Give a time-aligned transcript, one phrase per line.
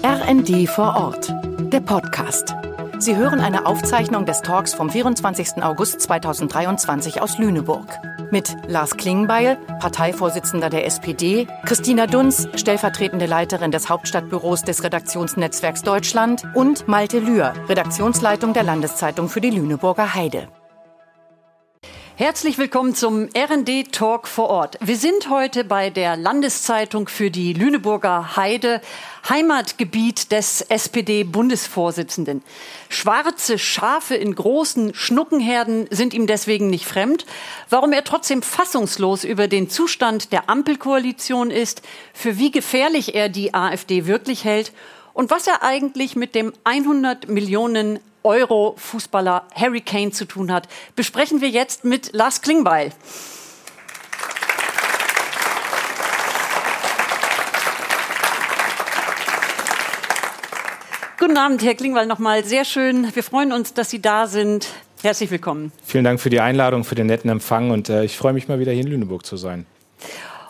[0.00, 1.32] RND vor Ort,
[1.72, 2.54] der Podcast.
[2.98, 5.62] Sie hören eine Aufzeichnung des Talks vom 24.
[5.62, 7.86] August 2023 aus Lüneburg.
[8.30, 16.42] Mit Lars Klingbeil, Parteivorsitzender der SPD, Christina Dunz, stellvertretende Leiterin des Hauptstadtbüros des Redaktionsnetzwerks Deutschland
[16.54, 20.48] und Malte Lühr, Redaktionsleitung der Landeszeitung für die Lüneburger Heide.
[22.22, 24.78] Herzlich willkommen zum RD Talk vor Ort.
[24.80, 28.80] Wir sind heute bei der Landeszeitung für die Lüneburger Heide,
[29.28, 32.44] Heimatgebiet des SPD-Bundesvorsitzenden.
[32.88, 37.26] Schwarze Schafe in großen Schnuckenherden sind ihm deswegen nicht fremd.
[37.68, 41.82] Warum er trotzdem fassungslos über den Zustand der Ampelkoalition ist,
[42.14, 44.72] für wie gefährlich er die AfD wirklich hält
[45.12, 51.40] und was er eigentlich mit dem 100 Millionen Euro-Fußballer Harry Kane zu tun hat, besprechen
[51.40, 52.92] wir jetzt mit Lars Klingbeil.
[61.18, 63.14] Guten Abend, Herr Klingbeil, nochmal sehr schön.
[63.14, 64.66] Wir freuen uns, dass Sie da sind.
[65.02, 65.72] Herzlich willkommen.
[65.84, 68.58] Vielen Dank für die Einladung, für den netten Empfang und äh, ich freue mich mal
[68.58, 69.66] wieder hier in Lüneburg zu sein.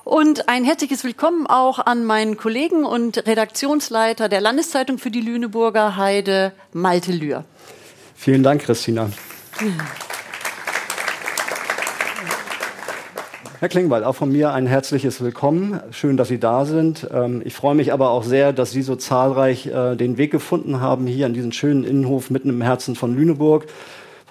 [0.04, 5.96] Und ein herzliches Willkommen auch an meinen Kollegen und Redaktionsleiter der Landeszeitung für die Lüneburger
[5.96, 7.44] Heide, Malte Lühr.
[8.16, 9.10] Vielen Dank, Christina.
[13.60, 15.78] Herr Klingbeil, auch von mir ein herzliches Willkommen.
[15.92, 17.08] Schön, dass Sie da sind.
[17.14, 20.80] Ähm, ich freue mich aber auch sehr, dass Sie so zahlreich äh, den Weg gefunden
[20.80, 23.66] haben hier an diesen schönen Innenhof mitten im Herzen von Lüneburg.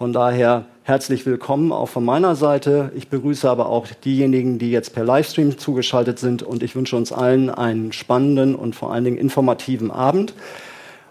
[0.01, 2.91] Von daher herzlich willkommen auch von meiner Seite.
[2.95, 7.11] Ich begrüße aber auch diejenigen, die jetzt per Livestream zugeschaltet sind und ich wünsche uns
[7.11, 10.33] allen einen spannenden und vor allen Dingen informativen Abend.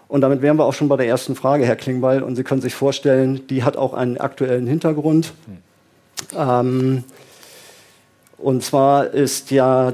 [0.09, 2.21] Und damit wären wir auch schon bei der ersten Frage, Herr Klingbeil.
[2.21, 5.31] Und Sie können sich vorstellen, die hat auch einen aktuellen Hintergrund.
[6.37, 7.05] Ähm,
[8.37, 9.93] und zwar ist ja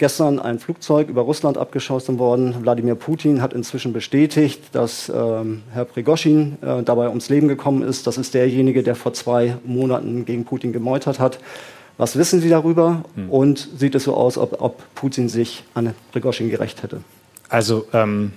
[0.00, 2.56] gestern ein Flugzeug über Russland abgeschossen worden.
[2.62, 8.06] Wladimir Putin hat inzwischen bestätigt, dass ähm, Herr Prigoschin äh, dabei ums Leben gekommen ist.
[8.06, 11.38] Das ist derjenige, der vor zwei Monaten gegen Putin gemeutert hat.
[11.98, 13.04] Was wissen Sie darüber?
[13.14, 13.30] Hm.
[13.30, 17.02] Und sieht es so aus, ob, ob Putin sich an Prigoschin gerecht hätte?
[17.50, 18.32] Also ähm,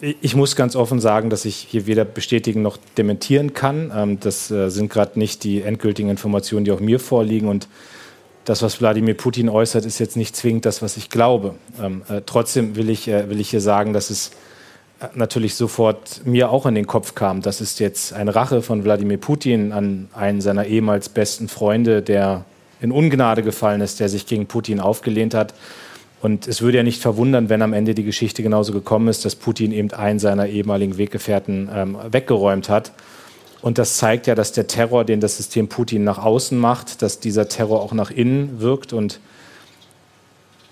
[0.00, 3.90] ich muss ganz offen sagen, dass ich hier weder bestätigen noch dementieren kann.
[3.92, 7.48] Ähm, das äh, sind gerade nicht die endgültigen Informationen, die auch mir vorliegen.
[7.48, 7.66] Und
[8.48, 11.54] das, was Wladimir Putin äußert, ist jetzt nicht zwingend das, was ich glaube.
[11.82, 14.30] Ähm, äh, trotzdem will ich, äh, will ich hier sagen, dass es
[15.14, 17.42] natürlich sofort mir auch in den Kopf kam.
[17.42, 22.44] Das ist jetzt eine Rache von Wladimir Putin an einen seiner ehemals besten Freunde, der
[22.80, 25.54] in Ungnade gefallen ist, der sich gegen Putin aufgelehnt hat.
[26.20, 29.36] Und es würde ja nicht verwundern, wenn am Ende die Geschichte genauso gekommen ist, dass
[29.36, 32.92] Putin eben einen seiner ehemaligen Weggefährten ähm, weggeräumt hat.
[33.60, 37.18] Und das zeigt ja, dass der Terror, den das System Putin nach außen macht, dass
[37.20, 38.92] dieser Terror auch nach innen wirkt.
[38.92, 39.20] Und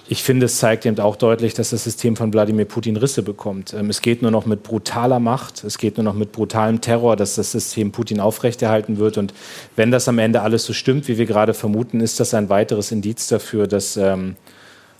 [0.08, 3.74] ich finde, es zeigt eben auch deutlich, dass das System von Wladimir Putin Risse bekommt.
[3.74, 7.16] Ähm, es geht nur noch mit brutaler Macht, es geht nur noch mit brutalem Terror,
[7.16, 9.18] dass das System Putin aufrechterhalten wird.
[9.18, 9.34] Und
[9.74, 12.92] wenn das am Ende alles so stimmt, wie wir gerade vermuten, ist das ein weiteres
[12.92, 14.36] Indiz dafür, dass ähm,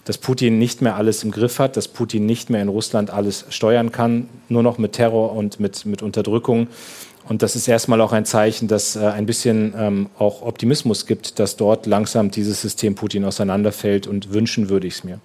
[0.06, 3.44] dass Putin nicht mehr alles im Griff hat, dass Putin nicht mehr in Russland alles
[3.50, 6.68] steuern kann, nur noch mit Terror und mit, mit Unterdrückung.
[7.28, 11.38] Und das ist erstmal auch ein Zeichen, dass äh, ein bisschen ähm, auch Optimismus gibt,
[11.38, 15.18] dass dort langsam dieses System Putin auseinanderfällt und wünschen würde ich es mir.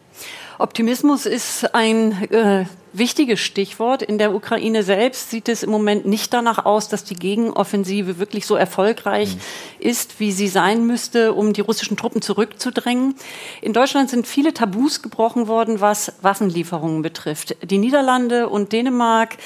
[0.58, 4.04] Optimismus ist ein äh, wichtiges Stichwort.
[4.04, 8.46] In der Ukraine selbst sieht es im Moment nicht danach aus, dass die Gegenoffensive wirklich
[8.46, 9.40] so erfolgreich mhm.
[9.80, 13.16] ist, wie sie sein müsste, um die russischen Truppen zurückzudrängen.
[13.62, 17.56] In Deutschland sind viele Tabus gebrochen worden, was Waffenlieferungen betrifft.
[17.64, 19.38] Die Niederlande und Dänemark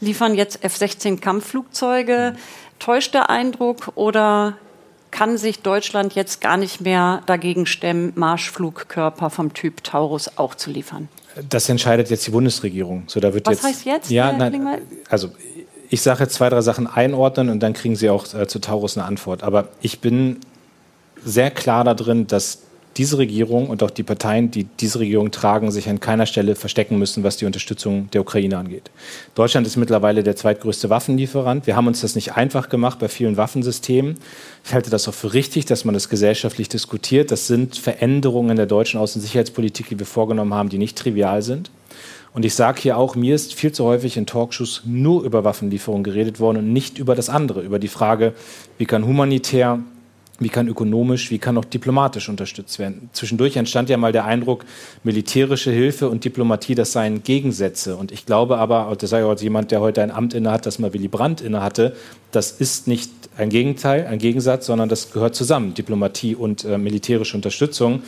[0.00, 2.36] liefern jetzt F-16 Kampfflugzeuge.
[2.78, 4.56] Täuscht der Eindruck oder
[5.10, 10.70] kann sich Deutschland jetzt gar nicht mehr dagegen stemmen, Marschflugkörper vom Typ Taurus auch zu
[10.70, 11.08] liefern?
[11.48, 13.04] Das entscheidet jetzt die Bundesregierung.
[13.06, 14.10] So, da wird Was jetzt, heißt jetzt?
[14.10, 15.30] Ja, nein, also
[15.88, 18.96] ich sage jetzt zwei, drei Sachen einordnen und dann kriegen Sie auch äh, zu Taurus
[18.96, 19.42] eine Antwort.
[19.42, 20.40] Aber ich bin
[21.24, 22.62] sehr klar da drin, dass
[22.96, 26.98] diese Regierung und auch die Parteien, die diese Regierung tragen, sich an keiner Stelle verstecken
[26.98, 28.90] müssen, was die Unterstützung der Ukraine angeht.
[29.34, 31.66] Deutschland ist mittlerweile der zweitgrößte Waffenlieferant.
[31.66, 34.16] Wir haben uns das nicht einfach gemacht bei vielen Waffensystemen.
[34.64, 37.30] Ich halte das auch für richtig, dass man das gesellschaftlich diskutiert.
[37.30, 41.42] Das sind Veränderungen der deutschen Außen- und Sicherheitspolitik, die wir vorgenommen haben, die nicht trivial
[41.42, 41.70] sind.
[42.32, 46.04] Und ich sage hier auch, mir ist viel zu häufig in Talkshows nur über Waffenlieferungen
[46.04, 48.34] geredet worden und nicht über das andere, über die Frage,
[48.76, 49.78] wie kann humanitär
[50.38, 53.10] wie kann ökonomisch, wie kann auch diplomatisch unterstützt werden.
[53.12, 54.64] Zwischendurch entstand ja mal der Eindruck,
[55.02, 57.96] militärische Hilfe und Diplomatie, das seien Gegensätze.
[57.96, 60.78] Und ich glaube aber, das sage ich auch jemand, der heute ein Amt innehat, das
[60.78, 61.96] mal Willy Brandt innehatte,
[62.32, 67.36] das ist nicht ein Gegenteil, ein Gegensatz, sondern das gehört zusammen, Diplomatie und äh, militärische
[67.36, 68.02] Unterstützung.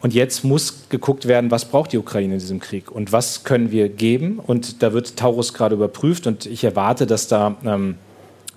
[0.00, 3.72] Und jetzt muss geguckt werden, was braucht die Ukraine in diesem Krieg und was können
[3.72, 4.38] wir geben.
[4.38, 7.96] Und da wird Taurus gerade überprüft und ich erwarte, dass da ähm,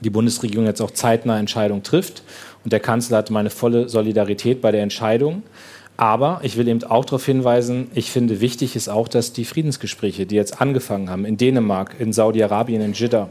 [0.01, 2.23] die Bundesregierung jetzt auch zeitnah Entscheidungen trifft.
[2.63, 5.43] Und der Kanzler hat meine volle Solidarität bei der Entscheidung.
[5.97, 10.25] Aber ich will eben auch darauf hinweisen, ich finde wichtig ist auch, dass die Friedensgespräche,
[10.25, 13.29] die jetzt angefangen haben, in Dänemark, in Saudi-Arabien, in Jeddah,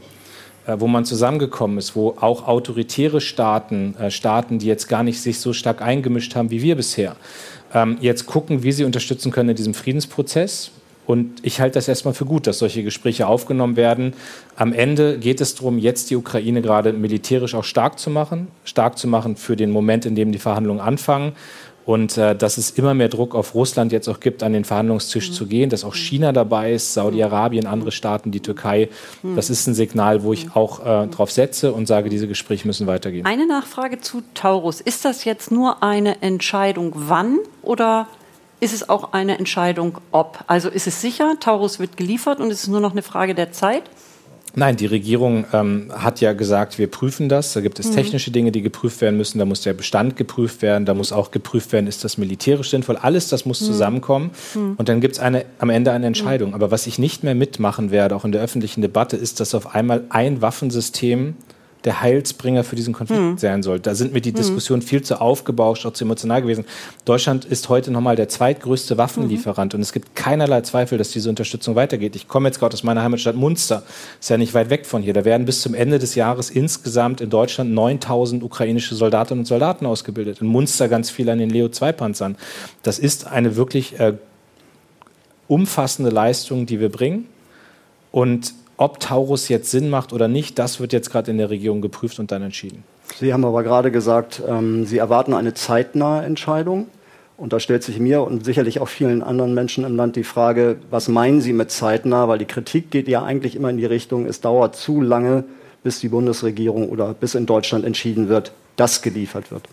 [0.65, 5.21] äh, wo man zusammengekommen ist, wo auch autoritäre Staaten, äh, Staaten, die jetzt gar nicht
[5.21, 7.17] sich so stark eingemischt haben wie wir bisher,
[7.73, 10.71] ähm, jetzt gucken, wie sie unterstützen können in diesem Friedensprozess.
[11.11, 14.13] Und ich halte das erstmal für gut, dass solche Gespräche aufgenommen werden.
[14.55, 18.97] Am Ende geht es darum, jetzt die Ukraine gerade militärisch auch stark zu machen, stark
[18.97, 21.33] zu machen für den Moment, in dem die Verhandlungen anfangen
[21.85, 25.31] und äh, dass es immer mehr Druck auf Russland jetzt auch gibt, an den Verhandlungstisch
[25.31, 25.33] mhm.
[25.33, 28.87] zu gehen, dass auch China dabei ist, Saudi-Arabien, andere Staaten, die Türkei.
[29.21, 29.35] Mhm.
[29.35, 32.87] Das ist ein Signal, wo ich auch äh, drauf setze und sage, diese Gespräche müssen
[32.87, 33.25] weitergehen.
[33.25, 34.79] Eine Nachfrage zu Taurus.
[34.79, 38.07] Ist das jetzt nur eine Entscheidung, wann oder
[38.61, 40.45] ist es auch eine Entscheidung, ob?
[40.47, 43.51] Also ist es sicher, Taurus wird geliefert und es ist nur noch eine Frage der
[43.51, 43.83] Zeit?
[44.53, 47.53] Nein, die Regierung ähm, hat ja gesagt, wir prüfen das.
[47.53, 47.95] Da gibt es mhm.
[47.95, 49.39] technische Dinge, die geprüft werden müssen.
[49.39, 50.85] Da muss der Bestand geprüft werden.
[50.85, 52.97] Da muss auch geprüft werden, ist das militärisch sinnvoll.
[52.97, 53.65] Alles das muss mhm.
[53.65, 54.31] zusammenkommen.
[54.53, 54.75] Mhm.
[54.77, 56.53] Und dann gibt es am Ende eine Entscheidung.
[56.53, 59.73] Aber was ich nicht mehr mitmachen werde, auch in der öffentlichen Debatte, ist, dass auf
[59.73, 61.35] einmal ein Waffensystem
[61.83, 63.37] der Heilsbringer für diesen Konflikt mhm.
[63.37, 63.79] sein soll.
[63.79, 64.35] Da sind mir die mhm.
[64.35, 66.65] Diskussionen viel zu aufgebauscht, auch zu emotional gewesen.
[67.05, 69.77] Deutschland ist heute nochmal der zweitgrößte Waffenlieferant mhm.
[69.77, 72.15] und es gibt keinerlei Zweifel, dass diese Unterstützung weitergeht.
[72.15, 73.83] Ich komme jetzt gerade aus meiner Heimatstadt Munster,
[74.19, 75.13] ist ja nicht weit weg von hier.
[75.13, 79.85] Da werden bis zum Ende des Jahres insgesamt in Deutschland 9000 ukrainische Soldatinnen und Soldaten
[79.85, 80.41] ausgebildet.
[80.41, 82.35] In Munster ganz viel an den Leo-2-Panzern.
[82.83, 84.13] Das ist eine wirklich äh,
[85.47, 87.27] umfassende Leistung, die wir bringen.
[88.11, 91.81] Und ob Taurus jetzt Sinn macht oder nicht, das wird jetzt gerade in der Regierung
[91.81, 92.83] geprüft und dann entschieden.
[93.19, 96.87] Sie haben aber gerade gesagt, ähm, Sie erwarten eine zeitnahe Entscheidung.
[97.37, 100.77] Und da stellt sich mir und sicherlich auch vielen anderen Menschen im Land die Frage,
[100.91, 102.27] was meinen Sie mit zeitnah?
[102.27, 105.43] Weil die Kritik geht ja eigentlich immer in die Richtung, es dauert zu lange,
[105.81, 109.63] bis die Bundesregierung oder bis in Deutschland entschieden wird, dass geliefert wird.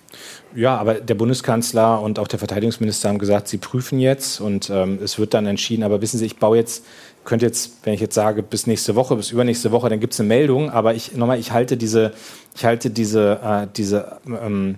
[0.54, 4.98] Ja, aber der Bundeskanzler und auch der Verteidigungsminister haben gesagt, sie prüfen jetzt und ähm,
[5.04, 5.82] es wird dann entschieden.
[5.82, 6.86] Aber wissen Sie, ich baue jetzt
[7.28, 10.20] könnte jetzt, wenn ich jetzt sage, bis nächste Woche, bis übernächste Woche, dann gibt es
[10.20, 12.12] eine Meldung, aber ich nochmal, ich halte diese,
[12.56, 14.76] ich halte diese, äh, diese, ähm,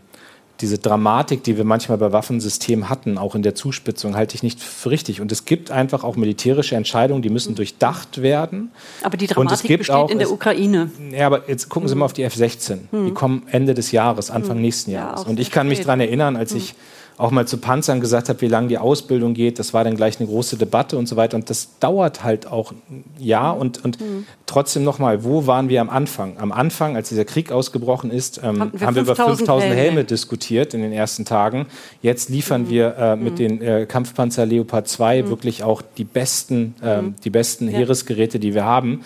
[0.60, 4.60] diese Dramatik, die wir manchmal bei Waffensystemen hatten, auch in der Zuspitzung, halte ich nicht
[4.60, 5.20] für richtig.
[5.20, 8.70] Und es gibt einfach auch militärische Entscheidungen, die müssen durchdacht werden.
[9.02, 10.90] Aber die Dramatik besteht auch, in der Ukraine.
[11.12, 12.78] Ja, aber jetzt gucken Sie mal auf die F-16.
[12.90, 13.06] Hm.
[13.06, 14.62] Die kommen Ende des Jahres, Anfang hm.
[14.62, 15.22] nächsten Jahres.
[15.22, 16.58] Ja, Und ich kann mich daran erinnern, als hm.
[16.58, 16.74] ich
[17.20, 19.58] auch mal zu Panzern gesagt habe, wie lange die Ausbildung geht.
[19.58, 21.36] Das war dann gleich eine große Debatte und so weiter.
[21.36, 23.58] Und das dauert halt auch ein Jahr.
[23.58, 24.24] Und, und mhm.
[24.46, 26.38] trotzdem nochmal, wo waren wir am Anfang?
[26.38, 29.80] Am Anfang, als dieser Krieg ausgebrochen ist, ähm, wir haben wir über 5000 Helme.
[29.80, 30.04] Helme.
[30.04, 31.66] diskutiert in den ersten Tagen.
[32.00, 32.70] Jetzt liefern mhm.
[32.70, 33.36] wir äh, mit mhm.
[33.36, 35.28] den äh, Kampfpanzer Leopard 2 mhm.
[35.28, 37.76] wirklich auch die besten, äh, die besten ja.
[37.78, 39.02] Heeresgeräte, die wir haben.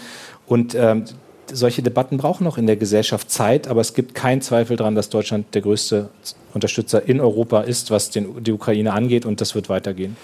[0.47, 1.05] Und ähm,
[1.53, 5.09] solche Debatten brauchen noch in der Gesellschaft Zeit, aber es gibt keinen Zweifel daran, dass
[5.09, 6.09] Deutschland der größte
[6.53, 10.17] Unterstützer in Europa ist, was den, die Ukraine angeht, und das wird weitergehen.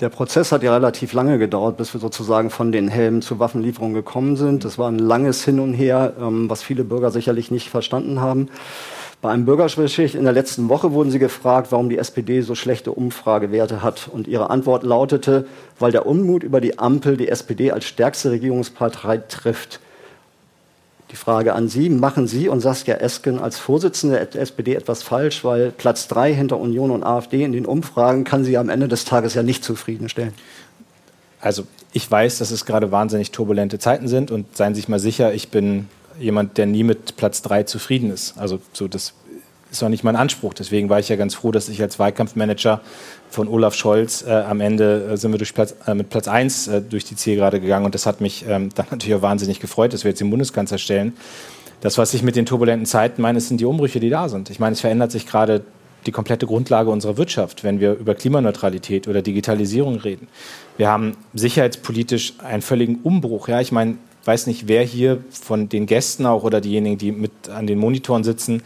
[0.00, 3.94] Der Prozess hat ja relativ lange gedauert, bis wir sozusagen von den Helmen zur Waffenlieferung
[3.94, 4.64] gekommen sind.
[4.64, 8.48] Das war ein langes Hin und Her, ähm, was viele Bürger sicherlich nicht verstanden haben.
[9.20, 12.92] Bei einem Bürgergespräch in der letzten Woche wurden Sie gefragt, warum die SPD so schlechte
[12.92, 14.08] Umfragewerte hat.
[14.12, 15.46] Und Ihre Antwort lautete,
[15.80, 19.80] weil der Unmut über die Ampel die SPD als stärkste Regierungspartei trifft.
[21.10, 25.42] Die Frage an Sie, machen Sie und Saskia Esken als Vorsitzende der SPD etwas falsch,
[25.42, 29.06] weil Platz drei hinter Union und AfD in den Umfragen kann Sie am Ende des
[29.06, 30.34] Tages ja nicht zufriedenstellen?
[31.40, 34.98] Also ich weiß, dass es gerade wahnsinnig turbulente Zeiten sind und seien Sie sich mal
[34.98, 35.88] sicher, ich bin
[36.18, 38.36] jemand, der nie mit Platz drei zufrieden ist.
[38.36, 39.14] Also so das
[39.70, 40.54] ist auch nicht mein Anspruch.
[40.54, 42.80] Deswegen war ich ja ganz froh, dass ich als Wahlkampfmanager
[43.30, 46.68] von Olaf Scholz äh, am Ende äh, sind wir durch Platz, äh, mit Platz 1
[46.68, 47.84] äh, durch die Zielgerade gegangen.
[47.84, 50.78] Und das hat mich ähm, dann natürlich auch wahnsinnig gefreut, dass wir jetzt den Bundeskanzler
[50.78, 51.14] stellen.
[51.80, 54.50] Das, was ich mit den turbulenten Zeiten meine, sind die Umbrüche, die da sind.
[54.50, 55.62] Ich meine, es verändert sich gerade
[56.06, 60.28] die komplette Grundlage unserer Wirtschaft, wenn wir über Klimaneutralität oder Digitalisierung reden.
[60.76, 63.48] Wir haben sicherheitspolitisch einen völligen Umbruch.
[63.48, 67.48] Ja, ich meine, weiß nicht, wer hier von den Gästen auch oder diejenigen, die mit
[67.48, 68.62] an den Monitoren sitzen,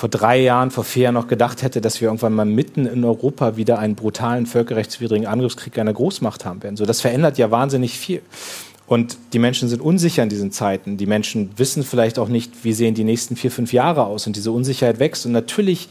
[0.00, 3.04] vor drei Jahren, vor vier Jahren noch gedacht hätte, dass wir irgendwann mal mitten in
[3.04, 6.78] Europa wieder einen brutalen, völkerrechtswidrigen Angriffskrieg einer Großmacht haben werden.
[6.78, 8.22] So, das verändert ja wahnsinnig viel.
[8.86, 10.96] Und die Menschen sind unsicher in diesen Zeiten.
[10.96, 14.26] Die Menschen wissen vielleicht auch nicht, wie sehen die nächsten vier, fünf Jahre aus.
[14.26, 15.26] Und diese Unsicherheit wächst.
[15.26, 15.90] Und natürlich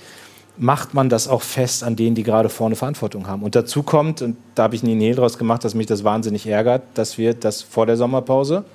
[0.58, 3.44] macht man das auch fest an denen, die gerade vorne Verantwortung haben.
[3.44, 6.48] Und dazu kommt, und da habe ich nie Nähe draus gemacht, dass mich das wahnsinnig
[6.48, 8.66] ärgert, dass wir das vor der Sommerpause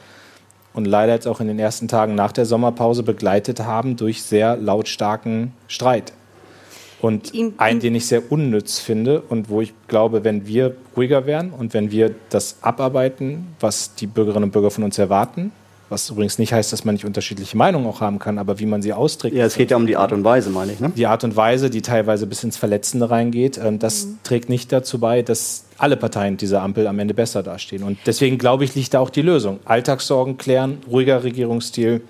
[0.75, 4.57] und leider jetzt auch in den ersten Tagen nach der Sommerpause begleitet haben durch sehr
[4.57, 6.13] lautstarken Streit.
[7.01, 11.27] Und ihn, einen, den ich sehr unnütz finde und wo ich glaube, wenn wir ruhiger
[11.27, 15.53] wären und wenn wir das abarbeiten, was die Bürgerinnen und Bürger von uns erwarten,
[15.89, 18.83] was übrigens nicht heißt, dass man nicht unterschiedliche Meinungen auch haben kann, aber wie man
[18.83, 19.35] sie austrägt.
[19.35, 20.81] Ja, es geht ja um die Art und Weise, meine ich.
[20.81, 20.93] Ne?
[20.97, 24.19] Die Art und Weise, die teilweise bis ins Verletzende reingeht, ähm, das mhm.
[24.25, 27.83] trägt nicht dazu bei, dass alle Parteien dieser Ampel am Ende besser dastehen.
[27.83, 29.61] Und deswegen glaube ich, liegt da auch die Lösung.
[29.65, 32.01] Alltagssorgen klären, ruhiger Regierungsstil,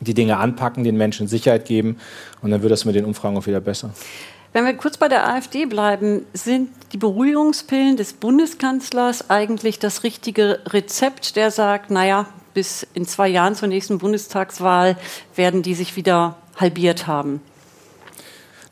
[0.00, 1.96] die Dinge anpacken, den Menschen Sicherheit geben
[2.42, 3.90] und dann wird das mit den Umfragen auch wieder besser.
[4.52, 10.60] Wenn wir kurz bei der AfD bleiben, sind die Beruhigungspillen des Bundeskanzlers eigentlich das richtige
[10.66, 14.96] Rezept, der sagt, naja, bis in zwei Jahren zur nächsten Bundestagswahl
[15.34, 17.40] werden die sich wieder halbiert haben?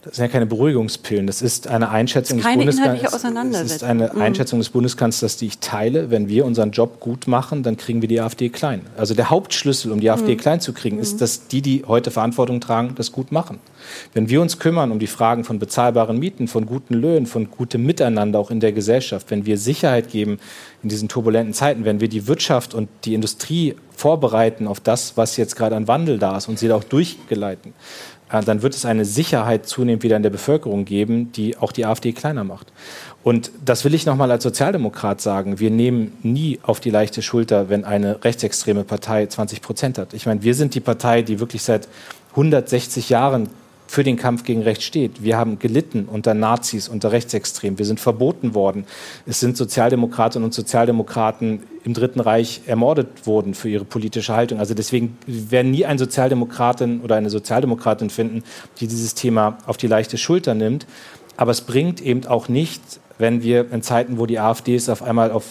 [0.07, 1.27] Das sind ja keine Beruhigungspillen.
[1.27, 3.63] Das ist eine Einschätzung keine des Bundeskanzlers.
[3.63, 4.21] Das ist eine mhm.
[4.21, 6.11] Einschätzung des Bundeskanzlers, die ich teile.
[6.11, 8.83] Wenn wir unseren Job gut machen, dann kriegen wir die AfD klein.
[8.97, 10.39] Also der Hauptschlüssel, um die AfD mhm.
[10.39, 11.19] klein zu kriegen, ist, mhm.
[11.19, 13.59] dass die, die heute Verantwortung tragen, das gut machen.
[14.15, 17.85] Wenn wir uns kümmern um die Fragen von bezahlbaren Mieten, von guten Löhnen, von gutem
[17.85, 20.39] Miteinander auch in der Gesellschaft, wenn wir Sicherheit geben
[20.83, 25.37] in diesen turbulenten Zeiten, wenn wir die Wirtschaft und die Industrie vorbereiten auf das, was
[25.37, 27.73] jetzt gerade an Wandel da ist und sie da auch durchgeleiten,
[28.29, 32.13] dann wird es eine Sicherheit zunehmend wieder in der Bevölkerung geben, die auch die AfD
[32.13, 32.73] kleiner macht.
[33.23, 35.59] Und das will ich nochmal als Sozialdemokrat sagen.
[35.59, 40.15] Wir nehmen nie auf die leichte Schulter, wenn eine rechtsextreme Partei 20 Prozent hat.
[40.15, 41.89] Ich meine, wir sind die Partei, die wirklich seit
[42.31, 43.49] 160 Jahren
[43.87, 45.23] für den Kampf gegen Recht steht.
[45.23, 47.79] Wir haben gelitten unter Nazis, unter Rechtsextremen.
[47.79, 48.85] Wir sind verboten worden.
[49.27, 54.59] Es sind Sozialdemokratinnen und Sozialdemokraten im Dritten Reich ermordet worden für ihre politische Haltung.
[54.59, 58.43] Also deswegen werden nie ein Sozialdemokratin oder eine Sozialdemokratin finden,
[58.81, 60.87] die dieses Thema auf die leichte Schulter nimmt.
[61.37, 62.83] Aber es bringt eben auch nicht,
[63.19, 65.45] wenn wir in Zeiten, wo die AfD ist, auf einmal auf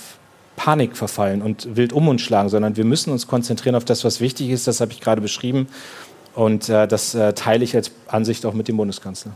[0.55, 4.21] Panik verfallen und wild um uns schlagen, sondern wir müssen uns konzentrieren auf das, was
[4.21, 4.67] wichtig ist.
[4.67, 5.67] Das habe ich gerade beschrieben.
[6.35, 9.31] Und äh, das äh, teile ich als Ansicht auch mit dem Bundeskanzler.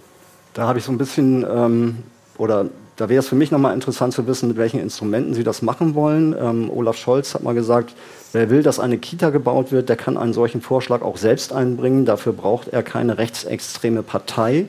[0.54, 1.98] Da habe ich so ein bisschen, ähm,
[2.38, 2.66] oder
[2.98, 5.96] da wäre es für mich nochmal interessant zu wissen, mit welchen Instrumenten Sie das machen
[5.96, 6.36] wollen.
[6.38, 7.94] Ähm, Olaf Scholz hat mal gesagt,
[8.34, 12.04] wer will, dass eine Kita gebaut wird, der kann einen solchen Vorschlag auch selbst einbringen.
[12.04, 14.66] Dafür braucht er keine rechtsextreme Partei.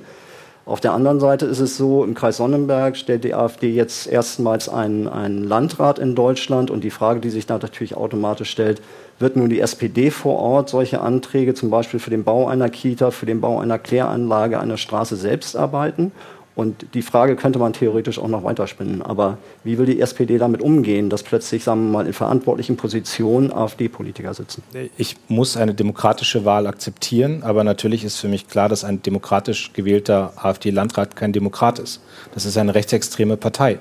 [0.64, 4.68] Auf der anderen Seite ist es so, im Kreis Sonnenberg stellt die AfD jetzt erstmals
[4.68, 6.70] einen, einen Landrat in Deutschland.
[6.70, 8.80] Und die Frage, die sich da natürlich automatisch stellt,
[9.20, 13.10] wird nun die SPD vor Ort solche Anträge zum Beispiel für den Bau einer Kita,
[13.10, 16.12] für den Bau einer Kläranlage, einer Straße selbst arbeiten?
[16.56, 19.00] Und die Frage könnte man theoretisch auch noch weiterspinnen.
[19.00, 23.52] Aber wie will die SPD damit umgehen, dass plötzlich, sagen wir mal, in verantwortlichen Positionen
[23.52, 24.62] AfD-Politiker sitzen?
[24.98, 29.72] Ich muss eine demokratische Wahl akzeptieren, aber natürlich ist für mich klar, dass ein demokratisch
[29.72, 32.02] gewählter AfD-Landrat kein Demokrat ist.
[32.34, 33.78] Das ist eine rechtsextreme Partei.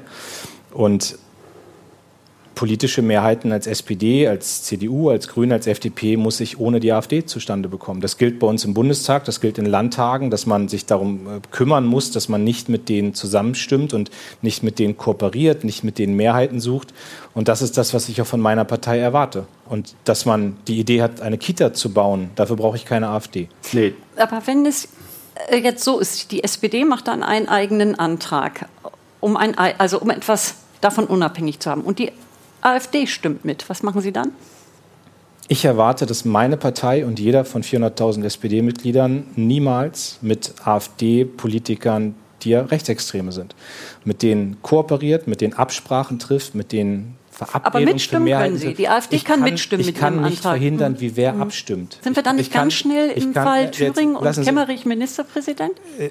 [0.72, 1.18] Und
[2.60, 7.26] politische Mehrheiten als SPD, als CDU, als Grüne, als FDP muss ich ohne die AfD
[7.26, 8.02] zustande bekommen.
[8.02, 11.40] Das gilt bei uns im Bundestag, das gilt in Landtagen, dass man sich darum äh,
[11.52, 14.12] kümmern muss, dass man nicht mit denen zusammenstimmt und
[14.42, 16.94] nicht mit denen kooperiert, nicht mit denen Mehrheiten sucht.
[17.34, 19.46] Und das ist das, was ich auch von meiner Partei erwarte.
[19.70, 23.48] Und dass man die Idee hat, eine Kita zu bauen, dafür brauche ich keine AfD.
[23.72, 23.94] Nee.
[24.18, 24.90] Aber wenn es
[25.48, 28.68] äh, jetzt so ist, die SPD macht dann einen eigenen Antrag,
[29.22, 31.84] um, ein, also um etwas davon unabhängig zu haben.
[31.84, 32.12] Und die
[32.62, 33.70] AfD stimmt mit.
[33.70, 34.32] Was machen Sie dann?
[35.48, 42.14] Ich erwarte, dass meine Partei und jeder von 400.000 SPD-Mitgliedern niemals mit AfD-Politikern,
[42.44, 43.56] die ja Rechtsextreme sind,
[44.04, 48.76] mit denen kooperiert, mit denen Absprachen trifft, mit denen Verabredungen Aber mitstimmen können Sie.
[48.76, 50.52] Die AfD kann, kann, mitstimmen ich mit kann nicht Antrag.
[50.52, 51.42] verhindern, wie wer mhm.
[51.42, 51.98] abstimmt.
[52.02, 55.74] Sind wir dann nicht ganz kann, schnell im kann, Fall Thüringen und Kemmerich Ministerpräsident?
[55.98, 56.10] Äh,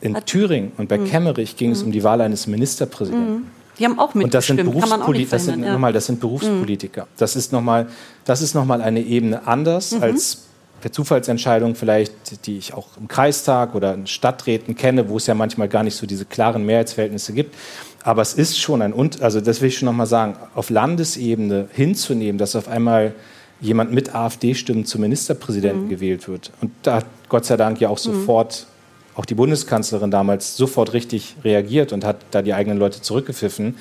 [0.00, 1.04] in Thüringen und bei mhm.
[1.04, 3.59] Kemmerich ging es um die Wahl eines Ministerpräsidenten.
[3.80, 4.24] Die haben auch mitgestimmt.
[4.24, 5.72] Und das sind, Berufspoli das sind, ja.
[5.72, 7.04] nochmal, das sind Berufspolitiker.
[7.04, 7.08] Mhm.
[7.16, 7.86] Das ist nochmal
[8.26, 10.02] noch eine Ebene anders mhm.
[10.02, 10.42] als
[10.80, 15.34] per Zufallsentscheidung vielleicht, die ich auch im Kreistag oder in Stadträten kenne, wo es ja
[15.34, 17.54] manchmal gar nicht so diese klaren Mehrheitsverhältnisse gibt.
[18.02, 22.38] Aber es ist schon ein, also das will ich schon nochmal sagen, auf Landesebene hinzunehmen,
[22.38, 23.14] dass auf einmal
[23.60, 25.90] jemand mit AfD-Stimmen zum Ministerpräsidenten mhm.
[25.90, 26.50] gewählt wird.
[26.62, 28.12] Und da hat Gott sei Dank ja auch mhm.
[28.12, 28.66] sofort
[29.14, 33.76] auch die Bundeskanzlerin damals sofort richtig reagiert und hat da die eigenen Leute zurückgepfiffen.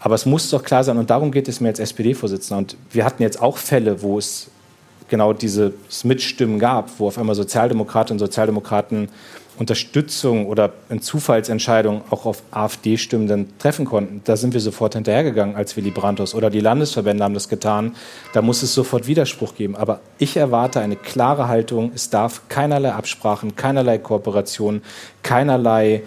[0.00, 2.58] Aber es muss doch klar sein, und darum geht es mir als SPD-Vorsitzender.
[2.58, 4.48] Und wir hatten jetzt auch Fälle, wo es
[5.08, 9.08] genau dieses Mitstimmen gab, wo auf einmal Sozialdemokratinnen und Sozialdemokraten
[9.60, 14.22] Unterstützung oder in Zufallsentscheidungen auch auf AfD-Stimmen dann treffen konnten.
[14.24, 17.94] Da sind wir sofort hinterhergegangen als Willy Brandt's oder die Landesverbände haben das getan.
[18.32, 19.76] Da muss es sofort Widerspruch geben.
[19.76, 21.92] Aber ich erwarte eine klare Haltung.
[21.94, 24.80] Es darf keinerlei Absprachen, keinerlei Kooperation,
[25.22, 26.04] keinerlei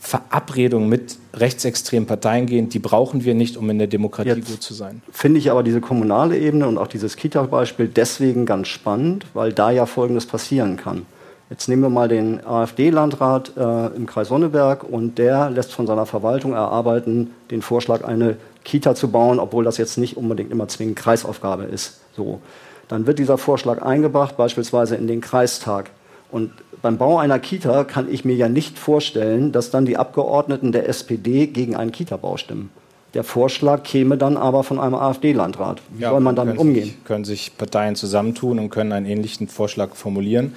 [0.00, 4.62] Verabredungen mit rechtsextremen Parteien gehen, die brauchen wir nicht, um in der Demokratie Jetzt gut
[4.62, 5.02] zu sein.
[5.10, 9.72] Finde ich aber diese kommunale Ebene und auch dieses Kita-Beispiel deswegen ganz spannend, weil da
[9.72, 11.04] ja Folgendes passieren kann
[11.48, 16.04] Jetzt nehmen wir mal den AfD-Landrat äh, im Kreis Sonneberg und der lässt von seiner
[16.04, 20.96] Verwaltung erarbeiten, den Vorschlag, eine Kita zu bauen, obwohl das jetzt nicht unbedingt immer zwingend
[20.96, 22.00] Kreisaufgabe ist.
[22.16, 22.40] So.
[22.88, 25.90] Dann wird dieser Vorschlag eingebracht, beispielsweise in den Kreistag.
[26.32, 26.50] Und
[26.82, 30.88] beim Bau einer Kita kann ich mir ja nicht vorstellen, dass dann die Abgeordneten der
[30.88, 32.70] SPD gegen einen Kita-Bau stimmen.
[33.14, 35.80] Der Vorschlag käme dann aber von einem AfD-Landrat.
[35.90, 36.84] Wie ja, soll man damit umgehen?
[36.84, 40.54] Sich, können sich Parteien zusammentun und können einen ähnlichen Vorschlag formulieren.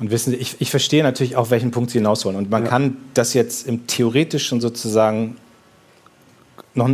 [0.00, 2.36] Und wissen Sie, ich, ich verstehe natürlich auch, welchen Punkt Sie hinaus wollen.
[2.36, 2.68] Und man ja.
[2.68, 5.36] kann das jetzt im theoretischen sozusagen
[6.74, 6.88] noch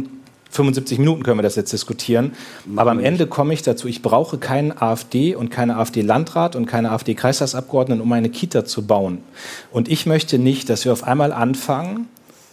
[0.54, 2.32] 75 Minuten können wir das jetzt diskutieren.
[2.64, 6.66] Machen Aber am Ende komme ich dazu, ich brauche keinen AfD und keine AfD-Landrat und
[6.66, 9.18] keine AfD-Kreistagsabgeordneten, um eine Kita zu bauen.
[9.72, 12.08] Und ich möchte nicht, dass wir auf einmal anfangen,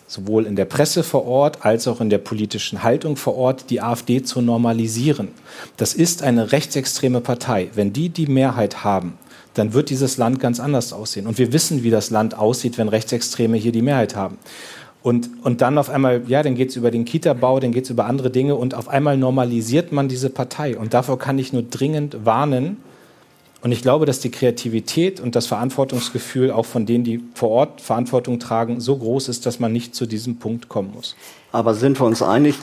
[0.07, 3.81] sowohl in der Presse vor Ort als auch in der politischen Haltung vor Ort, die
[3.81, 5.29] AfD zu normalisieren.
[5.77, 7.69] Das ist eine rechtsextreme Partei.
[7.75, 9.17] Wenn die die Mehrheit haben,
[9.53, 11.27] dann wird dieses Land ganz anders aussehen.
[11.27, 14.37] Und wir wissen, wie das Land aussieht, wenn Rechtsextreme hier die Mehrheit haben.
[15.03, 17.89] Und, und dann auf einmal, ja, dann geht es über den Kita-Bau, dann geht es
[17.89, 20.77] über andere Dinge und auf einmal normalisiert man diese Partei.
[20.77, 22.77] Und davor kann ich nur dringend warnen.
[23.63, 27.81] Und ich glaube, dass die Kreativität und das Verantwortungsgefühl auch von denen, die vor Ort
[27.81, 31.15] Verantwortung tragen, so groß ist, dass man nicht zu diesem Punkt kommen muss.
[31.51, 32.55] Aber sind wir uns einig,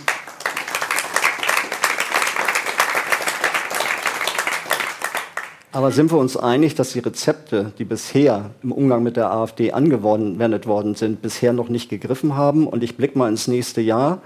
[5.79, 9.71] Aber sind wir uns einig, dass die Rezepte, die bisher im Umgang mit der AfD
[9.71, 12.67] angewendet worden sind, bisher noch nicht gegriffen haben?
[12.67, 14.21] Und ich blicke mal ins nächste Jahr.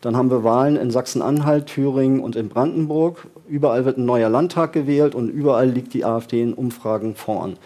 [0.00, 3.26] Dann haben wir Wahlen in Sachsen-Anhalt, Thüringen und in Brandenburg.
[3.46, 7.58] Überall wird ein neuer Landtag gewählt und überall liegt die AfD in Umfragen vorn.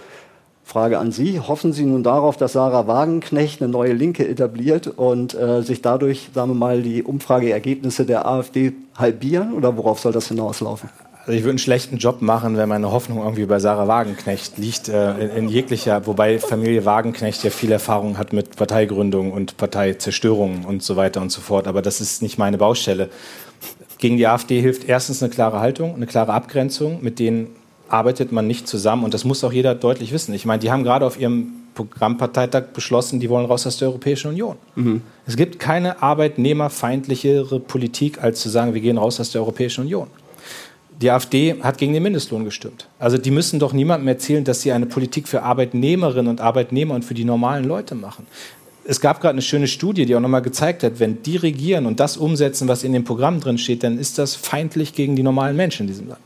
[0.65, 1.39] Frage an Sie.
[1.39, 6.31] Hoffen Sie nun darauf, dass Sarah Wagenknecht eine neue Linke etabliert und äh, sich dadurch,
[6.35, 9.53] sagen wir mal, die Umfrageergebnisse der AfD halbieren?
[9.53, 10.91] Oder worauf soll das hinauslaufen?
[11.29, 14.89] Also ich würde einen schlechten Job machen, wenn meine Hoffnung irgendwie bei Sarah Wagenknecht liegt,
[14.89, 20.65] äh, in, in, jeglicher, wobei Familie Wagenknecht ja viel Erfahrung hat mit Parteigründung und Parteizerstörung
[20.65, 21.69] und so weiter und so fort.
[21.69, 23.11] Aber das ist nicht meine Baustelle.
[23.99, 27.49] Gegen die AfD hilft erstens eine klare Haltung, eine klare Abgrenzung, mit denen
[27.91, 30.33] arbeitet man nicht zusammen und das muss auch jeder deutlich wissen.
[30.33, 34.29] Ich meine, die haben gerade auf ihrem Programmparteitag beschlossen, die wollen raus aus der Europäischen
[34.29, 34.57] Union.
[34.77, 35.03] Mhm.
[35.27, 40.07] Es gibt keine arbeitnehmerfeindlichere Politik, als zu sagen, wir gehen raus aus der Europäischen Union
[41.01, 42.89] die AfD hat gegen den Mindestlohn gestimmt.
[42.99, 47.05] Also die müssen doch niemandem erzählen, dass sie eine Politik für Arbeitnehmerinnen und Arbeitnehmer und
[47.05, 48.27] für die normalen Leute machen.
[48.91, 52.01] Es gab gerade eine schöne Studie, die auch nochmal gezeigt hat, wenn die regieren und
[52.01, 55.57] das umsetzen, was in dem Programm drin steht, dann ist das feindlich gegen die normalen
[55.57, 56.23] Menschen in diesem Land.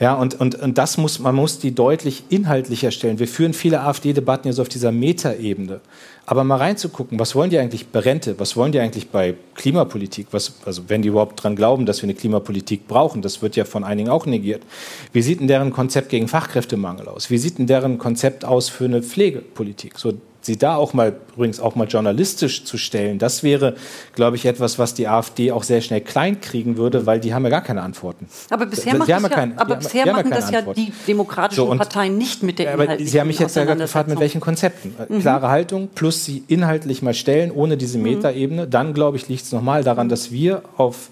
[0.00, 3.20] Ja, und, und, und das muss, man muss die deutlich inhaltlicher stellen.
[3.20, 5.80] Wir führen viele AfD-Debatten jetzt auf dieser Metaebene.
[6.26, 10.26] Aber mal reinzugucken, was wollen die eigentlich bei Rente, was wollen die eigentlich bei Klimapolitik,
[10.32, 13.64] was, also wenn die überhaupt dran glauben, dass wir eine Klimapolitik brauchen, das wird ja
[13.64, 14.64] von einigen auch negiert.
[15.12, 17.30] Wie sieht denn deren Konzept gegen Fachkräftemangel aus?
[17.30, 19.96] Wie sieht denn deren Konzept aus für eine Pflegepolitik?
[19.96, 23.74] So, sie da auch mal übrigens auch mal journalistisch zu stellen, das wäre,
[24.14, 27.44] glaube ich, etwas, was die AfD auch sehr schnell klein kriegen würde, weil die haben
[27.44, 28.26] ja gar keine Antworten.
[28.50, 32.18] Aber bisher, macht das, ja, keine, aber bisher machen das ja die demokratischen so, Parteien
[32.18, 34.94] nicht mit der Aber Sie haben mich jetzt ja gefragt, mit welchen Konzepten.
[35.08, 35.20] Mhm.
[35.20, 38.04] Klare Haltung plus sie inhaltlich mal stellen, ohne diese mhm.
[38.04, 38.66] Metaebene.
[38.66, 41.10] Dann, glaube ich, liegt es nochmal daran, dass wir auf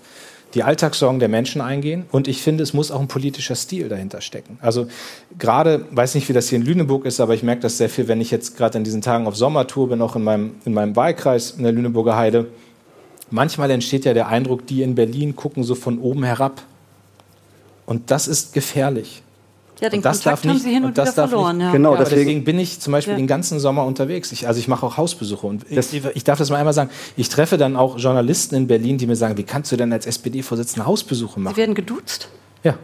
[0.55, 2.07] die Alltagssorgen der Menschen eingehen.
[2.11, 4.59] Und ich finde, es muss auch ein politischer Stil dahinter stecken.
[4.63, 4.87] Also
[5.39, 8.09] gerade, weiß nicht, wie das hier in Lüneburg ist, aber ich merke das sehr viel,
[8.09, 10.97] wenn ich jetzt gerade in diesen Tagen auf Sommertour bin, auch in meinem, in meinem
[10.97, 12.47] Wahlkreis in der Lüneburger Heide.
[13.31, 16.63] Manchmal entsteht ja der Eindruck, die in Berlin gucken so von oben herab.
[17.85, 19.23] Und das ist gefährlich.
[19.81, 21.57] Ja, den das Kontakt darf haben Sie hin und, und wieder verloren.
[21.59, 21.73] Nicht, ja.
[21.73, 23.19] Genau, ja, deswegen bin ich zum Beispiel ja.
[23.19, 24.33] den ganzen Sommer unterwegs.
[24.33, 25.47] Ich, also ich mache auch Hausbesuche.
[25.47, 28.99] Und ich, ich, darf das mal einmal sagen, ich treffe dann auch Journalisten in Berlin,
[28.99, 31.55] die mir sagen, wie kannst du denn als SPD-Vorsitzender Hausbesuche machen?
[31.55, 32.29] Sie werden geduzt?
[32.65, 32.75] Ja.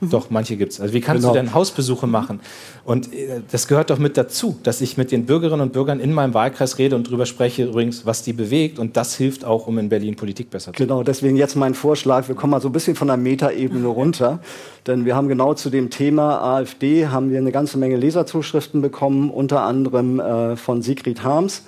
[0.00, 0.10] Mhm.
[0.10, 0.80] Doch, manche gibt es.
[0.80, 1.34] Also wie kannst genau.
[1.34, 2.40] du denn Hausbesuche machen?
[2.84, 6.12] Und äh, das gehört doch mit dazu, dass ich mit den Bürgerinnen und Bürgern in
[6.12, 8.78] meinem Wahlkreis rede und darüber spreche übrigens, was die bewegt.
[8.78, 10.88] Und das hilft auch, um in Berlin Politik besser zu machen.
[10.88, 12.28] Genau, deswegen jetzt mein Vorschlag.
[12.28, 14.40] Wir kommen mal so ein bisschen von der Metaebene runter.
[14.86, 19.30] Denn wir haben genau zu dem Thema AfD haben wir eine ganze Menge Leserzuschriften bekommen,
[19.30, 21.62] unter anderem äh, von Sigrid Harms.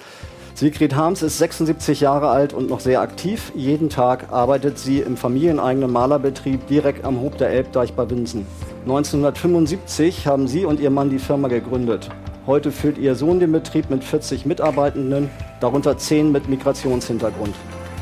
[0.61, 3.51] Sigrid Harms ist 76 Jahre alt und noch sehr aktiv.
[3.55, 8.46] Jeden Tag arbeitet sie im familieneigenen Malerbetrieb direkt am Hof der Elbdeich bei Winsen.
[8.83, 12.11] 1975 haben sie und ihr Mann die Firma gegründet.
[12.46, 17.55] Heute führt ihr Sohn den Betrieb mit 40 Mitarbeitenden, darunter 10 mit Migrationshintergrund.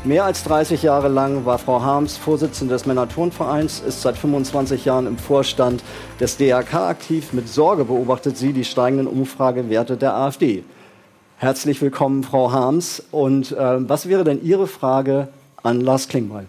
[0.03, 5.07] Mehr als 30 Jahre lang war Frau Harms Vorsitzende des Männerturnvereins, ist seit 25 Jahren
[5.07, 5.81] im Vorstand
[6.19, 7.31] des DRK aktiv.
[7.31, 10.65] Mit Sorge beobachtet sie die steigenden Umfragewerte der AfD.
[11.41, 13.01] Herzlich willkommen, Frau Harms.
[13.11, 15.29] Und äh, was wäre denn Ihre Frage
[15.63, 16.47] an Lars Klingbeil?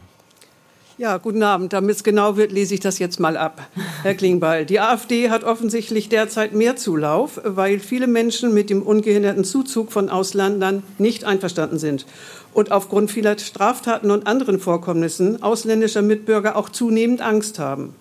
[0.98, 1.72] Ja, guten Abend.
[1.72, 3.62] Damit es genau wird, lese ich das jetzt mal ab.
[4.02, 9.44] Herr Klingbeil, die AfD hat offensichtlich derzeit mehr Zulauf, weil viele Menschen mit dem ungehinderten
[9.44, 12.04] Zuzug von Ausländern nicht einverstanden sind
[12.52, 17.94] und aufgrund vieler Straftaten und anderen Vorkommnissen ausländischer Mitbürger auch zunehmend Angst haben.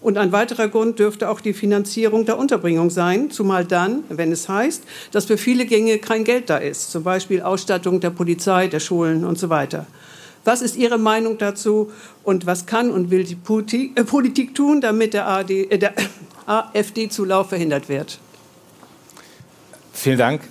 [0.00, 4.48] Und ein weiterer Grund dürfte auch die Finanzierung der Unterbringung sein, zumal dann, wenn es
[4.48, 8.80] heißt, dass für viele Gänge kein Geld da ist, zum Beispiel Ausstattung der Polizei, der
[8.80, 9.86] Schulen und so weiter.
[10.44, 11.90] Was ist Ihre Meinung dazu
[12.22, 15.94] und was kann und will die Politik, äh, Politik tun, damit der, äh, der
[16.46, 18.20] AfD-Zulauf verhindert wird?
[19.92, 20.42] Vielen Dank.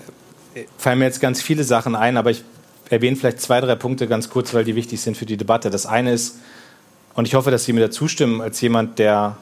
[0.77, 2.43] Fallen mir jetzt ganz viele Sachen ein, aber ich
[2.89, 5.69] erwähne vielleicht zwei, drei Punkte ganz kurz, weil die wichtig sind für die Debatte.
[5.69, 6.39] Das eine ist,
[7.15, 9.37] und ich hoffe, dass Sie mir da zustimmen, als jemand, der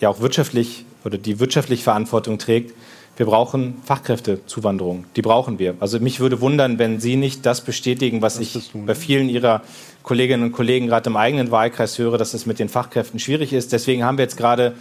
[0.00, 2.74] ja auch wirtschaftlich oder die wirtschaftlich Verantwortung trägt,
[3.16, 5.06] wir brauchen Fachkräftezuwanderung.
[5.16, 5.74] Die brauchen wir.
[5.80, 9.62] Also mich würde wundern, wenn Sie nicht das bestätigen, was das ich bei vielen Ihrer
[10.02, 13.72] Kolleginnen und Kollegen gerade im eigenen Wahlkreis höre, dass es mit den Fachkräften schwierig ist.
[13.72, 14.74] Deswegen haben wir jetzt gerade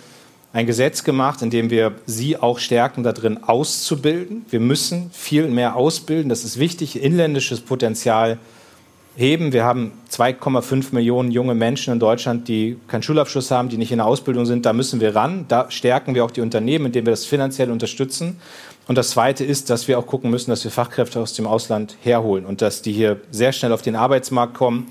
[0.51, 4.45] ein Gesetz gemacht, in dem wir Sie auch stärken, darin auszubilden.
[4.49, 6.29] Wir müssen viel mehr ausbilden.
[6.29, 8.37] Das ist wichtig, inländisches Potenzial
[9.15, 9.53] heben.
[9.53, 13.97] Wir haben 2,5 Millionen junge Menschen in Deutschland, die keinen Schulabschluss haben, die nicht in
[13.97, 14.65] der Ausbildung sind.
[14.65, 15.45] Da müssen wir ran.
[15.47, 18.37] Da stärken wir auch die Unternehmen, indem wir das finanziell unterstützen.
[18.87, 21.97] Und das Zweite ist, dass wir auch gucken müssen, dass wir Fachkräfte aus dem Ausland
[22.03, 24.87] herholen und dass die hier sehr schnell auf den Arbeitsmarkt kommen.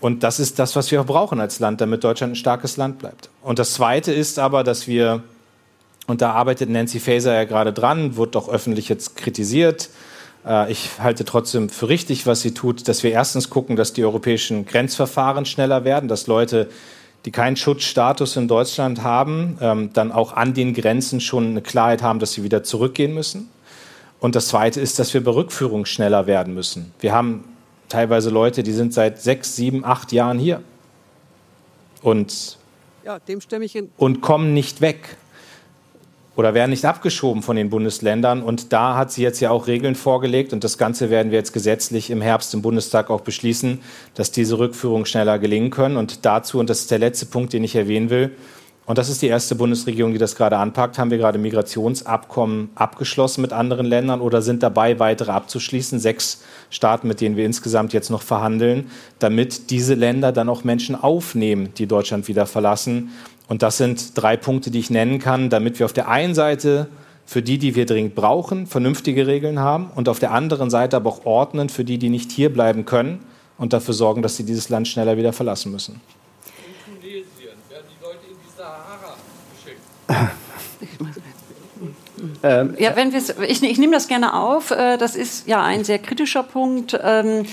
[0.00, 2.98] Und das ist das, was wir auch brauchen als Land, damit Deutschland ein starkes Land
[2.98, 3.30] bleibt.
[3.42, 5.22] Und das Zweite ist aber, dass wir,
[6.06, 9.88] und da arbeitet Nancy Faeser ja gerade dran, wird auch öffentlich jetzt kritisiert,
[10.68, 14.66] ich halte trotzdem für richtig, was sie tut, dass wir erstens gucken, dass die europäischen
[14.66, 16.68] Grenzverfahren schneller werden, dass Leute,
[17.24, 22.02] die keinen Schutzstatus in Deutschland haben, ähm, dann auch an den Grenzen schon eine Klarheit
[22.02, 23.48] haben, dass sie wieder zurückgehen müssen.
[24.20, 26.92] Und das Zweite ist, dass wir bei Rückführung schneller werden müssen.
[27.00, 27.44] Wir haben
[27.88, 30.62] teilweise Leute, die sind seit sechs, sieben, acht Jahren hier
[32.02, 32.58] und,
[33.04, 33.18] ja,
[33.96, 35.16] und kommen nicht weg
[36.36, 38.42] oder werden nicht abgeschoben von den Bundesländern.
[38.42, 40.52] Und da hat sie jetzt ja auch Regeln vorgelegt.
[40.52, 43.80] Und das Ganze werden wir jetzt gesetzlich im Herbst im Bundestag auch beschließen,
[44.14, 45.96] dass diese Rückführungen schneller gelingen können.
[45.96, 48.32] Und dazu, und das ist der letzte Punkt, den ich erwähnen will,
[48.86, 53.40] und das ist die erste Bundesregierung, die das gerade anpackt, haben wir gerade Migrationsabkommen abgeschlossen
[53.40, 55.98] mit anderen Ländern oder sind dabei, weitere abzuschließen.
[55.98, 60.96] Sechs Staaten, mit denen wir insgesamt jetzt noch verhandeln, damit diese Länder dann auch Menschen
[60.96, 63.10] aufnehmen, die Deutschland wieder verlassen
[63.48, 66.88] und das sind drei Punkte, die ich nennen kann, damit wir auf der einen Seite
[67.26, 71.10] für die, die wir dringend brauchen, vernünftige Regeln haben und auf der anderen Seite aber
[71.10, 73.24] auch ordnen für die, die nicht hier bleiben können
[73.58, 76.00] und dafür sorgen, dass sie dieses Land schneller wieder verlassen müssen.
[76.86, 77.24] In Tunesien
[77.70, 79.16] werden die Leute in die Sahara
[79.54, 79.80] geschickt.
[82.42, 84.70] Ähm, ja, wenn ich, ich nehme das gerne auf.
[84.70, 86.98] Äh, das ist ja ein sehr kritischer Punkt.
[87.02, 87.44] Ähm,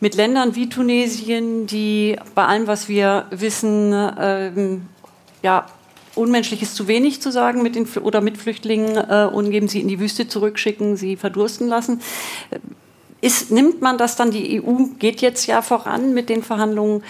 [0.00, 4.88] mit Ländern wie Tunesien, die bei allem, was wir wissen, ähm,
[5.44, 5.66] ja,
[6.14, 9.88] unmenschlich ist zu wenig zu sagen mit den oder mit Flüchtlingen äh, umgeben, sie in
[9.88, 12.00] die Wüste zurückschicken, sie verdursten lassen.
[13.20, 17.02] Ist, nimmt man das dann, die EU geht jetzt ja voran mit den Verhandlungen,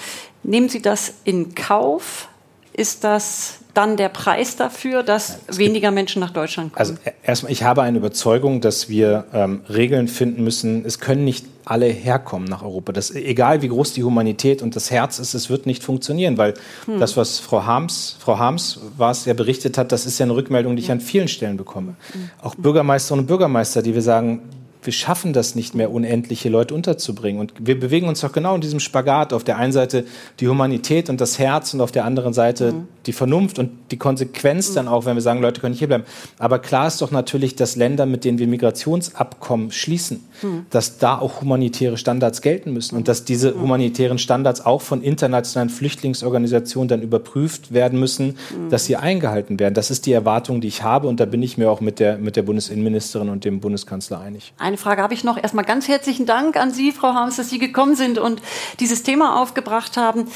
[0.43, 2.29] nehmen Sie das in Kauf?
[2.73, 6.81] Ist das dann der Preis dafür, dass weniger Menschen nach Deutschland kommen?
[6.81, 10.85] Also erstmal, ich habe eine Überzeugung, dass wir ähm, Regeln finden müssen.
[10.85, 12.93] Es können nicht alle herkommen nach Europa.
[12.93, 16.55] Das, egal wie groß die Humanität und das Herz ist, es wird nicht funktionieren, weil
[16.87, 16.99] hm.
[17.01, 20.35] das, was Frau Harms, Frau Harms war es, ja berichtet hat, das ist ja eine
[20.35, 21.95] Rückmeldung, die ich an vielen Stellen bekomme.
[22.13, 22.31] Hm.
[22.43, 24.43] Auch Bürgermeisterinnen und Bürgermeister, die wir sagen,
[24.85, 27.41] wir schaffen das nicht mehr, unendliche Leute unterzubringen.
[27.41, 29.33] Und wir bewegen uns doch genau in diesem Spagat.
[29.33, 30.05] Auf der einen Seite
[30.41, 32.89] die Humanität und das Herz und auf der anderen Seite mhm.
[33.07, 34.75] die Vernunft und die Konsequenz mhm.
[34.75, 36.07] dann auch, wenn wir sagen, Leute können nicht hierbleiben.
[36.39, 40.67] Aber klar ist doch natürlich, dass Länder, mit denen wir Migrationsabkommen schließen, mhm.
[40.71, 43.63] dass da auch humanitäre Standards gelten müssen und dass diese mhm.
[43.63, 48.71] humanitären Standards auch von internationalen Flüchtlingsorganisationen dann überprüft werden müssen, mhm.
[48.71, 49.75] dass sie eingehalten werden.
[49.75, 52.19] Das ist die Erwartung, die ich habe und da bin ich mir auch mit der,
[52.19, 54.53] mit der Bundesinnenministerin und dem Bundeskanzler einig.
[54.59, 55.41] Eine eine Frage habe ich noch.
[55.41, 58.43] Erstmal ganz herzlichen Dank an Sie, Frau Harms, dass Sie gekommen sind und
[58.81, 60.27] dieses Thema aufgebracht haben.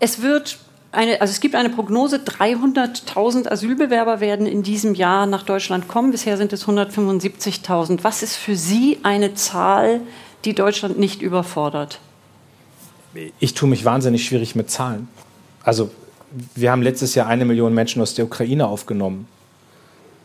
[0.00, 0.58] Es wird
[0.90, 6.12] eine, also es gibt eine Prognose, 300.000 Asylbewerber werden in diesem Jahr nach Deutschland kommen.
[6.12, 7.98] Bisher sind es 175.000.
[8.02, 10.00] Was ist für Sie eine Zahl,
[10.46, 12.00] die Deutschland nicht überfordert?
[13.38, 15.08] Ich tue mich wahnsinnig schwierig mit Zahlen.
[15.62, 15.90] Also
[16.54, 19.28] wir haben letztes Jahr eine Million Menschen aus der Ukraine aufgenommen.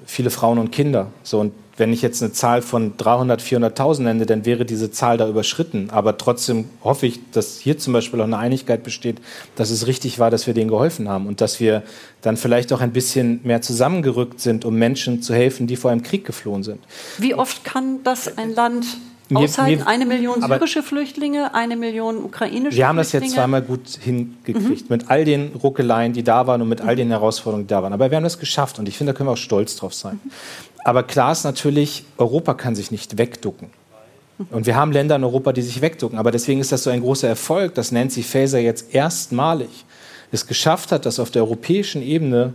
[0.05, 1.07] Viele Frauen und Kinder.
[1.23, 5.17] So, und wenn ich jetzt eine Zahl von 300, 400.000 nenne, dann wäre diese Zahl
[5.17, 5.89] da überschritten.
[5.91, 9.17] Aber trotzdem hoffe ich, dass hier zum Beispiel auch eine Einigkeit besteht,
[9.55, 11.83] dass es richtig war, dass wir denen geholfen haben und dass wir
[12.21, 16.01] dann vielleicht auch ein bisschen mehr zusammengerückt sind, um Menschen zu helfen, die vor einem
[16.01, 16.79] Krieg geflohen sind.
[17.19, 18.85] Wie oft kann das ein Land
[19.33, 19.83] aushalten?
[19.83, 22.75] Eine Million syrische Flüchtlinge, eine Million ukrainische Flüchtlinge?
[22.75, 24.85] Wir haben das jetzt zweimal gut hingekriegt, mhm.
[24.89, 27.93] mit all den Ruckeleien, die da waren und mit all den Herausforderungen, die da waren.
[27.93, 30.19] Aber wir haben das geschafft und ich finde, da können wir auch stolz drauf sein.
[30.23, 30.31] Mhm.
[30.87, 33.67] Aber klar ist natürlich, Europa kann sich nicht wegducken.
[34.51, 36.17] Und wir haben Länder in Europa, die sich wegducken.
[36.17, 39.67] Aber deswegen ist das so ein großer Erfolg, dass Nancy Faeser jetzt erstmalig
[40.31, 42.53] es geschafft hat, dass auf der europäischen Ebene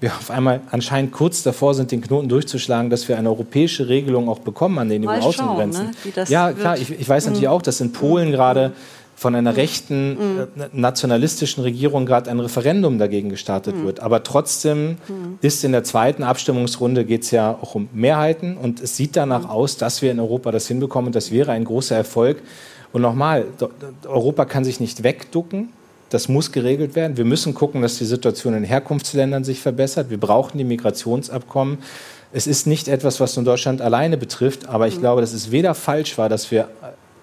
[0.00, 4.30] wir auf einmal anscheinend kurz davor sind, den Knoten durchzuschlagen, dass wir eine europäische Regelung
[4.30, 5.90] auch bekommen an den EU-Außengrenzen.
[6.16, 7.54] Ne, ja, klar, ich, ich weiß natürlich mhm.
[7.54, 8.32] auch, dass in Polen mhm.
[8.32, 8.72] gerade
[9.16, 10.40] von einer rechten mhm.
[10.40, 13.84] äh, nationalistischen Regierung gerade ein Referendum dagegen gestartet mhm.
[13.84, 14.00] wird.
[14.00, 15.38] Aber trotzdem mhm.
[15.40, 19.48] ist in der zweiten Abstimmungsrunde geht es ja auch um Mehrheiten und es sieht danach
[19.48, 22.42] aus, dass wir in Europa das hinbekommen und das wäre ein großer Erfolg.
[22.92, 23.46] Und nochmal,
[24.06, 25.70] Europa kann sich nicht wegducken.
[26.10, 27.16] Das muss geregelt werden.
[27.16, 30.10] Wir müssen gucken, dass die Situation in Herkunftsländern sich verbessert.
[30.10, 31.78] Wir brauchen die Migrationsabkommen.
[32.34, 35.00] Es ist nicht etwas, was nur Deutschland alleine betrifft, aber ich mhm.
[35.00, 36.68] glaube, dass es weder falsch war, dass wir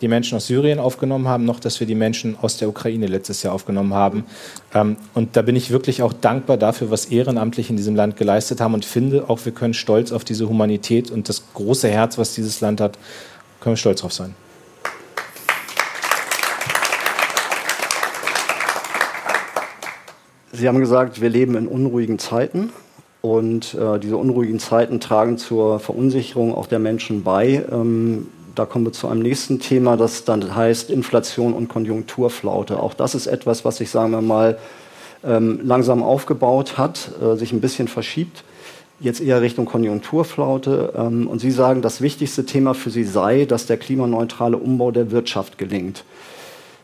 [0.02, 3.44] die Menschen aus Syrien aufgenommen haben, noch dass wir die Menschen aus der Ukraine letztes
[3.44, 4.26] Jahr aufgenommen haben.
[4.74, 8.62] Ähm, und da bin ich wirklich auch dankbar dafür, was ehrenamtlich in diesem Land geleistet
[8.62, 12.34] haben und finde auch, wir können stolz auf diese Humanität und das große Herz, was
[12.36, 12.98] dieses Land hat,
[13.60, 14.36] können wir stolz drauf sein.
[20.52, 22.72] Sie haben gesagt, wir leben in unruhigen Zeiten
[23.22, 27.64] und äh, diese unruhigen Zeiten tragen zur Verunsicherung auch der Menschen bei.
[27.72, 32.80] Ähm, da kommen wir zu einem nächsten Thema, das dann heißt Inflation und Konjunkturflaute.
[32.80, 34.58] Auch das ist etwas, was sich, sagen wir mal,
[35.24, 38.44] ähm, langsam aufgebaut hat, äh, sich ein bisschen verschiebt.
[39.00, 40.94] Jetzt eher Richtung Konjunkturflaute.
[40.96, 45.12] Ähm, und Sie sagen, das wichtigste Thema für Sie sei, dass der klimaneutrale Umbau der
[45.12, 46.04] Wirtschaft gelingt.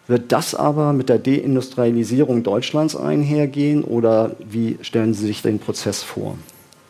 [0.08, 6.04] Wird das aber mit der Deindustrialisierung Deutschlands einhergehen oder wie stellen Sie sich den Prozess
[6.04, 6.38] vor?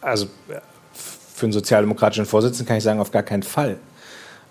[0.02, 0.28] Also
[1.34, 3.78] für einen sozialdemokratischen Vorsitzenden kann ich sagen, auf gar keinen Fall.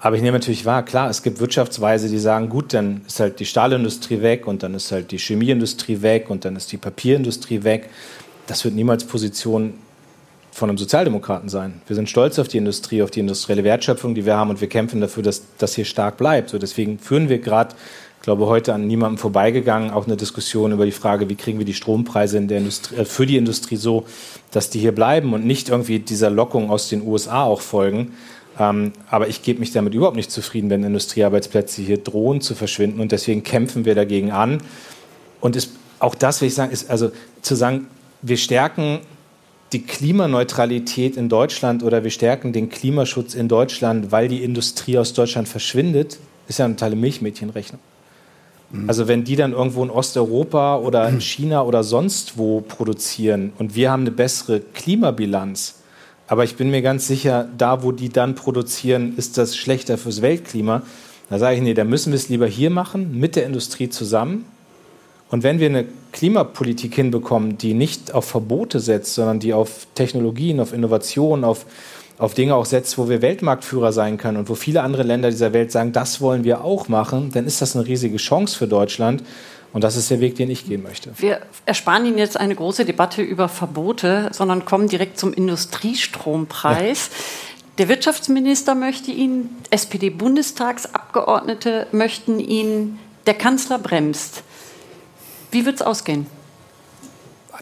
[0.05, 3.41] Aber ich nehme natürlich wahr, klar, es gibt Wirtschaftsweise, die sagen, gut, dann ist halt
[3.41, 7.63] die Stahlindustrie weg und dann ist halt die Chemieindustrie weg und dann ist die Papierindustrie
[7.63, 7.89] weg.
[8.47, 9.73] Das wird niemals Position
[10.53, 11.81] von einem Sozialdemokraten sein.
[11.87, 14.69] Wir sind stolz auf die Industrie, auf die industrielle Wertschöpfung, die wir haben und wir
[14.69, 16.51] kämpfen dafür, dass das hier stark bleibt.
[16.51, 17.75] So deswegen führen wir gerade
[18.25, 21.75] glaube, heute an niemandem vorbeigegangen, auch eine Diskussion über die Frage, wie kriegen wir die
[21.75, 24.07] Strompreise in der Industrie, äh, für die Industrie so,
[24.51, 28.15] dass die hier bleiben und nicht irgendwie dieser Lockung aus den USA auch folgen.
[28.59, 33.01] Ähm, aber ich gebe mich damit überhaupt nicht zufrieden, wenn Industriearbeitsplätze hier drohen zu verschwinden
[33.01, 34.59] und deswegen kämpfen wir dagegen an.
[35.41, 37.11] Und ist, auch das will ich sagen, ist also
[37.43, 37.89] zu sagen,
[38.23, 39.01] wir stärken
[39.73, 45.13] die Klimaneutralität in Deutschland oder wir stärken den Klimaschutz in Deutschland, weil die Industrie aus
[45.15, 47.81] Deutschland verschwindet, ist ja eine totale Milchmädchenrechnung.
[48.71, 48.89] Mhm.
[48.89, 53.75] Also wenn die dann irgendwo in Osteuropa oder in China oder sonst wo produzieren und
[53.75, 55.83] wir haben eine bessere Klimabilanz,
[56.27, 60.23] aber ich bin mir ganz sicher, da wo die dann produzieren, ist das schlechter fürs
[60.23, 60.83] Weltklima.
[61.31, 64.45] Da sage ich, nee, da müssen wir es lieber hier machen, mit der Industrie zusammen.
[65.31, 70.61] Und wenn wir eine Klimapolitik hinbekommen, die nicht auf Verbote setzt, sondern die auf Technologien,
[70.61, 71.67] auf Innovationen, auf
[72.19, 75.53] auf Dinge auch setzt, wo wir Weltmarktführer sein können und wo viele andere Länder dieser
[75.53, 79.25] Welt sagen, das wollen wir auch machen, dann ist das eine riesige Chance für Deutschland.
[79.75, 81.11] Und das ist der Weg, den ich gehen möchte.
[81.19, 87.11] Wir ersparen Ihnen jetzt eine große Debatte über Verbote, sondern kommen direkt zum Industriestrompreis.
[87.11, 87.17] Ja.
[87.79, 94.45] Der Wirtschaftsminister möchte ihn, SPD-Bundestagsabgeordnete möchten ihn, der Kanzler bremst.
[95.51, 96.29] Wie wird es ausgehen?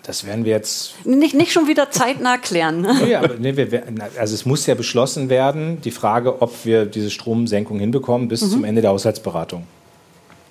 [0.03, 1.07] Das werden wir jetzt.
[1.07, 2.83] Nicht, nicht schon wieder zeitnah klären.
[2.83, 2.95] Ne?
[3.05, 3.85] nee, aber, nee, wir,
[4.19, 8.51] also es muss ja beschlossen werden, die Frage, ob wir diese Stromsenkung hinbekommen bis mhm.
[8.51, 9.67] zum Ende der Haushaltsberatung.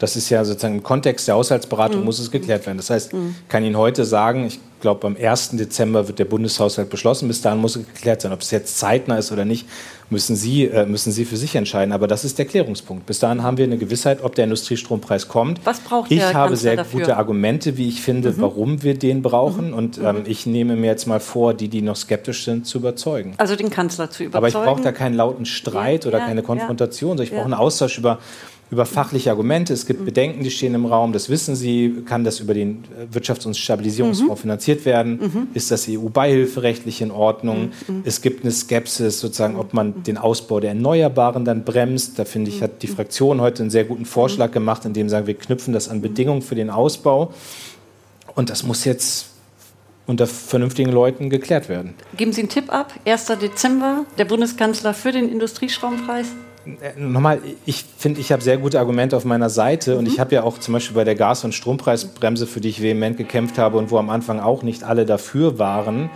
[0.02, 2.06] Das ist ja sozusagen im Kontext der Haushaltsberatung mhm.
[2.06, 2.78] muss es geklärt werden.
[2.78, 3.36] Das heißt, mhm.
[3.48, 5.52] kann Ihnen heute sagen, ich glaube, am 1.
[5.52, 7.28] Dezember wird der Bundeshaushalt beschlossen.
[7.28, 8.34] Bis dahin muss es geklärt sein.
[8.34, 9.68] Ob es jetzt zeitnah ist oder nicht,
[10.10, 11.94] müssen Sie, äh, müssen Sie für sich entscheiden.
[11.94, 13.06] Aber das ist der Klärungspunkt.
[13.06, 15.64] Bis dahin haben wir eine Gewissheit, ob der Industriestrompreis kommt.
[15.66, 17.02] Was braucht ich habe sehr dafür?
[17.02, 18.42] gute Argumente, wie ich finde, mhm.
[18.42, 19.68] warum wir den brauchen.
[19.68, 19.74] Mhm.
[19.76, 20.24] Und ähm, mhm.
[20.26, 23.36] ich nehme mir jetzt mal vor, die, die noch skeptisch sind, zu überzeugen.
[23.38, 24.38] Also den Kanzler zu überzeugen.
[24.38, 27.18] Aber ich brauche da keinen lauten Streit ja, oder ja, keine Konfrontation.
[27.18, 27.24] Ja.
[27.24, 28.18] Ich brauche einen Austausch über
[28.72, 29.74] über fachliche Argumente.
[29.74, 31.12] Es gibt Bedenken, die stehen im Raum.
[31.12, 32.04] Das wissen Sie.
[32.06, 34.42] Kann das über den Wirtschafts- und Stabilisierungsfonds mhm.
[34.42, 35.20] finanziert werden?
[35.22, 35.48] Mhm.
[35.54, 37.72] Ist das EU-Beihilferechtlich in Ordnung?
[37.88, 38.04] Mhm.
[38.06, 42.18] Es gibt eine Skepsis, sozusagen, ob man den Ausbau der Erneuerbaren dann bremst.
[42.18, 45.28] Da finde ich, hat die Fraktion heute einen sehr guten Vorschlag gemacht, indem sie sagen,
[45.28, 47.34] wir knüpfen das an Bedingungen für den Ausbau.
[48.36, 49.32] Und das muss jetzt
[50.08, 51.94] unter vernünftigen Leuten geklärt werden.
[52.16, 52.94] Geben Sie einen Tipp ab.
[53.06, 53.26] 1.
[53.42, 56.28] Dezember, der Bundeskanzler für den Industriestrompreis?
[56.66, 60.00] Äh, nochmal, ich finde, ich habe sehr gute Argumente auf meiner Seite mhm.
[60.00, 62.82] und ich habe ja auch zum Beispiel bei der Gas- und Strompreisbremse, für die ich
[62.82, 66.10] vehement gekämpft habe und wo am Anfang auch nicht alle dafür waren,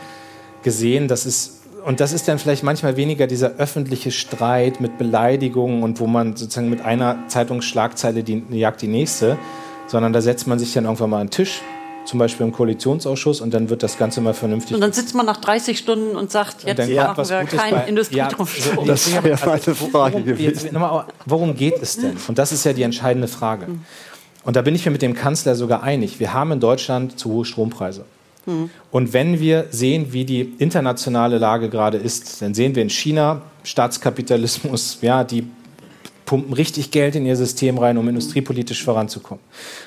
[0.63, 5.84] gesehen, dass es und das ist dann vielleicht manchmal weniger dieser öffentliche Streit mit Beleidigungen
[5.84, 9.38] und wo man sozusagen mit einer Zeitungsschlagzeile die jagt die nächste,
[9.86, 11.62] sondern da setzt man sich dann irgendwann mal an den Tisch,
[12.05, 14.75] zum Beispiel im Koalitionsausschuss und dann wird das Ganze mal vernünftig.
[14.75, 18.47] Und dann sitzt man nach 30 Stunden und sagt, jetzt machen wir keinen Industriestrom.
[18.47, 20.69] Ja, das wäre meine Frage gewesen.
[20.73, 22.17] Worum, worum geht es denn?
[22.27, 23.67] Und das ist ja die entscheidende Frage.
[24.43, 26.19] Und da bin ich mir mit dem Kanzler sogar einig.
[26.19, 28.05] Wir haben in Deutschland zu hohe Strompreise.
[28.91, 33.41] Und wenn wir sehen, wie die internationale Lage gerade ist, dann sehen wir in China
[33.63, 35.47] Staatskapitalismus, ja, die
[36.25, 39.43] pumpen richtig Geld in ihr System rein, um industriepolitisch voranzukommen.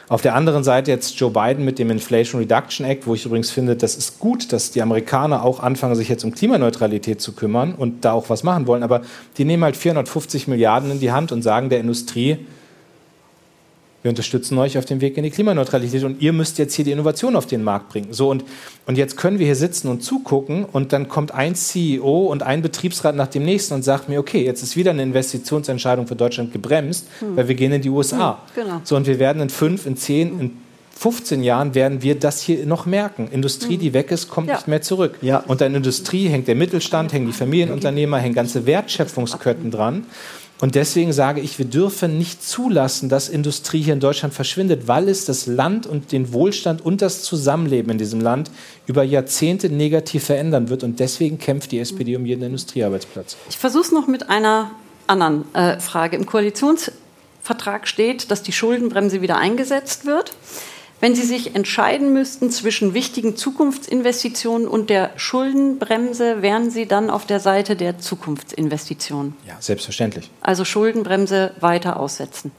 [0.09, 3.51] Auf der anderen Seite jetzt Joe Biden mit dem Inflation Reduction Act, wo ich übrigens
[3.51, 7.75] finde, das ist gut, dass die Amerikaner auch anfangen, sich jetzt um Klimaneutralität zu kümmern
[7.75, 8.83] und da auch was machen wollen.
[8.83, 9.03] Aber
[9.37, 12.39] die nehmen halt 450 Milliarden in die Hand und sagen der Industrie,
[14.03, 16.93] wir unterstützen euch auf dem Weg in die Klimaneutralität und ihr müsst jetzt hier die
[16.93, 18.13] Innovation auf den Markt bringen.
[18.13, 18.45] So und,
[18.87, 22.63] und jetzt können wir hier sitzen und zugucken und dann kommt ein CEO und ein
[22.63, 26.53] Betriebsrat nach dem nächsten und sagt mir, okay, jetzt ist wieder eine Investitionsentscheidung für Deutschland
[26.53, 27.37] gebremst, hm.
[27.37, 28.39] weil wir gehen in die USA.
[28.55, 28.81] Hm, genau.
[28.85, 30.51] So und wir werden in fünf, in zehn, in
[30.97, 33.29] 15 Jahren werden wir das hier noch merken.
[33.31, 33.81] Industrie, hm.
[33.81, 34.55] die weg ist, kommt ja.
[34.55, 35.17] nicht mehr zurück.
[35.23, 35.39] Ja.
[35.47, 40.07] Und an Industrie hängt der Mittelstand, hängen die Familienunternehmer, hängen ganze Wertschöpfungsketten dran.
[40.61, 45.09] Und deswegen sage ich, wir dürfen nicht zulassen, dass Industrie hier in Deutschland verschwindet, weil
[45.09, 48.51] es das Land und den Wohlstand und das Zusammenleben in diesem Land
[48.87, 50.83] über Jahrzehnte negativ verändern wird.
[50.83, 53.37] Und deswegen kämpft die SPD um jeden Industriearbeitsplatz.
[53.49, 54.73] Ich versuche es noch mit einer
[55.07, 56.17] anderen äh, Frage.
[56.17, 60.33] Im Koalitionsvertrag steht, dass die Schuldenbremse wieder eingesetzt wird.
[61.01, 67.25] Wenn Sie sich entscheiden müssten zwischen wichtigen Zukunftsinvestitionen und der Schuldenbremse, wären Sie dann auf
[67.25, 69.35] der Seite der Zukunftsinvestitionen?
[69.47, 70.29] Ja, selbstverständlich.
[70.41, 72.51] Also Schuldenbremse weiter aussetzen.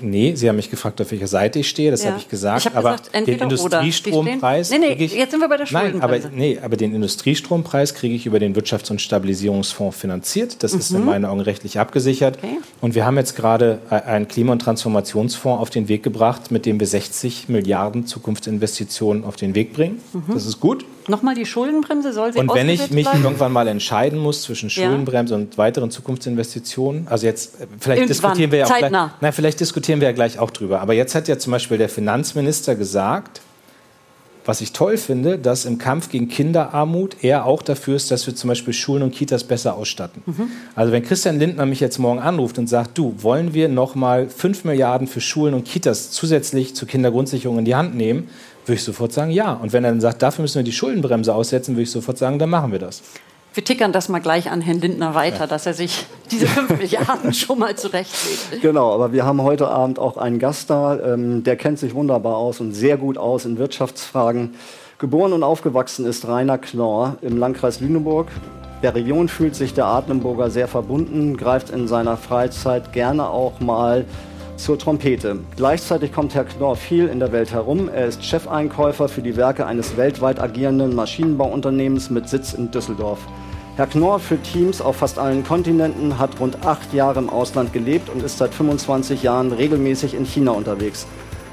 [0.00, 2.10] Nee, Sie haben mich gefragt, auf welcher Seite ich stehe, das ja.
[2.10, 2.60] habe ich gesagt.
[2.60, 4.70] Ich hab aber gesagt, den Industriestrompreis.
[4.70, 5.66] Nee, nee, ich, jetzt sind wir bei der.
[5.70, 10.62] Nein, aber, nee, aber den Industriestrompreis kriege ich über den Wirtschafts- und Stabilisierungsfonds finanziert.
[10.62, 10.78] Das mhm.
[10.78, 12.38] ist in meinen Augen rechtlich abgesichert.
[12.38, 12.58] Okay.
[12.80, 16.80] Und wir haben jetzt gerade einen Klima- und Transformationsfonds auf den Weg gebracht, mit dem
[16.80, 20.00] wir 60 Milliarden Zukunftsinvestitionen auf den Weg bringen.
[20.12, 20.32] Mhm.
[20.32, 20.84] Das ist gut.
[21.08, 23.24] Nochmal die Schuldenbremse soll sie Und wenn ich mich bleiben?
[23.24, 25.40] irgendwann mal entscheiden muss zwischen Schuldenbremse ja.
[25.40, 29.60] und weiteren Zukunftsinvestitionen, also jetzt äh, vielleicht Irgendwann, diskutieren wir ja auch gleich, na, vielleicht
[29.60, 30.80] diskutieren wir ja gleich auch drüber.
[30.80, 33.40] Aber jetzt hat ja zum Beispiel der Finanzminister gesagt,
[34.48, 38.34] was ich toll finde, dass im Kampf gegen Kinderarmut er auch dafür ist, dass wir
[38.34, 40.22] zum Beispiel Schulen und Kitas besser ausstatten.
[40.24, 40.50] Mhm.
[40.74, 44.64] Also wenn Christian Lindner mich jetzt morgen anruft und sagt, du, wollen wir nochmal 5
[44.64, 48.30] Milliarden für Schulen und Kitas zusätzlich zur Kindergrundsicherung in die Hand nehmen,
[48.68, 49.52] würde ich sofort sagen, ja.
[49.52, 52.38] Und wenn er dann sagt, dafür müssen wir die Schuldenbremse aussetzen, würde ich sofort sagen,
[52.38, 53.02] dann machen wir das.
[53.54, 55.46] Wir tickern das mal gleich an Herrn Lindner weiter, ja.
[55.46, 58.62] dass er sich diese 5 Milliarden schon mal zurechtlegt.
[58.62, 62.36] Genau, aber wir haben heute Abend auch einen Gast da, ähm, der kennt sich wunderbar
[62.36, 64.54] aus und sehr gut aus in Wirtschaftsfragen.
[64.98, 68.28] Geboren und aufgewachsen ist Rainer Knorr im Landkreis Lüneburg.
[68.82, 74.04] Der Region fühlt sich der Adlenburger sehr verbunden, greift in seiner Freizeit gerne auch mal
[74.58, 75.38] zur Trompete.
[75.56, 77.88] Gleichzeitig kommt Herr Knorr viel in der Welt herum.
[77.88, 83.20] Er ist Chefeinkäufer für die Werke eines weltweit agierenden Maschinenbauunternehmens mit Sitz in Düsseldorf.
[83.76, 88.10] Herr Knorr führt Teams auf fast allen Kontinenten, hat rund acht Jahre im Ausland gelebt
[88.10, 91.06] und ist seit 25 Jahren regelmäßig in China unterwegs.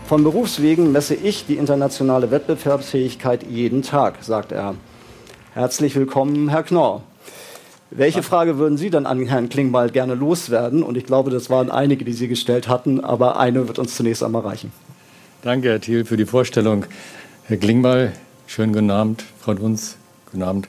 [0.08, 4.76] Von Berufswegen messe ich die internationale Wettbewerbsfähigkeit jeden Tag, sagt er.
[5.54, 7.04] Herzlich willkommen, Herr Knorr.
[7.97, 10.84] Welche Frage würden Sie dann an Herrn Klingbeil gerne loswerden?
[10.84, 14.21] Und ich glaube, das waren einige, die Sie gestellt hatten, aber eine wird uns zunächst
[14.21, 14.73] einmal reichen.
[15.43, 16.86] Danke, Herr Thiel, für die Vorstellung.
[17.45, 18.12] Herr Klingbeil,
[18.47, 19.23] schönen guten Abend.
[19.39, 19.95] Frau Dunz,
[20.29, 20.67] guten Abend.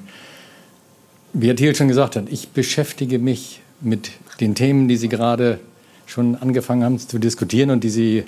[1.32, 5.58] Wie Herr Thiel schon gesagt hat, ich beschäftige mich mit den Themen, die Sie gerade
[6.06, 8.24] schon angefangen haben zu diskutieren und die Sie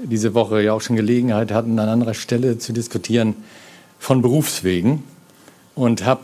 [0.00, 3.36] diese Woche ja auch schon Gelegenheit hatten, an anderer Stelle zu diskutieren,
[4.00, 5.04] von Berufswegen
[5.76, 6.22] und habe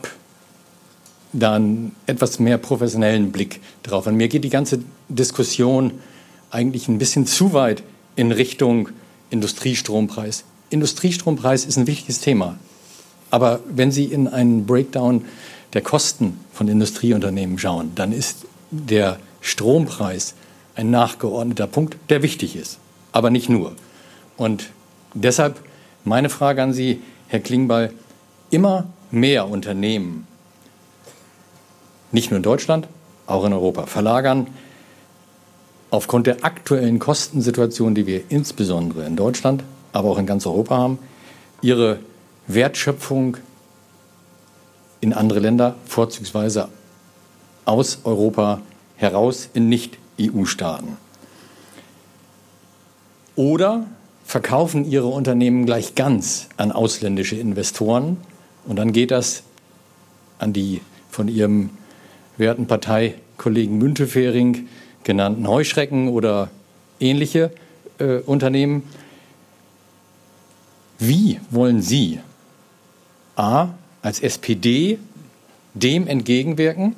[1.33, 4.07] da einen etwas mehr professionellen Blick drauf.
[4.07, 5.91] Und mir geht die ganze Diskussion
[6.51, 7.83] eigentlich ein bisschen zu weit
[8.15, 8.89] in Richtung
[9.29, 10.43] Industriestrompreis.
[10.69, 12.57] Industriestrompreis ist ein wichtiges Thema.
[13.31, 15.25] Aber wenn Sie in einen Breakdown
[15.73, 20.33] der Kosten von Industrieunternehmen schauen, dann ist der Strompreis
[20.75, 22.79] ein nachgeordneter Punkt, der wichtig ist,
[23.11, 23.75] aber nicht nur.
[24.37, 24.69] Und
[25.13, 25.59] deshalb
[26.03, 27.93] meine Frage an Sie, Herr Klingbeil,
[28.49, 30.25] immer mehr Unternehmen
[32.11, 32.87] nicht nur in Deutschland,
[33.27, 34.47] auch in Europa verlagern.
[35.91, 40.99] Aufgrund der aktuellen Kostensituation, die wir insbesondere in Deutschland, aber auch in ganz Europa haben,
[41.61, 41.99] ihre
[42.47, 43.37] Wertschöpfung
[45.01, 46.69] in andere Länder, vorzugsweise
[47.65, 48.61] aus Europa
[48.95, 50.97] heraus in Nicht-EU-Staaten.
[53.35, 53.85] Oder
[54.25, 58.17] verkaufen ihre Unternehmen gleich ganz an ausländische Investoren
[58.67, 59.43] und dann geht das
[60.37, 61.71] an die von Ihrem
[62.39, 64.67] werten Parteikollegen Müntefering
[65.03, 66.49] genannten Heuschrecken oder
[66.99, 67.51] ähnliche
[67.99, 68.83] äh, Unternehmen.
[70.97, 72.19] Wie wollen Sie
[73.35, 73.69] A
[74.01, 74.99] als SPD
[75.73, 76.95] dem entgegenwirken,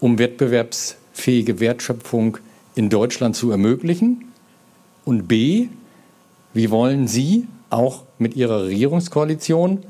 [0.00, 2.38] um wettbewerbsfähige Wertschöpfung
[2.74, 4.32] in Deutschland zu ermöglichen?
[5.04, 5.68] Und B,
[6.52, 9.82] wie wollen Sie auch mit Ihrer Regierungskoalition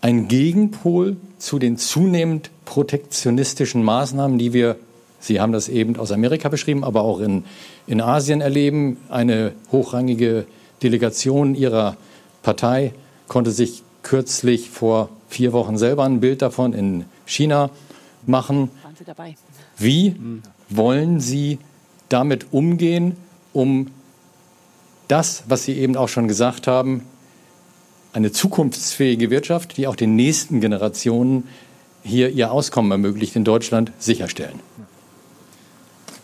[0.00, 4.76] einen Gegenpol zu den zunehmend protektionistischen Maßnahmen, die wir,
[5.20, 7.44] Sie haben das eben aus Amerika beschrieben, aber auch in,
[7.86, 8.98] in Asien erleben.
[9.08, 10.46] Eine hochrangige
[10.82, 11.96] Delegation Ihrer
[12.42, 12.92] Partei
[13.28, 17.70] konnte sich kürzlich vor vier Wochen selber ein Bild davon in China
[18.26, 18.70] machen.
[18.82, 19.34] Waren Sie dabei?
[19.78, 20.14] Wie
[20.68, 21.58] wollen Sie
[22.08, 23.16] damit umgehen,
[23.52, 23.90] um
[25.08, 27.02] das, was Sie eben auch schon gesagt haben,
[28.12, 31.48] eine zukunftsfähige Wirtschaft, die auch den nächsten Generationen
[32.04, 34.60] hier ihr Auskommen ermöglicht in Deutschland, sicherstellen.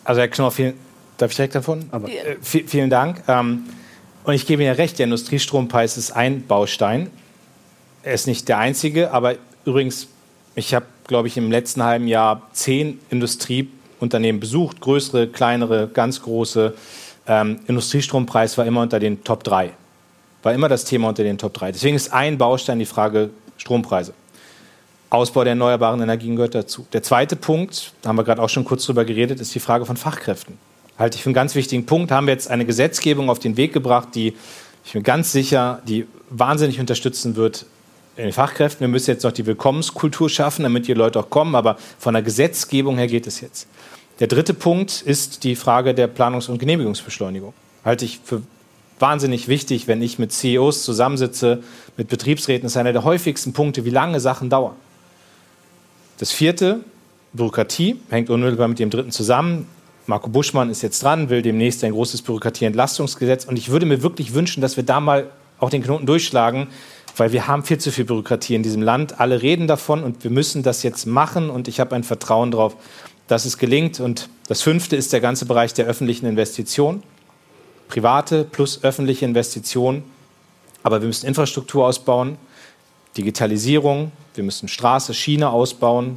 [0.04, 0.74] Also Herr Knorr, vielen,
[1.18, 1.86] darf ich direkt davon?
[1.90, 3.22] Aber, äh, vielen Dank.
[3.26, 3.64] Ähm,
[4.24, 7.10] und ich gebe Ihnen recht, der Industriestrompreis ist ein Baustein.
[8.02, 10.08] Er ist nicht der einzige, aber übrigens,
[10.54, 16.74] ich habe, glaube ich, im letzten halben Jahr zehn Industrieunternehmen besucht, größere, kleinere, ganz große.
[17.26, 19.70] Ähm, Industriestrompreis war immer unter den Top 3.
[20.42, 21.72] War immer das Thema unter den Top 3.
[21.72, 24.14] Deswegen ist ein Baustein die Frage Strompreise.
[25.10, 26.86] Ausbau der erneuerbaren Energien gehört dazu.
[26.92, 29.84] Der zweite Punkt, da haben wir gerade auch schon kurz drüber geredet, ist die Frage
[29.84, 30.56] von Fachkräften.
[30.98, 32.12] Halte ich für einen ganz wichtigen Punkt.
[32.12, 34.34] Haben wir jetzt eine Gesetzgebung auf den Weg gebracht, die,
[34.84, 37.66] ich bin ganz sicher, die wahnsinnig unterstützen wird
[38.16, 38.80] in den Fachkräften.
[38.80, 41.54] Wir müssen jetzt noch die Willkommenskultur schaffen, damit die Leute auch kommen.
[41.54, 43.66] Aber von der Gesetzgebung her geht es jetzt.
[44.20, 47.54] Der dritte Punkt ist die Frage der Planungs- und Genehmigungsbeschleunigung.
[47.84, 48.42] Halte ich für
[48.98, 51.62] wahnsinnig wichtig, wenn ich mit CEOs zusammensitze,
[51.96, 52.64] mit Betriebsräten.
[52.64, 54.76] Das ist einer der häufigsten Punkte, wie lange Sachen dauern.
[56.20, 56.80] Das vierte,
[57.32, 59.66] Bürokratie, hängt unmittelbar mit dem dritten zusammen.
[60.06, 63.46] Marco Buschmann ist jetzt dran, will demnächst ein großes Bürokratieentlastungsgesetz.
[63.46, 66.66] Und ich würde mir wirklich wünschen, dass wir da mal auch den Knoten durchschlagen,
[67.16, 69.18] weil wir haben viel zu viel Bürokratie in diesem Land.
[69.18, 71.48] Alle reden davon und wir müssen das jetzt machen.
[71.48, 72.76] Und ich habe ein Vertrauen darauf,
[73.26, 73.98] dass es gelingt.
[73.98, 77.02] Und das fünfte ist der ganze Bereich der öffentlichen Investitionen.
[77.88, 80.02] Private plus öffentliche Investitionen.
[80.82, 82.36] Aber wir müssen Infrastruktur ausbauen,
[83.16, 86.16] Digitalisierung, wir müssen Straße, Schiene ausbauen.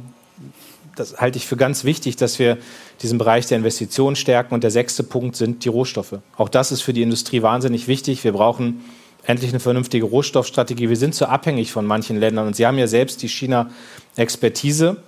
[0.96, 2.58] Das halte ich für ganz wichtig, dass wir
[3.02, 4.54] diesen Bereich der Investitionen stärken.
[4.54, 6.18] Und der sechste Punkt sind die Rohstoffe.
[6.36, 8.22] Auch das ist für die Industrie wahnsinnig wichtig.
[8.22, 8.84] Wir brauchen
[9.24, 10.88] endlich eine vernünftige Rohstoffstrategie.
[10.88, 12.46] Wir sind zu abhängig von manchen Ländern.
[12.46, 14.98] Und Sie haben ja selbst die China-Expertise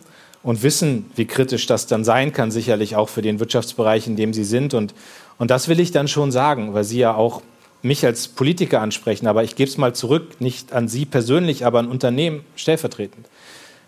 [0.42, 4.32] und wissen, wie kritisch das dann sein kann, sicherlich auch für den Wirtschaftsbereich, in dem
[4.32, 4.74] Sie sind.
[4.74, 4.94] Und,
[5.38, 7.42] und das will ich dann schon sagen, weil Sie ja auch
[7.86, 11.78] mich als Politiker ansprechen, aber ich gebe es mal zurück, nicht an Sie persönlich, aber
[11.78, 13.26] an Unternehmen stellvertretend.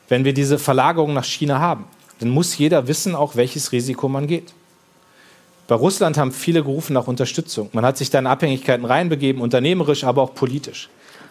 [0.09, 1.85] Wenn wir diese Verlagerung nach China haben,
[2.21, 4.53] dann muss jeder wissen, auch welches Risiko man geht.
[5.67, 7.69] Bei Russland haben viele gerufen nach Unterstützung.
[7.73, 10.89] Man hat sich da in Abhängigkeiten reinbegeben, unternehmerisch, aber auch politisch.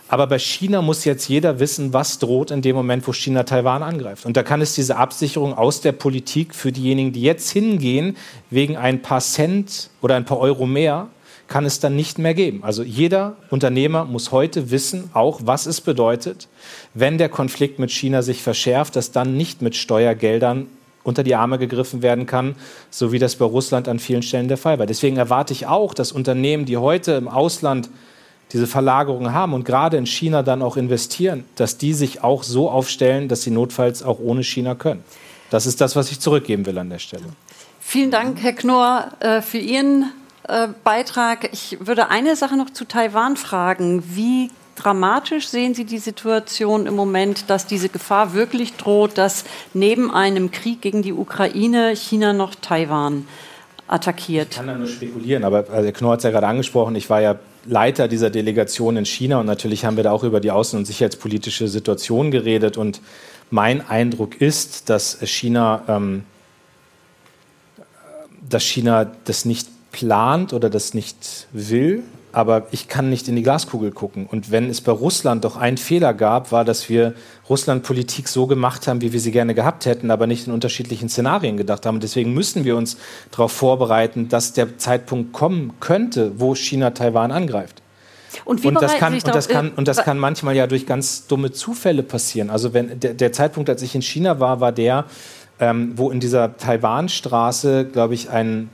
[0.10, 3.84] Aber bei China muss jetzt jeder wissen, was droht in dem Moment, wo China Taiwan
[3.84, 4.26] angreift.
[4.26, 8.16] Und da kann es diese Absicherung aus der Politik für diejenigen, die jetzt hingehen,
[8.50, 11.08] wegen ein paar Cent oder ein paar Euro mehr,
[11.48, 12.64] kann es dann nicht mehr geben.
[12.64, 16.48] Also jeder Unternehmer muss heute wissen, auch was es bedeutet,
[16.94, 20.68] wenn der Konflikt mit China sich verschärft, dass dann nicht mit Steuergeldern
[21.04, 22.56] unter die Arme gegriffen werden kann,
[22.90, 24.86] so wie das bei Russland an vielen Stellen der Fall war.
[24.86, 27.90] Deswegen erwarte ich auch, dass Unternehmen, die heute im Ausland
[28.52, 32.70] diese Verlagerung haben und gerade in China dann auch investieren, dass die sich auch so
[32.70, 35.04] aufstellen, dass sie notfalls auch ohne China können.
[35.50, 37.24] Das ist das, was ich zurückgeben will an der Stelle.
[37.80, 40.12] Vielen Dank, Herr Knorr, äh, für Ihren
[40.48, 41.50] äh, Beitrag.
[41.54, 44.04] Ich würde eine Sache noch zu Taiwan fragen.
[44.16, 49.44] Wie dramatisch sehen Sie die Situation im Moment, dass diese Gefahr wirklich droht, dass
[49.74, 53.28] neben einem Krieg gegen die Ukraine China noch Taiwan
[53.88, 54.50] attackiert?
[54.52, 56.96] Ich kann da nur spekulieren, aber also Knorr hat es ja gerade angesprochen.
[56.96, 57.36] Ich war ja
[57.66, 60.86] Leiter dieser Delegation in China und natürlich haben wir da auch über die außen- und
[60.86, 62.78] sicherheitspolitische Situation geredet.
[62.78, 63.02] Und
[63.50, 66.24] mein Eindruck ist, dass China, ähm,
[68.48, 73.42] dass China das nicht plant oder das nicht will, aber ich kann nicht in die
[73.42, 74.28] Glaskugel gucken.
[74.28, 77.16] Und wenn es bei Russland doch einen Fehler gab, war, dass wir
[77.50, 81.58] Russland-Politik so gemacht haben, wie wir sie gerne gehabt hätten, aber nicht in unterschiedlichen Szenarien
[81.58, 81.96] gedacht haben.
[81.96, 82.98] Und deswegen müssen wir uns
[83.32, 87.82] darauf vorbereiten, dass der Zeitpunkt kommen könnte, wo China Taiwan angreift.
[88.46, 91.52] Und, und, das kann, und, das kann, und das kann manchmal ja durch ganz dumme
[91.54, 92.50] Zufälle passieren.
[92.50, 95.06] Also wenn der, der Zeitpunkt, als ich in China war, war der,
[95.60, 98.70] ähm, wo in dieser Taiwan-Straße, glaube ich, ein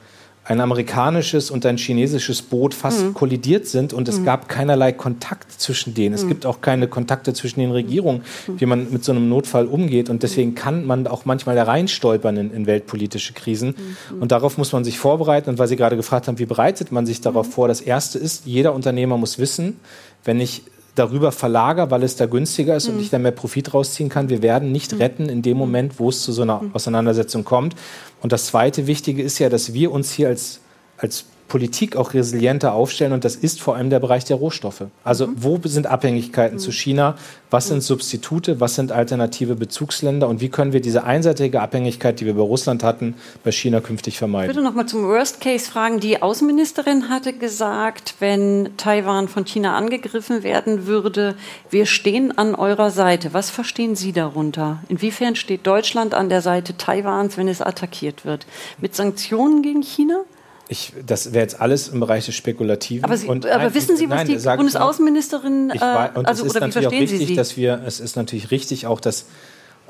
[0.46, 3.14] ein amerikanisches und ein chinesisches Boot fast mhm.
[3.14, 4.26] kollidiert sind und es mhm.
[4.26, 6.14] gab keinerlei Kontakt zwischen denen.
[6.14, 6.30] Es mhm.
[6.30, 8.60] gibt auch keine Kontakte zwischen den Regierungen, mhm.
[8.60, 10.10] wie man mit so einem Notfall umgeht.
[10.10, 10.56] Und deswegen mhm.
[10.56, 13.76] kann man auch manchmal da reinstolpern in, in weltpolitische Krisen.
[14.12, 14.22] Mhm.
[14.22, 15.50] Und darauf muss man sich vorbereiten.
[15.50, 17.70] Und weil Sie gerade gefragt haben, wie bereitet man sich darauf vor?
[17.70, 19.80] Das Erste ist, jeder Unternehmer muss wissen,
[20.26, 20.64] wenn ich
[20.96, 22.96] darüber verlagere, weil es da günstiger ist mhm.
[22.96, 24.30] und ich da mehr Profit rausziehen kann.
[24.30, 25.00] Wir werden nicht mhm.
[25.00, 27.76] retten in dem Moment, wo es zu so einer Auseinandersetzung kommt.
[28.22, 30.60] Und das zweite Wichtige ist ja, dass wir uns hier als,
[30.98, 34.86] als Politik auch resilienter aufstellen und das ist vor allem der Bereich der Rohstoffe.
[35.04, 35.36] Also mhm.
[35.38, 36.60] wo sind Abhängigkeiten mhm.
[36.60, 37.16] zu China?
[37.52, 38.60] Was sind Substitute?
[38.60, 40.28] Was sind alternative Bezugsländer?
[40.28, 43.14] Und wie können wir diese einseitige Abhängigkeit, die wir bei Russland hatten,
[43.44, 44.50] bei China künftig vermeiden?
[44.50, 46.00] Ich würde noch mal zum Worst Case fragen.
[46.00, 51.36] Die Außenministerin hatte gesagt, wenn Taiwan von China angegriffen werden würde,
[51.70, 53.34] wir stehen an eurer Seite.
[53.34, 54.80] Was verstehen Sie darunter?
[54.90, 58.48] Inwiefern steht Deutschland an der Seite Taiwans, wenn es attackiert wird?
[58.80, 60.22] Mit Sanktionen gegen China?
[60.70, 63.04] Ich, das wäre jetzt alles im Bereich des Spekulativen.
[63.04, 66.46] Aber, Sie, und, aber nein, wissen Sie, was nein, die Bundesaußenministerin, ich, äh, und also,
[66.46, 67.36] es ist natürlich auch wichtig, Sie?
[67.36, 69.26] dass wir, es ist natürlich richtig auch, dass,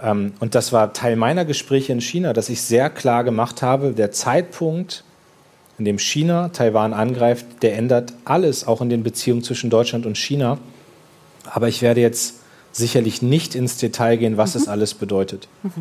[0.02, 3.92] ähm, und das war Teil meiner Gespräche in China, dass ich sehr klar gemacht habe,
[3.92, 5.04] der Zeitpunkt,
[5.78, 10.18] in dem China Taiwan angreift, der ändert alles, auch in den Beziehungen zwischen Deutschland und
[10.18, 10.58] China.
[11.46, 12.36] Aber ich werde jetzt
[12.72, 14.62] sicherlich nicht ins Detail gehen, was mhm.
[14.62, 15.48] es alles bedeutet.
[15.64, 15.72] Mhm.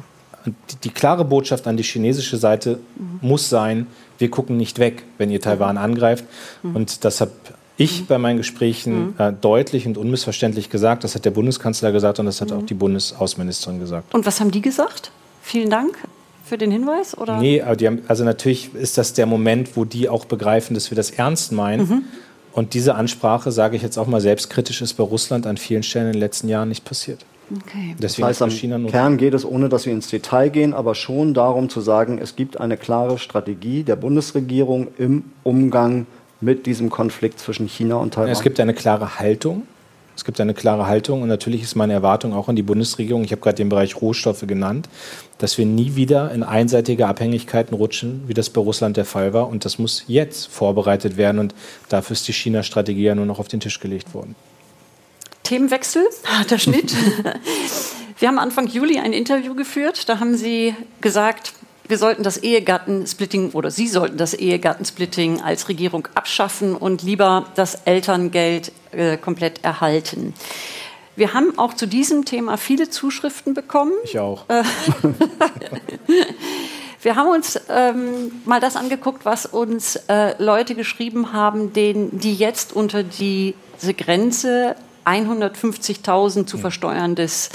[0.70, 3.28] Die, die, klare Botschaft an die chinesische Seite mhm.
[3.28, 3.86] muss sein,
[4.22, 6.24] wir gucken nicht weg, wenn ihr Taiwan angreift.
[6.62, 6.76] Mhm.
[6.76, 7.32] Und das habe
[7.76, 9.14] ich bei meinen Gesprächen mhm.
[9.18, 11.04] äh, deutlich und unmissverständlich gesagt.
[11.04, 14.14] Das hat der Bundeskanzler gesagt und das hat auch die Bundesaußenministerin gesagt.
[14.14, 15.10] Und was haben die gesagt?
[15.42, 15.98] Vielen Dank
[16.44, 17.18] für den Hinweis?
[17.18, 17.38] Oder?
[17.38, 21.10] Nee, haben, also natürlich ist das der Moment, wo die auch begreifen, dass wir das
[21.10, 21.88] ernst meinen.
[21.88, 22.04] Mhm.
[22.52, 26.06] Und diese Ansprache, sage ich jetzt auch mal selbstkritisch, ist bei Russland an vielen Stellen
[26.06, 27.24] in den letzten Jahren nicht passiert.
[27.54, 27.94] Okay.
[28.00, 31.34] Deswegen das heißt, am Kern geht es, ohne dass wir ins Detail gehen, aber schon
[31.34, 36.06] darum zu sagen, es gibt eine klare Strategie der Bundesregierung im Umgang
[36.40, 38.30] mit diesem Konflikt zwischen China und Taiwan.
[38.30, 39.64] Es gibt eine klare Haltung.
[40.14, 43.32] Es gibt eine klare Haltung und natürlich ist meine Erwartung auch an die Bundesregierung, ich
[43.32, 44.88] habe gerade den Bereich Rohstoffe genannt,
[45.38, 49.48] dass wir nie wieder in einseitige Abhängigkeiten rutschen, wie das bei Russland der Fall war.
[49.48, 51.54] Und das muss jetzt vorbereitet werden und
[51.88, 54.34] dafür ist die China-Strategie ja nur noch auf den Tisch gelegt worden.
[55.52, 56.94] Themenwechsel, harter Schnitt.
[58.18, 60.08] Wir haben Anfang Juli ein Interview geführt.
[60.08, 61.52] Da haben Sie gesagt,
[61.86, 67.74] wir sollten das Ehegattensplitting oder Sie sollten das Ehegattensplitting als Regierung abschaffen und lieber das
[67.84, 70.32] Elterngeld äh, komplett erhalten.
[71.16, 73.92] Wir haben auch zu diesem Thema viele Zuschriften bekommen.
[74.04, 74.48] Ich auch.
[74.48, 74.62] Äh,
[77.02, 82.36] wir haben uns ähm, mal das angeguckt, was uns äh, Leute geschrieben haben, denen, die
[82.36, 87.50] jetzt unter diese Grenze 150.000 zu versteuerndes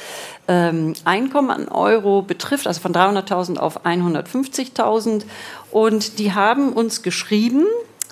[0.48, 5.24] ähm, Einkommen an Euro betrifft, also von 300.000 auf 150.000.
[5.72, 7.66] Und die haben uns geschrieben,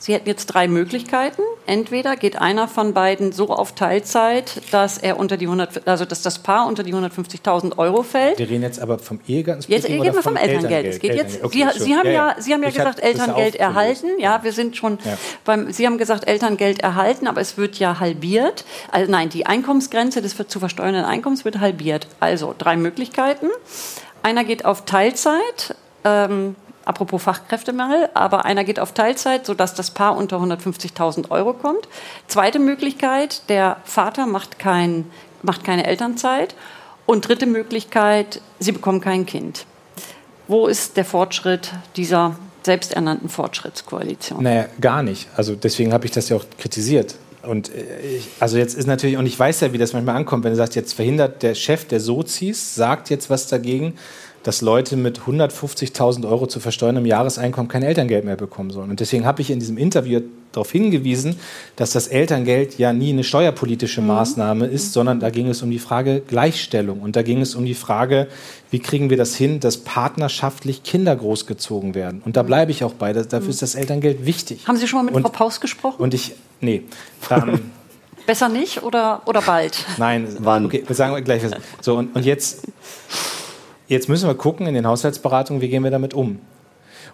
[0.06, 1.42] Sie hätten jetzt drei Möglichkeiten.
[1.66, 6.22] Entweder geht einer von beiden so auf Teilzeit, dass er unter die 100, also dass
[6.22, 8.38] das Paar unter die 150.000 Euro fällt.
[8.38, 10.86] Wir reden jetzt aber vom Ehegattensplitting Jetzt reden wir vom Elterngeld.
[10.86, 11.44] Es geht jetzt.
[11.44, 14.06] Okay, Sie, Sie, haben ja, Sie haben ja ich gesagt Elterngeld erhalten.
[14.20, 15.18] Ja, wir sind schon ja.
[15.44, 15.72] beim.
[15.72, 18.64] Sie haben gesagt Elterngeld erhalten, aber es wird ja halbiert.
[18.92, 22.06] Also nein, die Einkommensgrenze des zu versteuernden Einkommens wird halbiert.
[22.20, 23.48] Also drei Möglichkeiten.
[24.22, 25.74] Einer geht auf Teilzeit.
[26.04, 26.56] Ähm,
[26.86, 31.88] apropos Fachkräftemangel, aber einer geht auf Teilzeit, sodass das Paar unter 150.000 Euro kommt.
[32.28, 35.06] Zweite Möglichkeit, der Vater macht, kein,
[35.42, 36.56] macht keine Elternzeit.
[37.06, 39.66] Und dritte Möglichkeit, sie bekommen kein Kind.
[40.48, 44.42] Wo ist der Fortschritt dieser selbsternannten Fortschrittskoalition?
[44.44, 45.28] Naja, gar nicht.
[45.36, 47.16] Also deswegen habe ich das ja auch kritisiert.
[47.44, 50.44] Und äh, ich, also jetzt ist natürlich, und ich weiß ja, wie das manchmal ankommt,
[50.44, 53.94] wenn du sagst, jetzt verhindert der Chef der Sozis, sagt jetzt was dagegen
[54.46, 58.92] dass Leute mit 150.000 Euro zu versteuerndem Jahreseinkommen kein Elterngeld mehr bekommen sollen.
[58.92, 60.22] Und deswegen habe ich in diesem Interview
[60.52, 61.40] darauf hingewiesen,
[61.78, 64.08] dass das Elterngeld ja nie eine steuerpolitische mhm.
[64.08, 67.02] Maßnahme ist, sondern da ging es um die Frage Gleichstellung.
[67.02, 68.28] Und da ging es um die Frage,
[68.70, 72.22] wie kriegen wir das hin, dass partnerschaftlich Kinder großgezogen werden.
[72.24, 72.48] Und da mhm.
[72.48, 73.14] bleibe ich auch bei.
[73.14, 73.50] Dafür mhm.
[73.50, 74.68] ist das Elterngeld wichtig.
[74.68, 76.00] Haben Sie schon mal mit und, Frau Paus gesprochen?
[76.00, 76.84] Und ich, nee.
[77.32, 77.72] Ähm,
[78.28, 79.84] Besser nicht oder, oder bald?
[79.98, 80.66] Nein, Wann?
[80.66, 81.42] okay, wir sagen gleich.
[81.82, 82.62] So, und, und jetzt
[83.88, 86.40] Jetzt müssen wir gucken in den Haushaltsberatungen, wie gehen wir damit um.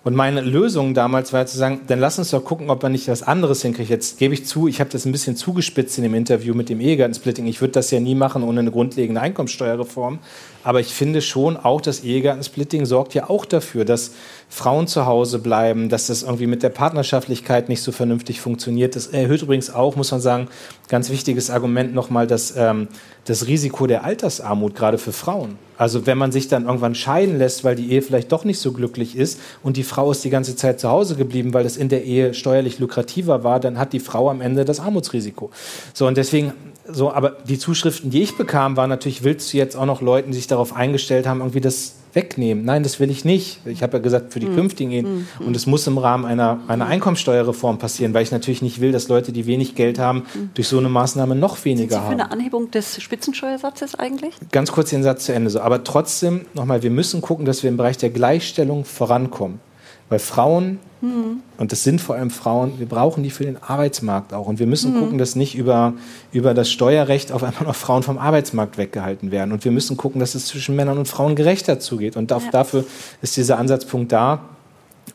[0.04, 3.08] Und meine Lösung damals war zu sagen, dann lass uns doch gucken, ob man nicht
[3.08, 3.90] was anderes hinkriegt.
[3.92, 6.82] Jetzt gebe ich zu, ich habe das ein bisschen zugespitzt in dem Interview mit dem
[6.82, 7.46] Ehegattensplitting.
[7.46, 10.18] Ich würde das ja nie machen ohne eine grundlegende Einkommenssteuerreform.
[10.64, 14.14] Aber ich finde schon, auch das Ehegattensplitting sorgt ja auch dafür, dass
[14.54, 18.98] Frauen zu Hause bleiben, dass das irgendwie mit der Partnerschaftlichkeit nicht so vernünftig funktioniert.
[18.98, 20.50] Das erhöht übrigens auch, muss man sagen,
[20.90, 22.90] ganz wichtiges Argument nochmal, das, ähm,
[23.24, 25.58] das Risiko der Altersarmut, gerade für Frauen.
[25.78, 28.74] Also wenn man sich dann irgendwann scheiden lässt, weil die Ehe vielleicht doch nicht so
[28.74, 31.88] glücklich ist und die Frau ist die ganze Zeit zu Hause geblieben, weil es in
[31.88, 35.50] der Ehe steuerlich lukrativer war, dann hat die Frau am Ende das Armutsrisiko.
[35.94, 36.52] So und deswegen
[36.88, 40.32] so, aber die Zuschriften, die ich bekam, waren natürlich, willst du jetzt auch noch Leuten,
[40.32, 42.66] die sich darauf eingestellt haben, irgendwie das wegnehmen?
[42.66, 43.60] Nein, das will ich nicht.
[43.66, 44.56] Ich habe ja gesagt, für die mhm.
[44.56, 44.92] künftigen.
[44.92, 45.46] Mhm.
[45.46, 49.08] Und es muss im Rahmen einer, einer Einkommensteuerreform passieren, weil ich natürlich nicht will, dass
[49.08, 50.52] Leute, die wenig Geld haben, mhm.
[50.54, 54.36] durch so eine Maßnahme noch weniger Sind Sie für eine Anhebung des Spitzensteuersatzes eigentlich?
[54.52, 55.50] Ganz kurz den Satz zu Ende.
[55.50, 55.62] So.
[55.62, 59.60] Aber trotzdem, nochmal, wir müssen gucken, dass wir im Bereich der Gleichstellung vorankommen.
[60.12, 61.42] Weil Frauen, mhm.
[61.58, 64.46] und das sind vor allem Frauen, wir brauchen die für den Arbeitsmarkt auch.
[64.46, 65.00] Und wir müssen mhm.
[65.00, 65.94] gucken, dass nicht über,
[66.34, 69.54] über das Steuerrecht auf einmal noch Frauen vom Arbeitsmarkt weggehalten werden.
[69.54, 72.18] Und wir müssen gucken, dass es zwischen Männern und Frauen gerechter zugeht.
[72.18, 72.42] Und ja.
[72.52, 72.84] dafür
[73.22, 74.42] ist dieser Ansatzpunkt da.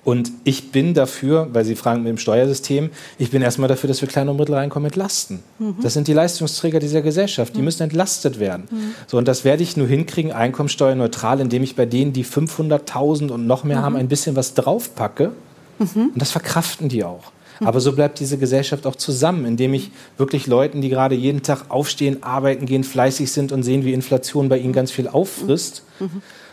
[0.07, 4.01] Und ich bin dafür, weil Sie fragen mit dem Steuersystem, ich bin erstmal dafür, dass
[4.01, 5.43] wir kleine und mittlere Einkommen entlasten.
[5.59, 5.79] Mhm.
[5.83, 7.65] Das sind die Leistungsträger dieser Gesellschaft, die mhm.
[7.65, 8.69] müssen entlastet werden.
[8.71, 8.95] Mhm.
[9.09, 13.49] So, und das werde ich nur hinkriegen, einkommensteuerneutral, indem ich bei denen, die 500.000 und
[13.49, 13.99] noch mehr haben, mhm.
[13.99, 15.33] ein bisschen was draufpacke.
[15.81, 16.11] Mhm.
[16.15, 17.33] Und das verkraften die auch.
[17.59, 17.67] Mhm.
[17.67, 21.65] Aber so bleibt diese Gesellschaft auch zusammen, indem ich wirklich Leuten, die gerade jeden Tag
[21.69, 25.83] aufstehen, arbeiten gehen, fleißig sind und sehen, wie Inflation bei ihnen ganz viel auffrisst,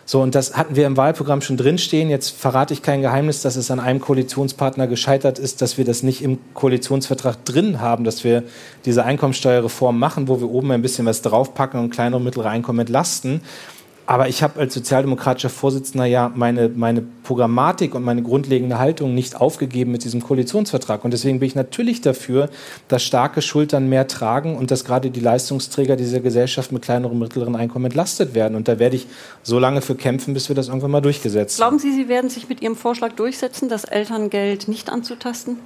[0.05, 2.09] so, und das hatten wir im Wahlprogramm schon drinstehen.
[2.09, 6.03] Jetzt verrate ich kein Geheimnis, dass es an einem Koalitionspartner gescheitert ist, dass wir das
[6.03, 8.43] nicht im Koalitionsvertrag drin haben, dass wir
[8.85, 12.79] diese Einkommensteuerreform machen, wo wir oben ein bisschen was draufpacken und kleinere und mittlere Einkommen
[12.79, 13.41] entlasten.
[14.05, 19.39] Aber ich habe als sozialdemokratischer Vorsitzender ja meine, meine Programmatik und meine grundlegende Haltung nicht
[19.39, 21.05] aufgegeben mit diesem Koalitionsvertrag.
[21.05, 22.49] Und deswegen bin ich natürlich dafür,
[22.89, 27.19] dass starke Schultern mehr tragen und dass gerade die Leistungsträger dieser Gesellschaft mit kleineren und
[27.19, 28.55] mittleren Einkommen entlastet werden.
[28.55, 29.07] Und da werde ich
[29.41, 31.77] so lange für kämpfen, bis wir das irgendwann mal durchgesetzt haben.
[31.77, 35.57] Glauben Sie, Sie werden sich mit Ihrem Vorschlag durchsetzen, das Elterngeld nicht anzutasten?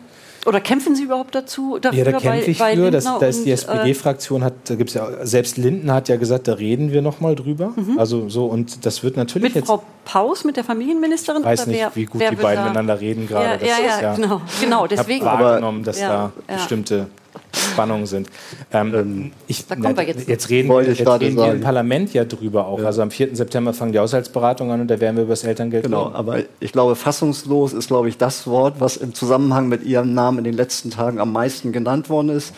[0.45, 1.77] Oder kämpfen Sie überhaupt dazu?
[1.79, 2.91] Dafür, ja, da kämpfe ich für.
[2.91, 6.53] Das, da ist die SPD-Fraktion, hat, da gibt's ja, selbst Linden hat ja gesagt, da
[6.53, 7.73] reden wir noch mal drüber.
[7.75, 7.99] Mhm.
[7.99, 9.67] Also so, und das wird natürlich mit jetzt.
[9.67, 11.41] Frau Paus, mit der Familienministerin?
[11.41, 13.65] Ich weiß nicht, wer, wie gut die beiden miteinander reden gerade.
[13.65, 15.25] Ja, ja, ja, genau, genau, deswegen.
[15.25, 17.07] Ich habe wahrgenommen, dass da bestimmte
[17.51, 18.29] Spannungen sind.
[18.71, 20.27] Ähm, ähm, ich, da kommen wir jetzt.
[20.27, 22.79] Jetzt reden, wir, jetzt reden wir im Parlament ja drüber auch.
[22.79, 22.85] Ja.
[22.85, 23.35] Also am 4.
[23.35, 26.15] September fangen die Haushaltsberatungen an und da werden wir über das Elterngeld Genau, reden.
[26.15, 30.39] aber ich glaube, fassungslos ist, glaube ich, das Wort, was im Zusammenhang mit Ihrem Namen
[30.39, 32.53] in den letzten Tagen am meisten genannt worden ist.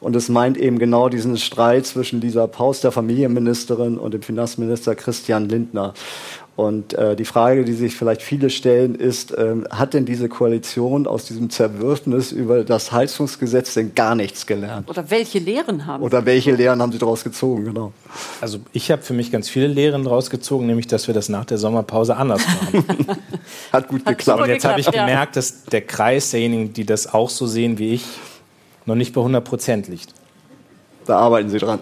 [0.00, 4.94] Und es meint eben genau diesen Streit zwischen Lisa Paus, der Familienministerin, und dem Finanzminister
[4.94, 5.92] Christian Lindner.
[6.58, 11.06] Und äh, die Frage, die sich vielleicht viele stellen, ist, ähm, hat denn diese Koalition
[11.06, 14.90] aus diesem Zerwürfnis über das Heizungsgesetz denn gar nichts gelernt?
[14.90, 17.92] Oder welche Lehren haben Oder welche Lehren haben Sie daraus gezogen, genau?
[18.40, 21.44] Also ich habe für mich ganz viele Lehren daraus gezogen, nämlich, dass wir das nach
[21.44, 22.84] der Sommerpause anders machen.
[23.72, 24.42] hat gut geklappt.
[24.42, 27.94] Und jetzt habe ich gemerkt, dass der Kreis derjenigen, die das auch so sehen wie
[27.94, 28.04] ich,
[28.84, 30.12] noch nicht bei 100 Prozent liegt.
[31.06, 31.78] Da arbeiten Sie dran.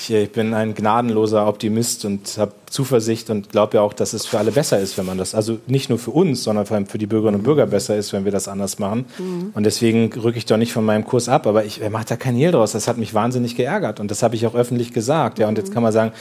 [0.00, 4.24] Ich, ich bin ein gnadenloser Optimist und habe Zuversicht und glaube ja auch, dass es
[4.24, 6.86] für alle besser ist, wenn man das, also nicht nur für uns, sondern vor allem
[6.86, 9.04] für die Bürgerinnen und Bürger besser ist, wenn wir das anders machen.
[9.18, 9.50] Mhm.
[9.52, 12.34] Und deswegen rücke ich doch nicht von meinem Kurs ab, aber ich mache da kein
[12.34, 12.72] Hehl draus.
[12.72, 15.38] Das hat mich wahnsinnig geärgert und das habe ich auch öffentlich gesagt.
[15.38, 16.12] Ja, und jetzt kann man sagen,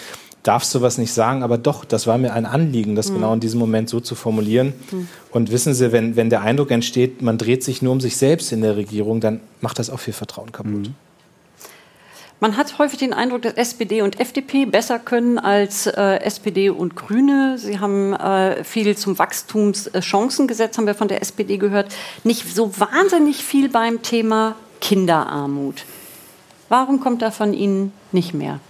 [0.44, 3.16] darfst du was nicht sagen, aber doch, das war mir ein Anliegen, das mhm.
[3.16, 4.74] genau in diesem Moment so zu formulieren.
[4.92, 5.08] Mhm.
[5.32, 8.52] Und wissen Sie, wenn, wenn der Eindruck entsteht, man dreht sich nur um sich selbst
[8.52, 10.88] in der Regierung, dann macht das auch viel Vertrauen kaputt.
[10.90, 10.96] Mhm.
[12.42, 16.96] Man hat häufig den Eindruck, dass SPD und FDP besser können als äh, SPD und
[16.96, 17.58] Grüne.
[17.58, 21.94] Sie haben äh, viel zum Wachstumschancengesetz, haben wir von der SPD gehört.
[22.24, 25.84] Nicht so wahnsinnig viel beim Thema Kinderarmut.
[26.70, 28.62] Warum kommt da von Ihnen nicht mehr?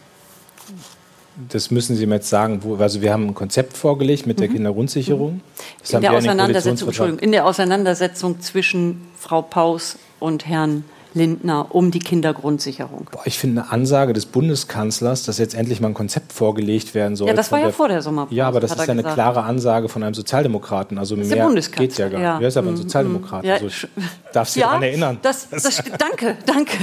[1.48, 2.64] Das müssen Sie mir jetzt sagen.
[2.64, 4.54] Wo, also wir haben ein Konzept vorgelegt mit der mhm.
[4.54, 5.42] Kindergrundsicherung.
[5.82, 10.84] Das in, der Entschuldigung, in der Auseinandersetzung zwischen Frau Paus und Herrn
[11.14, 13.08] Lindner um die Kindergrundsicherung?
[13.12, 17.16] Boah, ich finde eine Ansage des Bundeskanzlers, dass jetzt endlich mal ein Konzept vorgelegt werden
[17.16, 17.28] soll.
[17.28, 18.36] Ja, das war ja der, vor der Sommerpause.
[18.36, 20.98] Ja, aber das ist ja eine klare Ansage von einem Sozialdemokraten.
[20.98, 22.26] Also das mehr geht ja gar nicht.
[22.26, 22.40] Ja.
[22.40, 22.78] Er ist aber ein mhm.
[22.78, 23.44] Sozialdemokrat.
[23.44, 23.56] Ja.
[23.56, 23.88] Also
[24.34, 25.18] darf Sie ja, daran erinnern.
[25.22, 26.78] Das, das, danke, danke.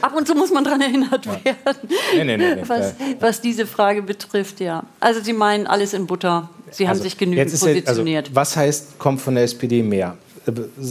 [0.00, 1.56] Ab und zu muss man daran erinnert werden,
[2.16, 4.60] nee, nee, nee, was, was, diese Frage betrifft.
[4.60, 4.84] Ja.
[5.00, 6.48] Also Sie meinen alles in Butter.
[6.70, 8.26] Sie haben also, sich genügend positioniert.
[8.26, 10.16] Also, was heißt, kommt von der SPD mehr?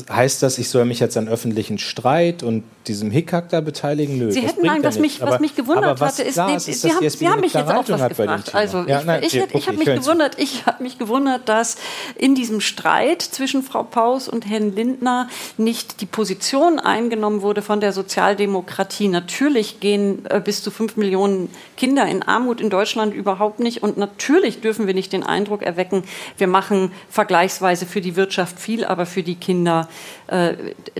[0.09, 4.17] Heißt das, ich soll mich jetzt an öffentlichen Streit und diesem Hickhack da beteiligen?
[4.17, 6.91] Nö, Sie hätten, nein, was, mich, was mich gewundert was hatte, ist, nee, ist Sie,
[6.91, 8.55] haben, Sie haben mich jetzt auch was gefragt.
[8.55, 11.77] Also ja, ich, nein, ich, okay, ich habe mich gewundert, ich habe mich gewundert, dass
[12.15, 17.79] in diesem Streit zwischen Frau Paus und Herrn Lindner nicht die Position eingenommen wurde von
[17.79, 19.07] der Sozialdemokratie.
[19.07, 23.97] Natürlich gehen äh, bis zu fünf Millionen Kinder in Armut in Deutschland überhaupt nicht und
[23.97, 26.03] natürlich dürfen wir nicht den Eindruck erwecken,
[26.37, 29.87] wir machen vergleichsweise für die Wirtschaft viel, aber für die Kinder
[30.27, 30.53] äh,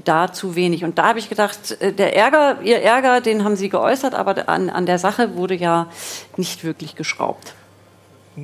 [0.03, 0.83] da zu wenig.
[0.83, 4.49] Und da habe ich gedacht, äh, der Ärger, Ihr Ärger, den haben Sie geäußert, aber
[4.49, 5.87] an, an der Sache wurde ja
[6.37, 7.53] nicht wirklich geschraubt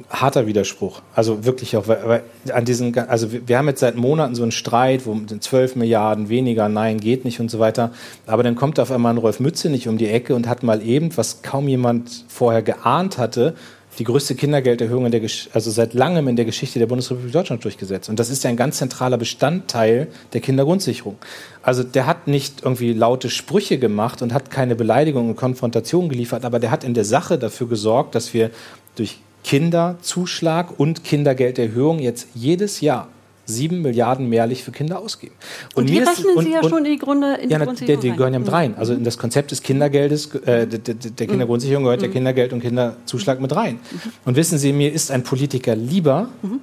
[0.10, 1.02] harter Widerspruch.
[1.16, 4.52] Also wirklich auch, weil an diesen, also wir, wir, haben jetzt seit Monaten so einen
[4.52, 7.92] Streit, wo 12 Milliarden weniger, nein, geht nicht und so weiter.
[8.26, 10.82] Aber dann kommt auf einmal ein Rolf Mütze nicht um die Ecke und hat mal
[10.82, 13.56] eben, was kaum jemand vorher geahnt hatte,
[13.98, 15.22] die größte Kindergelderhöhung in der,
[15.54, 18.10] also seit langem in der Geschichte der Bundesrepublik Deutschland durchgesetzt.
[18.10, 21.18] Und das ist ja ein ganz zentraler Bestandteil der Kindergrundsicherung.
[21.64, 26.46] Also der hat nicht irgendwie laute Sprüche gemacht und hat keine Beleidigung und Konfrontation geliefert,
[26.46, 28.52] aber der hat in der Sache dafür gesorgt, dass wir
[28.96, 33.08] durch Kinderzuschlag und Kindergelderhöhung jetzt jedes Jahr
[33.48, 35.34] sieben Milliarden mehrlich für Kinder ausgeben.
[35.74, 37.66] Und, und die rechnen ist, und, Sie ja und, schon in die Gründe in ja,
[37.66, 38.76] die, die, die gehören ja mit rein.
[38.78, 42.06] Also in das Konzept des Kindergeldes, äh, der, der Kindergrundsicherung gehört mhm.
[42.06, 43.76] der Kindergeld und Kinderzuschlag mit rein.
[43.76, 44.12] Mhm.
[44.26, 46.60] Und wissen Sie, mir ist ein Politiker lieber, mhm.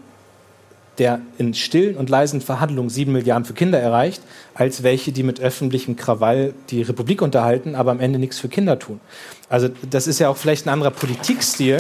[0.99, 4.23] der in stillen und leisen Verhandlungen sieben Milliarden für Kinder erreicht,
[4.55, 8.79] als welche, die mit öffentlichem Krawall die Republik unterhalten, aber am Ende nichts für Kinder
[8.79, 9.01] tun.
[9.49, 11.79] Also das ist ja auch vielleicht ein anderer Politikstil.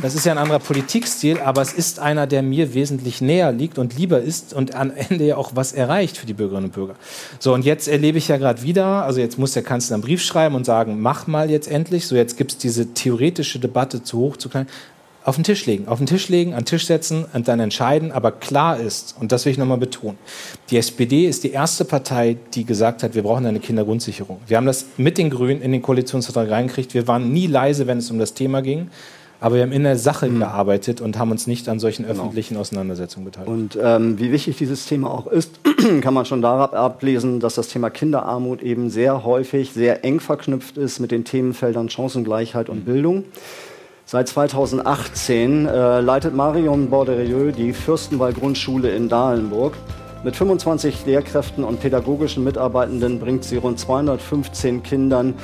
[0.00, 3.78] Das ist ja ein anderer Politikstil, aber es ist einer, der mir wesentlich näher liegt
[3.78, 6.94] und lieber ist und am Ende ja auch was erreicht für die Bürgerinnen und Bürger.
[7.38, 10.22] So, und jetzt erlebe ich ja gerade wieder, also jetzt muss der Kanzler einen Brief
[10.22, 12.06] schreiben und sagen, mach mal jetzt endlich.
[12.06, 14.66] So, jetzt gibt es diese theoretische Debatte zu hoch, zu klein.
[15.24, 18.10] Auf den Tisch legen, auf den Tisch legen, an den Tisch setzen und dann entscheiden.
[18.10, 20.18] Aber klar ist, und das will ich nochmal betonen,
[20.70, 24.40] die SPD ist die erste Partei, die gesagt hat, wir brauchen eine Kindergrundsicherung.
[24.48, 26.94] Wir haben das mit den Grünen in den Koalitionsvertrag reingekriegt.
[26.94, 28.90] Wir waren nie leise, wenn es um das Thema ging.
[29.42, 30.38] Aber wir haben in der Sache mhm.
[30.38, 32.20] gearbeitet und haben uns nicht an solchen genau.
[32.20, 33.50] öffentlichen Auseinandersetzungen beteiligt.
[33.50, 35.58] Und ähm, wie wichtig dieses Thema auch ist,
[36.00, 40.78] kann man schon daran ablesen, dass das Thema Kinderarmut eben sehr häufig sehr eng verknüpft
[40.78, 42.84] ist mit den Themenfeldern Chancengleichheit und mhm.
[42.84, 43.24] Bildung.
[44.04, 49.74] Seit 2018 äh, leitet Marion Borderieux die Fürstenwall-Grundschule in Dahlenburg.
[50.22, 55.34] Mit 25 Lehrkräften und pädagogischen Mitarbeitenden bringt sie rund 215 Kindern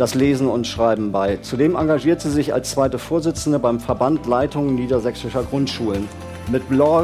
[0.00, 1.36] das Lesen und Schreiben bei.
[1.42, 6.08] Zudem engagiert sie sich als zweite Vorsitzende beim Verband Leitungen niedersächsischer Grundschulen.
[6.50, 6.62] Mit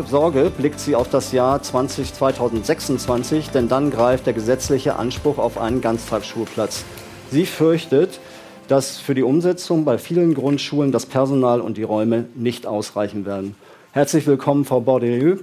[0.09, 5.59] Sorge blickt sie auf das Jahr 20, 2026, denn dann greift der gesetzliche Anspruch auf
[5.59, 6.85] einen Ganztagsschulplatz.
[7.31, 8.19] Sie fürchtet,
[8.67, 13.57] dass für die Umsetzung bei vielen Grundschulen das Personal und die Räume nicht ausreichen werden.
[13.93, 15.37] Herzlich willkommen, Frau Bordelieu.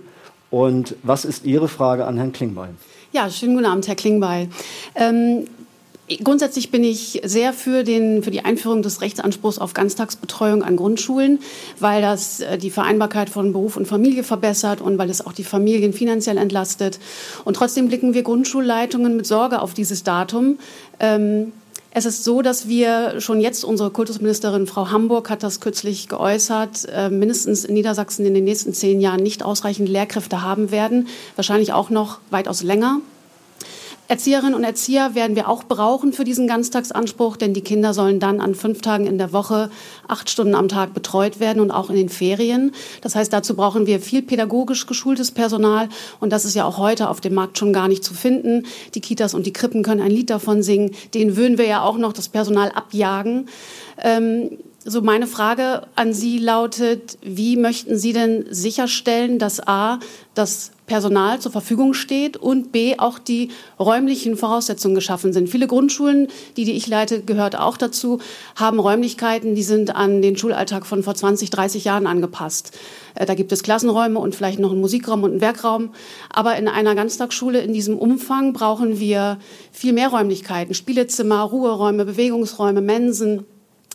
[0.50, 2.70] Und was ist Ihre Frage an Herrn Klingbeil?
[3.12, 4.50] Ja, schönen guten Abend, Herr Klingbeil.
[4.96, 5.46] Ähm,
[6.22, 11.40] Grundsätzlich bin ich sehr für, den, für die Einführung des Rechtsanspruchs auf Ganztagsbetreuung an Grundschulen,
[11.80, 15.46] weil das äh, die Vereinbarkeit von Beruf und Familie verbessert und weil es auch die
[15.46, 17.00] Familien finanziell entlastet.
[17.46, 20.60] Und trotzdem blicken wir Grundschulleitungen mit Sorge auf dieses Datum.
[21.00, 21.54] Ähm,
[21.96, 26.86] es ist so, dass wir schon jetzt, unsere Kultusministerin Frau Hamburg hat das kürzlich geäußert,
[26.92, 31.72] äh, mindestens in Niedersachsen in den nächsten zehn Jahren nicht ausreichend Lehrkräfte haben werden, wahrscheinlich
[31.72, 33.00] auch noch weitaus länger.
[34.10, 38.42] Erzieherinnen und Erzieher werden wir auch brauchen für diesen Ganztagsanspruch, denn die Kinder sollen dann
[38.42, 39.72] an fünf Tagen in der Woche
[40.08, 42.74] acht Stunden am Tag betreut werden und auch in den Ferien.
[43.02, 45.88] Das heißt, dazu brauchen wir viel pädagogisch geschultes Personal
[46.20, 48.66] und das ist ja auch heute auf dem Markt schon gar nicht zu finden.
[48.94, 50.92] Die Kitas und die Krippen können ein Lied davon singen.
[51.14, 53.48] Den würden wir ja auch noch das Personal abjagen.
[54.04, 60.00] Ähm, so meine Frage an Sie lautet, wie möchten Sie denn sicherstellen, dass A,
[60.34, 65.50] das Personal zur Verfügung steht und B, auch die räumlichen Voraussetzungen geschaffen sind.
[65.50, 66.28] Viele Grundschulen,
[66.58, 68.20] die, die ich leite, gehört auch dazu,
[68.56, 72.78] haben Räumlichkeiten, die sind an den Schulalltag von vor 20, 30 Jahren angepasst.
[73.16, 75.92] Äh, da gibt es Klassenräume und vielleicht noch einen Musikraum und einen Werkraum.
[76.30, 79.40] Aber in einer Ganztagsschule in diesem Umfang brauchen wir
[79.72, 80.74] viel mehr Räumlichkeiten.
[80.74, 83.46] Spielezimmer, Ruheräume, Bewegungsräume, Mensen,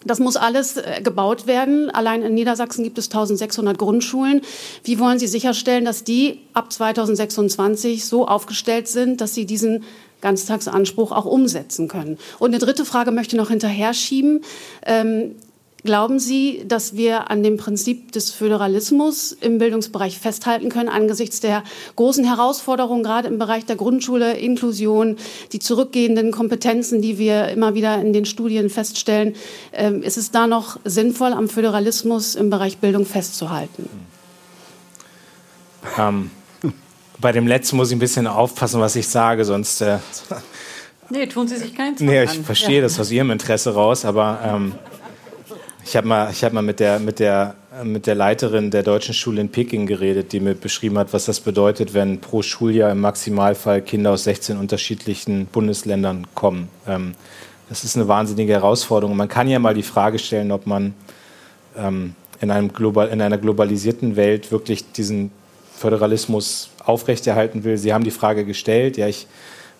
[0.09, 1.91] das muss alles äh, gebaut werden.
[1.91, 4.41] Allein in Niedersachsen gibt es 1600 Grundschulen.
[4.85, 9.85] Wie wollen Sie sicherstellen, dass die ab 2026 so aufgestellt sind, dass sie diesen
[10.21, 12.19] Ganztagsanspruch auch umsetzen können?
[12.39, 14.43] Und eine dritte Frage möchte ich noch hinterher schieben.
[14.85, 15.37] Ähm,
[15.85, 21.63] Glauben Sie, dass wir an dem Prinzip des Föderalismus im Bildungsbereich festhalten können angesichts der
[21.95, 25.17] großen Herausforderungen, gerade im Bereich der Grundschule, Inklusion,
[25.53, 29.37] die zurückgehenden Kompetenzen, die wir immer wieder in den Studien feststellen?
[29.73, 33.89] Ähm, ist es da noch sinnvoll, am Föderalismus im Bereich Bildung festzuhalten?
[35.97, 36.33] Ähm,
[37.21, 39.81] bei dem letzten muss ich ein bisschen aufpassen, was ich sage, sonst.
[39.81, 39.99] Äh,
[41.11, 42.45] Nee, tun Sie sich keinen Zwang Nee, ich an.
[42.45, 42.83] verstehe ja.
[42.83, 44.75] das aus Ihrem Interesse raus, aber ähm,
[45.85, 49.41] ich habe mal, hab mal mit, der, mit, der, mit der Leiterin der deutschen Schule
[49.41, 53.83] in Peking geredet, die mir beschrieben hat, was das bedeutet, wenn pro Schuljahr im Maximalfall
[53.83, 56.69] Kinder aus 16 unterschiedlichen Bundesländern kommen.
[56.87, 57.15] Ähm,
[57.69, 59.17] das ist eine wahnsinnige Herausforderung.
[59.17, 60.95] Man kann ja mal die Frage stellen, ob man
[61.77, 65.31] ähm, in, einem global, in einer globalisierten Welt wirklich diesen
[65.75, 67.79] Föderalismus aufrechterhalten will.
[67.79, 68.97] Sie haben die Frage gestellt.
[68.97, 69.27] Ja, ich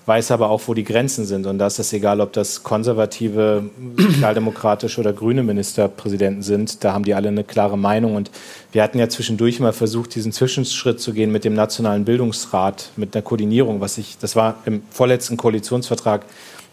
[0.09, 1.47] weiß aber auch, wo die Grenzen sind.
[1.47, 6.83] Und da ist es egal, ob das konservative, sozialdemokratische oder grüne Ministerpräsidenten sind.
[6.83, 8.17] Da haben die alle eine klare Meinung.
[8.17, 8.31] Und
[8.73, 13.15] wir hatten ja zwischendurch mal versucht, diesen Zwischenschritt zu gehen mit dem Nationalen Bildungsrat, mit
[13.15, 16.25] einer Koordinierung, was ich, das war im vorletzten Koalitionsvertrag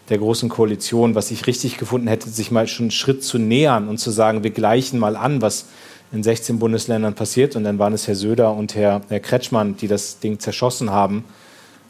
[0.08, 3.88] der Großen Koalition, was ich richtig gefunden hätte, sich mal schon einen Schritt zu nähern
[3.88, 5.66] und zu sagen, wir gleichen mal an, was
[6.10, 7.54] in 16 Bundesländern passiert.
[7.54, 11.24] Und dann waren es Herr Söder und Herr, Herr Kretschmann, die das Ding zerschossen haben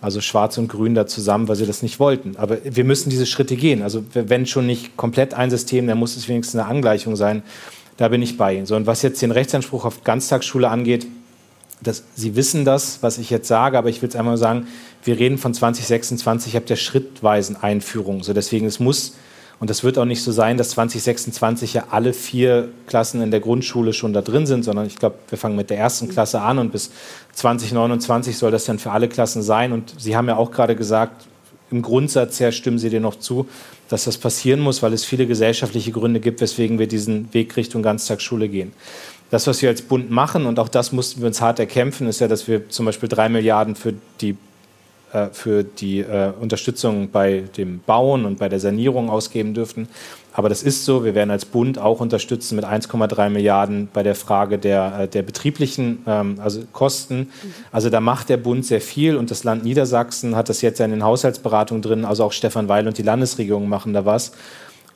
[0.07, 2.37] also Schwarz und Grün da zusammen, weil sie das nicht wollten.
[2.37, 3.83] Aber wir müssen diese Schritte gehen.
[3.83, 7.43] Also wenn schon nicht komplett ein System, dann muss es wenigstens eine Angleichung sein.
[7.97, 8.67] Da bin ich bei Ihnen.
[8.67, 11.09] So, und was jetzt den Rechtsanspruch auf Ganztagsschule angeht,
[11.83, 14.69] das, Sie wissen das, was ich jetzt sage, aber ich will es einmal sagen,
[15.03, 18.23] wir reden von 2026, ich habe der schrittweisen Einführung.
[18.23, 19.17] So deswegen, es muss
[19.59, 23.41] und das wird auch nicht so sein, dass 2026 ja alle vier Klassen in der
[23.41, 26.59] Grundschule schon da drin sind, sondern ich glaube, wir fangen mit der ersten Klasse an
[26.59, 26.91] und bis
[27.33, 29.73] 2029 soll das dann für alle Klassen sein.
[29.73, 31.27] Und Sie haben ja auch gerade gesagt,
[31.71, 33.49] im Grundsatz her stimmen Sie dir noch zu,
[33.89, 37.83] dass das passieren muss, weil es viele gesellschaftliche Gründe gibt, weswegen wir diesen Weg Richtung
[37.83, 38.73] Ganztagsschule gehen.
[39.31, 42.21] Das, was wir als Bund machen, und auch das mussten wir uns hart erkämpfen, ist
[42.21, 44.37] ja, dass wir zum Beispiel drei Milliarden für die
[45.13, 49.89] äh, für die äh, Unterstützung bei dem Bauen und bei der Sanierung ausgeben dürften.
[50.33, 51.05] Aber das ist so.
[51.05, 55.23] Wir werden als Bund auch unterstützen mit 1,3 Milliarden bei der Frage der, äh, der
[55.23, 57.31] betrieblichen ähm, also Kosten.
[57.73, 60.85] Also da macht der Bund sehr viel und das Land Niedersachsen hat das jetzt ja
[60.85, 62.05] in den Haushaltsberatungen drin.
[62.05, 64.33] Also auch Stefan Weil und die Landesregierung machen da was.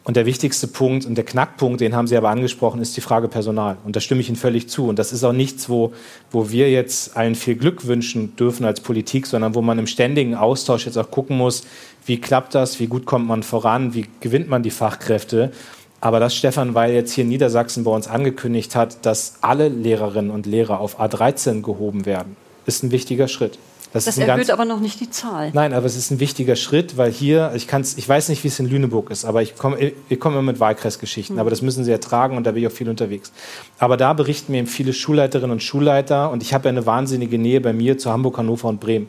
[0.03, 3.29] Und der wichtigste Punkt und der Knackpunkt, den haben Sie aber angesprochen, ist die Frage
[3.29, 3.77] Personal.
[3.85, 4.89] Und da stimme ich Ihnen völlig zu.
[4.89, 5.93] Und das ist auch nichts, wo,
[6.31, 10.35] wo wir jetzt allen viel Glück wünschen dürfen als Politik, sondern wo man im ständigen
[10.35, 11.65] Austausch jetzt auch gucken muss,
[12.07, 15.53] wie klappt das, wie gut kommt man voran, wie gewinnt man die Fachkräfte.
[16.01, 20.31] Aber dass Stefan Weil jetzt hier in Niedersachsen bei uns angekündigt hat, dass alle Lehrerinnen
[20.31, 23.59] und Lehrer auf A13 gehoben werden, ist ein wichtiger Schritt.
[23.93, 25.51] Das, das erhöht aber noch nicht die Zahl.
[25.53, 28.49] Nein, aber es ist ein wichtiger Schritt, weil hier, ich, kann's, ich weiß nicht, wie
[28.49, 31.41] es in Lüneburg ist, aber ich komme ich komm immer mit Wahlkreisgeschichten, mhm.
[31.41, 33.33] aber das müssen sie ertragen und da bin ich auch viel unterwegs.
[33.79, 37.39] Aber da berichten mir eben viele Schulleiterinnen und Schulleiter und ich habe ja eine wahnsinnige
[37.39, 39.09] Nähe bei mir zu Hamburg, Hannover und Bremen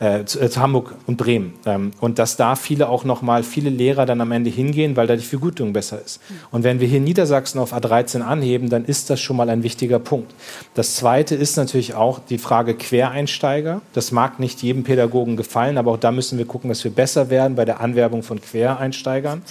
[0.00, 1.54] äh, zu, äh, zu, Hamburg und Bremen.
[1.66, 5.14] Ähm, und dass da viele auch nochmal, viele Lehrer dann am Ende hingehen, weil da
[5.14, 6.20] die Vergütung besser ist.
[6.50, 9.62] Und wenn wir hier in Niedersachsen auf A13 anheben, dann ist das schon mal ein
[9.62, 10.34] wichtiger Punkt.
[10.74, 13.82] Das Zweite ist natürlich auch die Frage Quereinsteiger.
[13.92, 17.30] Das mag nicht jedem Pädagogen gefallen, aber auch da müssen wir gucken, dass wir besser
[17.30, 19.42] werden bei der Anwerbung von Quereinsteigern.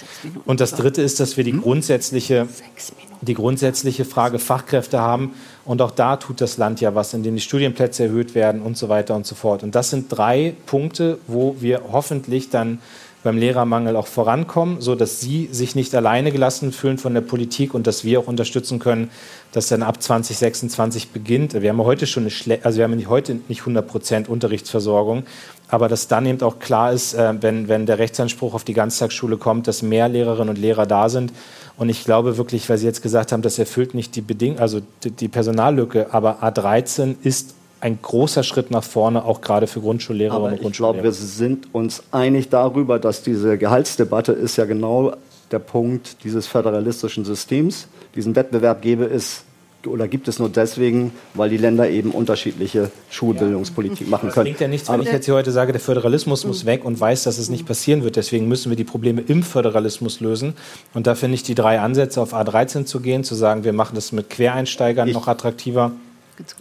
[0.44, 2.48] Und das Dritte ist, dass wir die grundsätzliche
[3.24, 5.32] die grundsätzliche Frage Fachkräfte haben.
[5.64, 8.88] Und auch da tut das Land ja was, indem die Studienplätze erhöht werden und so
[8.88, 9.62] weiter und so fort.
[9.62, 12.80] Und das sind drei Punkte, wo wir hoffentlich dann
[13.24, 17.72] beim Lehrermangel auch vorankommen, so dass sie sich nicht alleine gelassen fühlen von der Politik
[17.72, 19.10] und dass wir auch unterstützen können,
[19.52, 21.54] dass dann ab 2026 beginnt.
[21.54, 25.24] Wir haben heute schon eine Schle also wir haben heute nicht 100 Prozent Unterrichtsversorgung,
[25.68, 29.38] aber dass dann eben auch klar ist, äh, wenn, wenn der Rechtsanspruch auf die Ganztagsschule
[29.38, 31.32] kommt, dass mehr Lehrerinnen und Lehrer da sind
[31.76, 34.80] und ich glaube wirklich, weil Sie jetzt gesagt haben, das erfüllt nicht die Bedingungen, also
[35.02, 40.52] die, die Personallücke, aber A13 ist ein großer Schritt nach vorne, auch gerade für Grundschullehrerinnen
[40.52, 40.94] und Grundschullehrer.
[40.94, 45.14] Ich glaube, wir sind uns einig darüber, dass diese Gehaltsdebatte ist ja genau
[45.50, 47.88] der Punkt dieses föderalistischen Systems.
[48.14, 49.44] Diesen Wettbewerb gäbe es
[49.86, 54.34] oder gibt es nur deswegen, weil die Länder eben unterschiedliche Schulbildungspolitik machen können.
[54.34, 56.98] Das bringt ja nichts, wenn ich jetzt hier heute sage, der Föderalismus muss weg und
[56.98, 58.16] weiß, dass es nicht passieren wird.
[58.16, 60.54] Deswegen müssen wir die Probleme im Föderalismus lösen.
[60.92, 63.94] Und da finde ich die drei Ansätze, auf A13 zu gehen, zu sagen, wir machen
[63.94, 65.92] das mit Quereinsteigern ich noch attraktiver.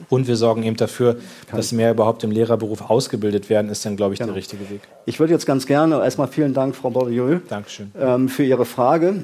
[0.10, 1.18] Und wir sorgen eben dafür,
[1.52, 4.32] dass mehr überhaupt im Lehrerberuf ausgebildet werden, ist dann, glaube ich, genau.
[4.32, 4.82] der richtige Weg.
[5.06, 7.40] Ich würde jetzt ganz gerne erstmal vielen Dank, Frau Bordieu,
[8.00, 9.24] ähm, für Ihre Frage.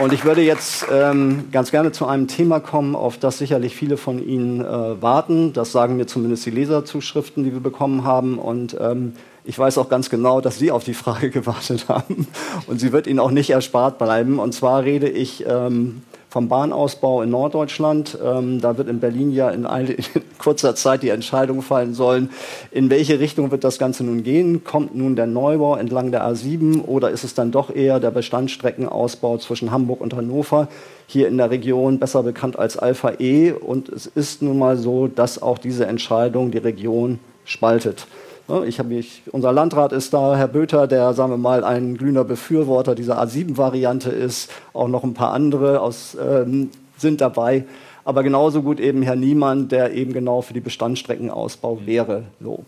[0.00, 3.98] Und ich würde jetzt ähm, ganz gerne zu einem Thema kommen, auf das sicherlich viele
[3.98, 5.52] von Ihnen äh, warten.
[5.52, 8.38] Das sagen mir zumindest die Leserzuschriften, die wir bekommen haben.
[8.38, 9.12] Und ähm,
[9.44, 12.26] ich weiß auch ganz genau, dass Sie auf die Frage gewartet haben.
[12.66, 14.38] Und sie wird Ihnen auch nicht erspart bleiben.
[14.38, 18.16] Und zwar rede ich ähm, vom Bahnausbau in Norddeutschland.
[18.24, 20.04] Ähm, da wird in Berlin ja in, eine, in,
[20.38, 22.30] kurzer Zeit die Entscheidung fallen sollen,
[22.70, 24.64] in welche Richtung wird das Ganze nun gehen.
[24.64, 29.38] Kommt nun der Neubau entlang der A7 oder ist es dann doch eher der Bestandsstreckenausbau
[29.38, 30.68] zwischen Hamburg und Hannover?
[31.06, 33.50] Hier in der Region besser bekannt als Alpha E.
[33.50, 38.06] Und es ist nun mal so, dass auch diese Entscheidung die Region spaltet.
[38.50, 41.96] Ne, ich habe mich, unser Landrat ist da, Herr Böter, der, sagen wir mal, ein
[41.96, 44.50] glühender Befürworter dieser A7-Variante ist.
[44.72, 47.64] Auch noch ein paar andere aus, ähm, sind dabei.
[48.04, 52.24] Aber genauso gut eben Herr Niemann, der eben genau für die Bestandsstreckenausbau wäre.
[52.42, 52.64] So.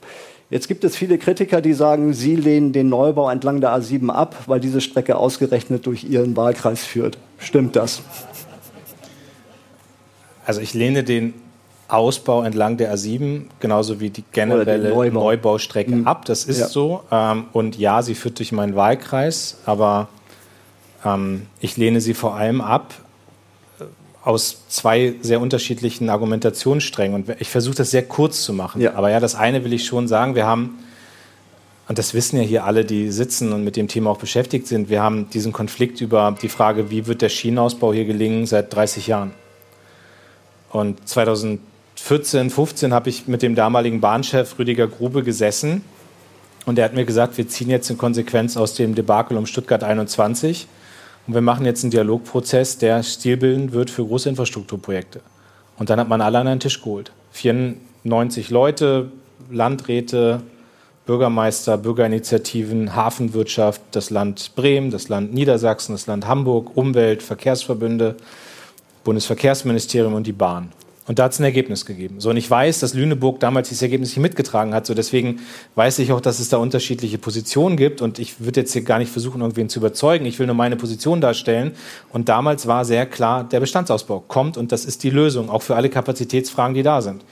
[0.50, 4.36] Jetzt gibt es viele Kritiker, die sagen, sie lehnen den Neubau entlang der A7 ab,
[4.46, 7.18] weil diese Strecke ausgerechnet durch ihren Wahlkreis führt.
[7.38, 8.02] Stimmt das?
[10.46, 11.34] Also ich lehne den
[11.92, 15.24] Ausbau entlang der A7 genauso wie die generelle Neubau.
[15.24, 16.06] Neubaustrecke mhm.
[16.06, 16.24] ab.
[16.24, 16.68] Das ist ja.
[16.68, 17.02] so.
[17.10, 20.08] Ähm, und ja, sie führt durch meinen Wahlkreis, aber
[21.04, 22.94] ähm, ich lehne sie vor allem ab,
[24.24, 27.14] aus zwei sehr unterschiedlichen Argumentationssträngen.
[27.14, 28.80] Und ich versuche das sehr kurz zu machen.
[28.80, 28.94] Ja.
[28.94, 30.34] Aber ja, das eine will ich schon sagen.
[30.34, 30.78] Wir haben,
[31.88, 34.88] und das wissen ja hier alle, die sitzen und mit dem Thema auch beschäftigt sind,
[34.88, 39.08] wir haben diesen Konflikt über die Frage, wie wird der Schienenausbau hier gelingen, seit 30
[39.08, 39.32] Jahren.
[40.70, 41.06] Und
[42.02, 45.84] 2014, 15 habe ich mit dem damaligen Bahnchef Rüdiger Grube gesessen.
[46.66, 49.84] Und er hat mir gesagt, wir ziehen jetzt in Konsequenz aus dem Debakel um Stuttgart
[49.84, 50.66] 21
[51.28, 55.20] und wir machen jetzt einen Dialogprozess, der stilbildend wird für große Infrastrukturprojekte.
[55.78, 57.12] Und dann hat man alle an einen Tisch geholt.
[57.32, 59.12] 94 Leute,
[59.48, 60.42] Landräte,
[61.06, 68.16] Bürgermeister, Bürgerinitiativen, Hafenwirtschaft, das Land Bremen, das Land Niedersachsen, das Land Hamburg, Umwelt, Verkehrsverbünde,
[69.04, 70.72] Bundesverkehrsministerium und die Bahn.
[71.12, 72.20] Und da hat es ein Ergebnis gegeben.
[72.20, 74.86] So, und ich weiß, dass Lüneburg damals dieses Ergebnis nicht mitgetragen hat.
[74.86, 75.40] So, deswegen
[75.74, 78.00] weiß ich auch, dass es da unterschiedliche Positionen gibt.
[78.00, 80.24] Und ich würde jetzt hier gar nicht versuchen, irgendwen zu überzeugen.
[80.24, 81.72] Ich will nur meine Position darstellen.
[82.14, 85.76] Und damals war sehr klar, der Bestandsausbau kommt und das ist die Lösung, auch für
[85.76, 87.26] alle Kapazitätsfragen, die da sind.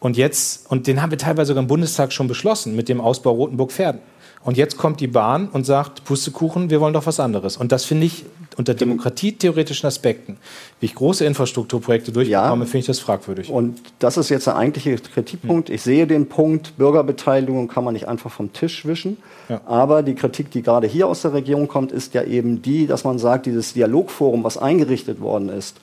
[0.00, 3.32] Und jetzt, und den haben wir teilweise sogar im Bundestag schon beschlossen mit dem Ausbau
[3.32, 4.00] Rotenburg-Pferden.
[4.44, 7.56] Und jetzt kommt die Bahn und sagt, Pustekuchen, wir wollen doch was anderes.
[7.56, 8.24] Und das finde ich
[8.56, 10.36] unter demokratietheoretischen Aspekten,
[10.80, 12.66] wie ich große Infrastrukturprojekte durchbekomme, ja.
[12.66, 13.50] finde ich das fragwürdig.
[13.50, 15.70] Und das ist jetzt der eigentliche Kritikpunkt.
[15.70, 19.18] Ich sehe den Punkt, Bürgerbeteiligung kann man nicht einfach vom Tisch wischen.
[19.48, 19.60] Ja.
[19.66, 23.04] Aber die Kritik, die gerade hier aus der Region kommt, ist ja eben die, dass
[23.04, 25.76] man sagt, dieses Dialogforum, was eingerichtet worden ist,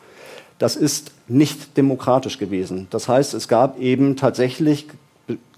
[0.58, 2.88] das ist nicht demokratisch gewesen.
[2.90, 4.88] Das heißt, es gab eben tatsächlich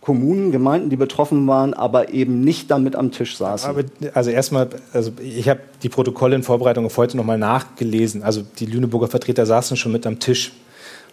[0.01, 3.69] Kommunen, Gemeinden, die betroffen waren, aber eben nicht damit am Tisch saßen.
[3.69, 8.23] Aber, also erstmal, also ich habe die Protokolle in Vorbereitung auf heute nochmal nachgelesen.
[8.23, 10.53] Also die Lüneburger Vertreter saßen schon mit am Tisch.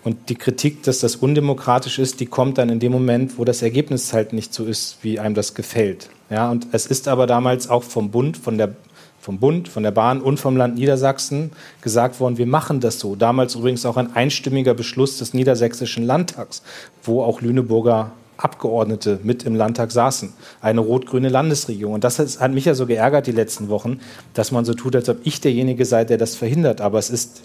[0.04, 3.62] Und die Kritik, dass das undemokratisch ist, die kommt dann in dem Moment, wo das
[3.62, 6.10] Ergebnis halt nicht so ist, wie einem das gefällt.
[6.30, 8.76] Ja, und es ist aber damals auch vom Bund, von der,
[9.18, 11.50] vom Bund, von der Bahn und vom Land Niedersachsen
[11.80, 13.16] gesagt worden, wir machen das so.
[13.16, 16.62] Damals übrigens auch ein einstimmiger Beschluss des Niedersächsischen Landtags,
[17.02, 20.32] wo auch Lüneburger Abgeordnete mit im Landtag saßen.
[20.60, 21.94] Eine rot-grüne Landesregierung.
[21.94, 24.00] Und das hat mich ja so geärgert die letzten Wochen,
[24.34, 26.80] dass man so tut, als ob ich derjenige sei, der das verhindert.
[26.80, 27.42] Aber es ist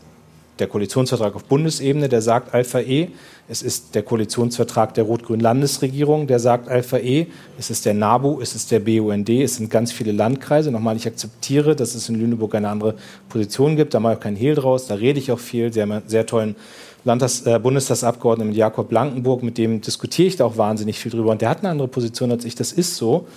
[0.60, 3.10] der Koalitionsvertrag auf Bundesebene, der sagt Alpha E.
[3.48, 7.28] Es ist der Koalitionsvertrag der rot-grünen Landesregierung, der sagt Alpha E.
[7.58, 10.72] Es ist der NABU, es ist der BUND, es sind ganz viele Landkreise.
[10.72, 12.96] Nochmal, ich akzeptiere, dass es in Lüneburg eine andere
[13.30, 13.94] Position gibt.
[13.94, 14.88] Da mache ich auch keinen Hehl draus.
[14.88, 15.72] Da rede ich auch viel.
[15.72, 16.56] Sie haben einen sehr tollen
[17.06, 21.32] Landtags-, äh, Bundestagsabgeordneten Jakob Blankenburg, mit dem diskutiere ich da auch wahnsinnig viel drüber.
[21.32, 23.28] Und der hat eine andere Position als ich, das ist so.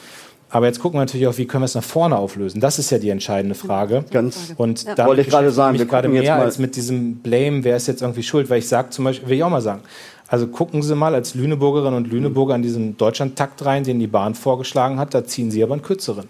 [0.50, 2.60] Aber jetzt gucken wir natürlich auch, wie können wir es nach vorne auflösen.
[2.60, 4.04] Das ist ja die entscheidende Frage.
[4.10, 4.94] Ganz und ja.
[4.94, 8.02] da wollte ich gerade sagen, wir gerade mehr als mit diesem Blame, wer ist jetzt
[8.02, 9.80] irgendwie schuld, weil ich sage zum Beispiel, will ich auch mal sagen,
[10.28, 14.34] also gucken Sie mal als Lüneburgerinnen und Lüneburger an diesen Deutschlandtakt rein, den die Bahn
[14.34, 16.28] vorgeschlagen hat, da ziehen Sie aber einen kürzeren.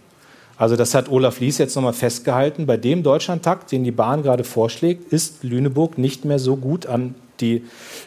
[0.56, 2.66] Also das hat Olaf Lies jetzt nochmal festgehalten.
[2.66, 7.16] Bei dem Deutschlandtakt, den die Bahn gerade vorschlägt, ist Lüneburg nicht mehr so gut an
[7.42, 7.64] die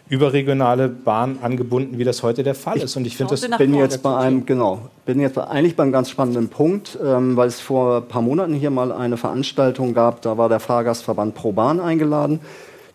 [0.10, 2.96] überregionale Bahn angebunden, wie das heute der Fall ist.
[2.96, 6.50] Und ich finde das bin jetzt bei einem genau bin jetzt eigentlich beim ganz spannenden
[6.50, 10.22] Punkt, ähm, weil es vor ein paar Monaten hier mal eine Veranstaltung gab.
[10.24, 12.40] Da war der Fahrgastverband Pro Bahn eingeladen.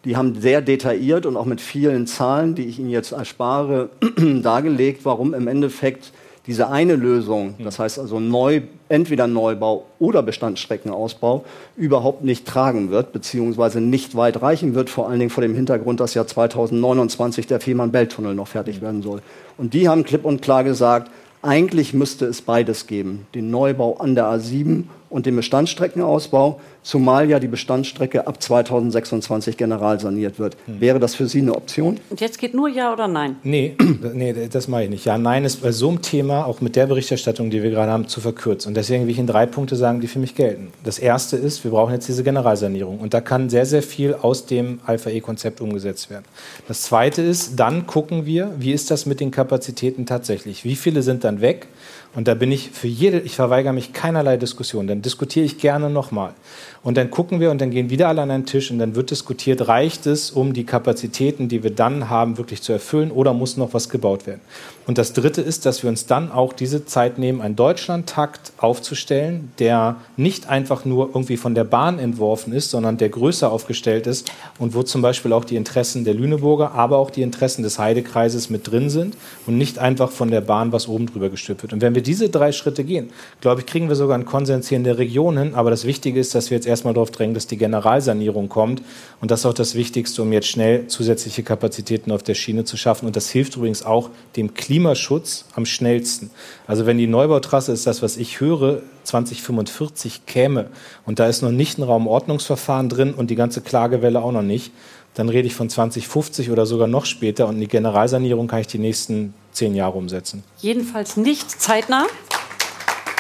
[0.05, 3.91] Die haben sehr detailliert und auch mit vielen Zahlen, die ich Ihnen jetzt erspare,
[4.43, 6.12] dargelegt, warum im Endeffekt
[6.47, 11.45] diese eine Lösung, das heißt also neu, entweder Neubau oder Bestandsstreckenausbau,
[11.76, 16.01] überhaupt nicht tragen wird, beziehungsweise nicht weit reichen wird, vor allen Dingen vor dem Hintergrund,
[16.01, 19.20] dass ja 2029 der Fehmarn-Belt-Tunnel noch fertig werden soll.
[19.59, 21.11] Und die haben klipp und klar gesagt,
[21.43, 27.40] eigentlich müsste es beides geben, den Neubau an der A7 und den Bestandsstreckenausbau, zumal ja
[27.40, 30.56] die Bestandsstrecke ab 2026 generalsaniert wird.
[30.66, 30.80] Hm.
[30.80, 31.98] Wäre das für Sie eine Option?
[32.08, 33.36] Und jetzt geht nur Ja oder Nein?
[33.42, 33.76] Nee,
[34.14, 35.04] nee das mache ich nicht.
[35.04, 38.08] Ja, Nein ist bei so einem Thema, auch mit der Berichterstattung, die wir gerade haben,
[38.08, 38.66] zu verkürzt.
[38.66, 40.72] Und deswegen will ich Ihnen drei Punkte sagen, die für mich gelten.
[40.84, 43.00] Das erste ist, wir brauchen jetzt diese Generalsanierung.
[43.00, 46.24] Und da kann sehr, sehr viel aus dem Alpha-E-Konzept umgesetzt werden.
[46.68, 50.64] Das zweite ist, dann gucken wir, wie ist das mit den Kapazitäten tatsächlich?
[50.64, 51.66] Wie viele sind dann weg?
[52.14, 55.00] Und da bin ich für jede, ich verweigere mich keinerlei Diskussion, werden.
[55.00, 56.34] Diskutiere ich gerne nochmal.
[56.82, 59.11] Und dann gucken wir und dann gehen wieder alle an einen Tisch und dann wird
[59.11, 63.56] diskutiert, reicht es, um die Kapazitäten, die wir dann haben, wirklich zu erfüllen oder muss
[63.56, 64.40] noch was gebaut werden?
[64.87, 69.53] Und das Dritte ist, dass wir uns dann auch diese Zeit nehmen, einen Deutschlandtakt aufzustellen,
[69.59, 74.31] der nicht einfach nur irgendwie von der Bahn entworfen ist, sondern der größer aufgestellt ist
[74.59, 78.51] und wo zum Beispiel auch die Interessen der Lüneburger, aber auch die Interessen des Heidekreises
[78.51, 79.16] mit drin sind
[79.47, 81.72] und nicht einfach von der Bahn was oben drüber gestülpt wird.
[81.72, 83.11] Und wenn wir diese drei Schritte gehen,
[83.41, 85.55] glaube ich, kriegen wir sogar einen Konsens hier in der Region hin.
[85.55, 88.83] Aber das Wichtige ist, dass wir jetzt erstmal darauf drängen, dass die Generalsanierung kommt.
[89.20, 92.76] Und das ist auch das Wichtigste, um jetzt schnell zusätzliche Kapazitäten auf der Schiene zu
[92.76, 93.07] schaffen.
[93.07, 96.31] Und das hilft übrigens auch dem Klimaschutz am schnellsten.
[96.68, 100.66] Also wenn die Neubautrasse ist das, was ich höre, 2045 käme
[101.05, 104.71] und da ist noch nicht ein Raumordnungsverfahren drin und die ganze Klagewelle auch noch nicht,
[105.14, 108.79] dann rede ich von 2050 oder sogar noch später und die Generalsanierung kann ich die
[108.79, 110.45] nächsten zehn Jahre umsetzen.
[110.59, 112.07] Jedenfalls nicht zeitnah.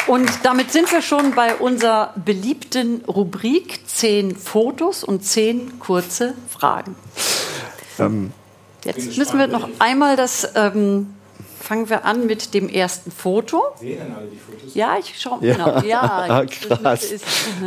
[0.06, 6.94] Und damit sind wir schon bei unserer beliebten Rubrik zehn Fotos und zehn kurze Fragen.
[7.98, 8.32] Ähm,
[8.84, 10.48] Jetzt müssen wir noch einmal das.
[10.54, 11.08] Ähm,
[11.70, 13.62] fangen wir an mit dem ersten Foto.
[13.78, 14.74] Sehen denn alle die Fotos?
[14.74, 15.38] Ja, ich schaue.
[15.46, 15.54] Ja.
[15.54, 15.86] Genau.
[15.86, 17.14] Ja, krass.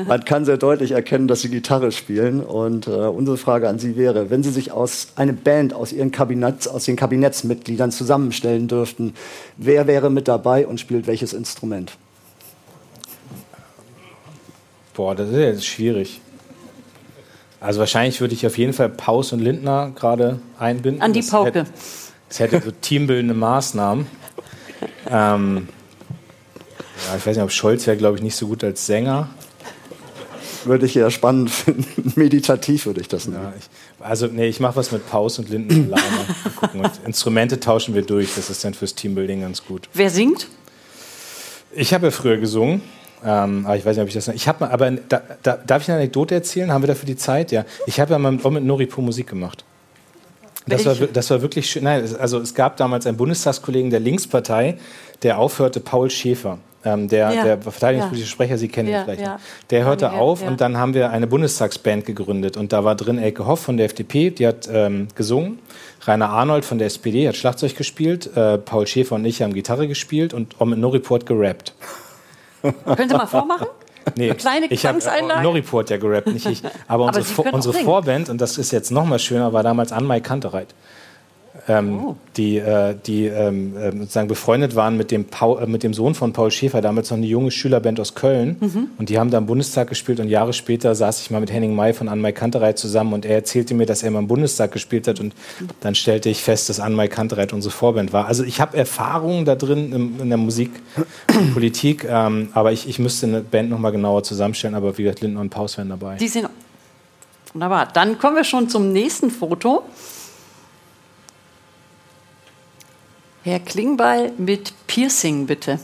[0.05, 2.41] Man kann sehr deutlich erkennen, dass Sie Gitarre spielen.
[2.41, 6.11] Und äh, unsere Frage an Sie wäre, wenn Sie sich aus eine Band aus Ihren
[6.11, 9.13] Kabinetts, aus den Kabinettsmitgliedern zusammenstellen dürften,
[9.55, 11.93] wer wäre mit dabei und spielt welches Instrument?
[14.95, 16.19] Boah, das ist jetzt schwierig.
[17.61, 21.01] Also wahrscheinlich würde ich auf jeden Fall Paus und Lindner gerade einbinden.
[21.01, 21.63] An die das Pauke.
[22.33, 24.07] Das hätte so teambildende Maßnahmen.
[25.07, 25.67] Ähm,
[27.07, 29.29] ja, ich weiß nicht, ob Scholz wäre, glaube ich, nicht so gut als Sänger.
[30.65, 32.11] Würde ich eher spannend finden.
[32.15, 33.43] Meditativ würde ich das nennen.
[33.43, 33.65] Ja, ich,
[34.03, 36.25] also, nee, ich mache was mit Paus und Linden alleine.
[36.55, 36.79] gucken.
[36.79, 38.33] Und Instrumente tauschen wir durch.
[38.33, 39.87] Das ist dann fürs Teambuilding ganz gut.
[39.93, 40.47] Wer singt?
[41.71, 42.81] Ich habe ja früher gesungen.
[43.23, 44.27] Ähm, aber ich weiß nicht, ob ich das.
[44.29, 46.71] Ich habe aber da, da, darf ich eine Anekdote erzählen?
[46.71, 47.51] Haben wir dafür die Zeit?
[47.51, 47.63] Ja.
[47.85, 49.63] Ich habe ja mal mit, auch mit Noripo Musik gemacht.
[50.67, 51.83] Das war, das war wirklich schön.
[51.83, 54.77] Nein, also es gab damals einen Bundestagskollegen der Linkspartei,
[55.21, 56.57] der aufhörte, Paul Schäfer.
[56.85, 57.43] Ähm, der, ja.
[57.43, 59.21] der verteidigungspolitische Sprecher, Sie kennen ihn vielleicht.
[59.21, 59.39] Ja.
[59.69, 63.47] Der hörte auf und dann haben wir eine Bundestagsband gegründet und da war drin Elke
[63.47, 65.59] Hoff von der FDP, die hat ähm, gesungen,
[66.01, 69.87] Rainer Arnold von der SPD hat Schlagzeug gespielt, äh, Paul Schäfer und ich haben Gitarre
[69.87, 71.73] gespielt und Omid Noriport gerappt.
[72.61, 73.67] Können Sie mal vormachen?
[74.15, 76.63] Nee, Eine kleine ich habe äh, Noripur hat ja gerappt, nicht ich.
[76.87, 80.19] Aber, Aber unsere, unsere Vorband, und das ist jetzt noch mal schöner, war damals Anmai
[80.19, 80.73] Kantereit
[81.67, 82.15] ähm, oh.
[82.35, 86.13] die, äh, die ähm, äh, sozusagen befreundet waren mit dem, Paul, äh, mit dem Sohn
[86.13, 88.57] von Paul Schäfer, damals noch eine junge Schülerband aus Köln.
[88.59, 88.87] Mhm.
[88.97, 91.75] Und die haben da im Bundestag gespielt und Jahre später saß ich mal mit Henning
[91.75, 95.07] May von Anmai Kantereit zusammen und er erzählte mir, dass er mal im Bundestag gespielt
[95.07, 95.33] hat und
[95.79, 98.27] dann stellte ich fest, dass Anmai Kantereit unsere Vorband war.
[98.27, 100.71] Also ich habe Erfahrungen da drin in, in der Musik
[101.33, 105.03] und Politik, ähm, aber ich, ich müsste eine Band noch mal genauer zusammenstellen, aber wie
[105.03, 106.17] gesagt, Linden und Paus wären dabei.
[106.17, 106.49] Die sind
[107.53, 107.87] wunderbar.
[107.93, 109.83] Dann kommen wir schon zum nächsten Foto.
[113.43, 115.79] Herr Klingbeil mit Piercing, bitte.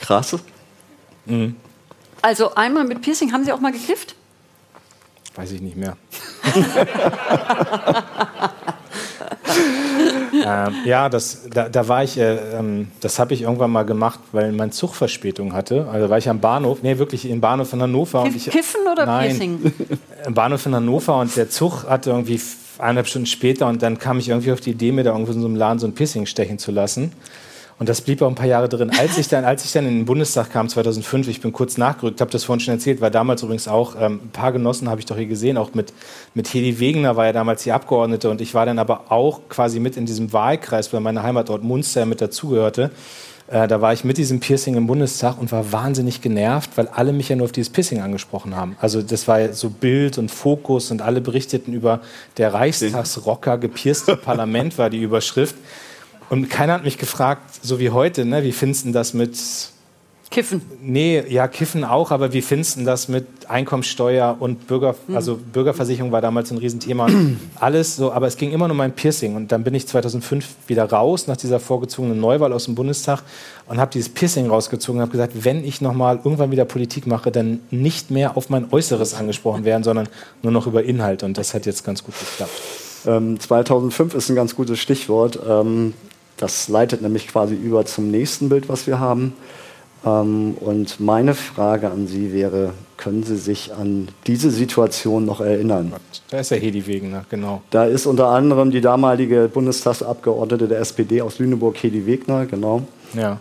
[0.00, 0.36] Krass.
[1.24, 1.56] Mhm.
[2.20, 4.16] Also einmal mit Piercing, haben Sie auch mal gekifft?
[5.36, 5.96] Weiß ich nicht mehr.
[10.32, 14.18] ähm, ja, das, da, da war ich, äh, ähm, das habe ich irgendwann mal gemacht,
[14.32, 15.86] weil mein Zug Verspätung hatte.
[15.92, 18.24] Also war ich am Bahnhof, nee, wirklich im Bahnhof in Hannover.
[18.24, 19.72] Kiff, ich, Kiffen oder nein, Piercing?
[20.26, 22.40] Im Bahnhof in Hannover und der Zug hatte irgendwie
[22.80, 25.40] eineinhalb Stunden später und dann kam ich irgendwie auf die Idee, mir da irgendwo in
[25.40, 27.12] so einem Laden so ein Piercing stechen zu lassen.
[27.78, 28.90] Und das blieb auch ein paar Jahre drin.
[28.98, 32.22] Als ich dann, als ich dann in den Bundestag kam, 2005, ich bin kurz nachgerückt,
[32.22, 35.06] habe das vorhin schon erzählt, war damals übrigens auch, ähm, ein paar Genossen habe ich
[35.06, 35.92] doch hier gesehen, auch mit,
[36.32, 39.78] mit Hedi Wegener war ja damals die Abgeordnete und ich war dann aber auch quasi
[39.78, 42.90] mit in diesem Wahlkreis, weil meine Heimatort Munster mit dazugehörte.
[43.48, 47.12] Äh, da war ich mit diesem Piercing im Bundestag und war wahnsinnig genervt, weil alle
[47.12, 48.76] mich ja nur auf dieses Piercing angesprochen haben.
[48.80, 52.00] Also das war so Bild und Fokus und alle berichteten über
[52.38, 55.54] der Reichstagsrocker gepierste Parlament war die Überschrift.
[56.28, 59.38] Und keiner hat mich gefragt, so wie heute, ne, wie findest du das mit
[60.30, 60.60] Kiffen?
[60.82, 65.16] Nee, ja, Kiffen auch, aber wie findest du das mit Einkommenssteuer und Bürger, hm.
[65.16, 67.08] also Bürgerversicherung war damals ein Riesenthema.
[67.60, 69.36] Alles so, aber es ging immer nur um mein Piercing.
[69.36, 73.22] Und dann bin ich 2005 wieder raus nach dieser vorgezogenen Neuwahl aus dem Bundestag
[73.66, 77.30] und habe dieses Piercing rausgezogen und habe gesagt, wenn ich nochmal irgendwann wieder Politik mache,
[77.30, 80.08] dann nicht mehr auf mein Äußeres angesprochen werden, sondern
[80.42, 81.22] nur noch über Inhalt.
[81.22, 82.52] Und das hat jetzt ganz gut geklappt.
[83.06, 85.38] Ähm, 2005 ist ein ganz gutes Stichwort.
[85.48, 85.94] Ähm,
[86.36, 89.34] das leitet nämlich quasi über zum nächsten Bild, was wir haben.
[90.06, 95.92] Ähm, und meine Frage an Sie wäre, können Sie sich an diese Situation noch erinnern?
[96.30, 97.62] Da ist ja Hedi Wegener, genau.
[97.70, 102.82] Da ist unter anderem die damalige Bundestagsabgeordnete der SPD aus Lüneburg, Hedi Wegner, genau.
[103.14, 103.38] Ja.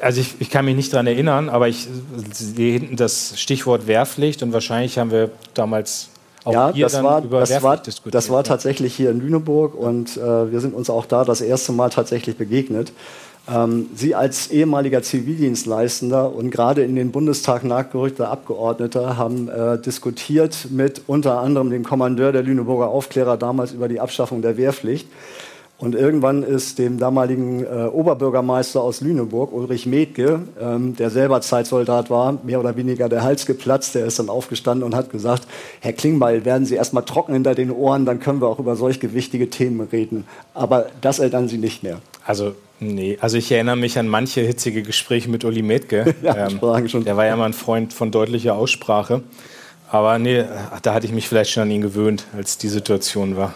[0.00, 1.88] Also ich, ich kann mich nicht daran erinnern, aber ich
[2.32, 6.10] sehe hinten das Stichwort Wehrpflicht und wahrscheinlich haben wir damals
[6.44, 9.20] auch ja, hier das dann war, über das Wehrpflicht war, das war tatsächlich hier in
[9.20, 12.92] Lüneburg und äh, wir sind uns auch da das erste Mal tatsächlich begegnet.
[13.46, 20.68] Ähm, Sie als ehemaliger Zivildienstleistender und gerade in den Bundestag nachgerückter Abgeordneter haben äh, diskutiert
[20.70, 25.08] mit unter anderem dem Kommandeur der Lüneburger Aufklärer damals über die Abschaffung der Wehrpflicht.
[25.76, 32.10] Und irgendwann ist dem damaligen äh, Oberbürgermeister aus Lüneburg, Ulrich Metke, ähm, der selber Zeitsoldat
[32.10, 33.94] war, mehr oder weniger der Hals geplatzt.
[33.94, 35.48] Der ist dann aufgestanden und hat gesagt,
[35.80, 39.00] Herr Klingbeil, werden Sie erstmal trocken hinter den Ohren, dann können wir auch über solch
[39.00, 40.24] gewichtige Themen reden.
[40.54, 41.98] Aber das erinnern Sie nicht mehr.
[42.24, 42.54] Also,
[42.86, 46.14] nee, also ich erinnere mich an manche hitzige Gespräche mit Uli Metke.
[46.22, 46.48] Ja,
[46.88, 47.04] schon.
[47.04, 49.22] Der war ja immer ein Freund von deutlicher Aussprache.
[49.90, 50.44] Aber nee,
[50.82, 53.54] da hatte ich mich vielleicht schon an ihn gewöhnt, als die Situation war.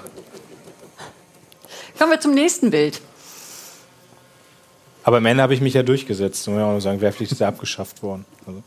[1.99, 3.01] Kommen wir zum nächsten Bild.
[5.03, 6.47] Aber Ende habe ich mich ja durchgesetzt.
[6.47, 8.25] Muss man auch noch sagen, Wehrpflicht ist ja abgeschafft worden.
[8.47, 8.63] Also,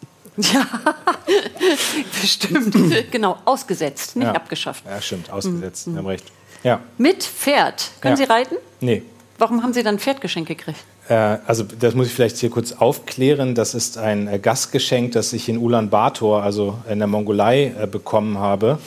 [0.53, 0.65] Ja,
[2.21, 3.11] bestimmt.
[3.11, 4.33] genau, ausgesetzt, nicht ja.
[4.33, 4.83] abgeschafft.
[4.85, 5.85] Ja, stimmt, ausgesetzt.
[5.85, 6.25] Sie haben recht.
[6.63, 7.91] Ja, Mit Pferd.
[8.01, 8.25] Können Ja.
[8.25, 8.55] Sie reiten?
[8.81, 9.03] nee.
[9.41, 10.77] Warum haben Sie dann Pferdgeschenk gekriegt?
[11.09, 11.15] Äh,
[11.47, 13.55] also das muss ich vielleicht hier kurz aufklären.
[13.55, 18.37] Das ist ein äh, Gastgeschenk, das ich in Ulaanbaatar, also in der Mongolei, äh, bekommen
[18.37, 18.77] habe,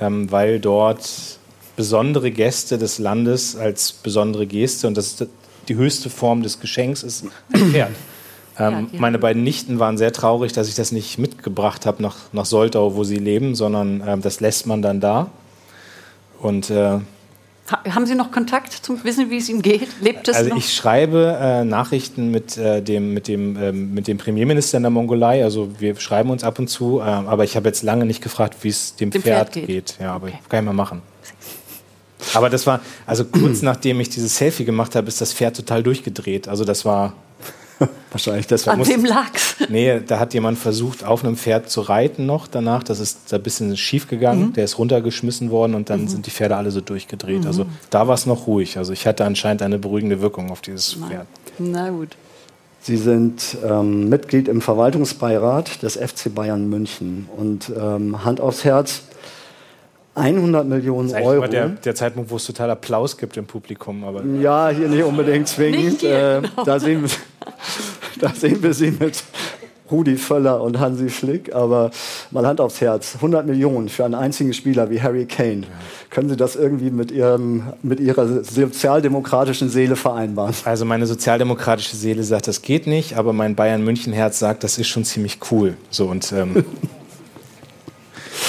[0.00, 1.10] ähm, weil dort
[1.74, 5.26] besondere Gäste des Landes als besondere Geste, und das ist
[5.66, 7.90] die höchste Form des Geschenks, ist ein Pferd.
[8.60, 9.00] Ähm, ja.
[9.00, 12.94] meine beiden Nichten waren sehr traurig, dass ich das nicht mitgebracht habe nach, nach Soltau,
[12.94, 15.30] wo sie leben, sondern ähm, das lässt man dann da.
[16.38, 17.00] Und äh,
[17.66, 19.88] haben Sie noch Kontakt zum Wissen, wie es ihm geht?
[20.00, 20.56] Lebt es Also noch?
[20.56, 24.90] ich schreibe äh, Nachrichten mit, äh, dem, mit, dem, ähm, mit dem Premierminister in der
[24.90, 25.42] Mongolei.
[25.42, 28.56] Also wir schreiben uns ab und zu, äh, aber ich habe jetzt lange nicht gefragt,
[28.62, 29.66] wie es dem, Dem Pferd, Pferd geht.
[29.66, 29.96] geht.
[30.00, 30.38] Ja, aber Okay.
[30.48, 31.02] kann ich mal machen.
[32.34, 35.82] Aber das war, also kurz nachdem ich dieses Selfie gemacht habe, ist das Pferd total
[35.82, 36.48] durchgedreht.
[36.48, 37.12] Also das war,
[38.10, 38.78] Wahrscheinlich deshalb.
[38.78, 39.56] An wem lag's?
[39.68, 42.82] nee, da hat jemand versucht, auf einem Pferd zu reiten noch danach.
[42.82, 44.52] Das ist ein bisschen schief gegangen.
[44.54, 47.46] Der ist runtergeschmissen worden und dann sind die Pferde alle so durchgedreht.
[47.46, 48.78] Also da war es noch ruhig.
[48.78, 51.26] Also ich hatte anscheinend eine beruhigende Wirkung auf dieses Pferd.
[51.58, 52.16] Na gut.
[52.80, 57.28] Sie sind ähm, Mitglied im Verwaltungsbeirat des FC Bayern München.
[57.36, 59.02] Und ähm, Hand aufs Herz,
[60.16, 61.46] 100 Millionen Das ist Euro.
[61.46, 64.02] der, der Zeitpunkt, wo es total Applaus gibt im Publikum.
[64.02, 65.84] Aber Ja, hier nicht unbedingt zwingend.
[65.84, 66.64] Nicht hier, äh, genau.
[66.64, 67.10] da, sehen wir,
[68.20, 69.22] da sehen wir sie mit
[69.90, 71.54] Rudi Völler und Hansi Flick.
[71.54, 71.90] Aber
[72.30, 73.16] mal Hand aufs Herz.
[73.16, 75.64] 100 Millionen für einen einzigen Spieler wie Harry Kane.
[76.08, 80.54] Können Sie das irgendwie mit, Ihrem, mit Ihrer sozialdemokratischen Seele vereinbaren?
[80.64, 84.78] Also meine sozialdemokratische Seele sagt, das geht nicht, aber mein Bayern München Herz sagt, das
[84.78, 85.76] ist schon ziemlich cool.
[85.90, 86.64] So und ähm,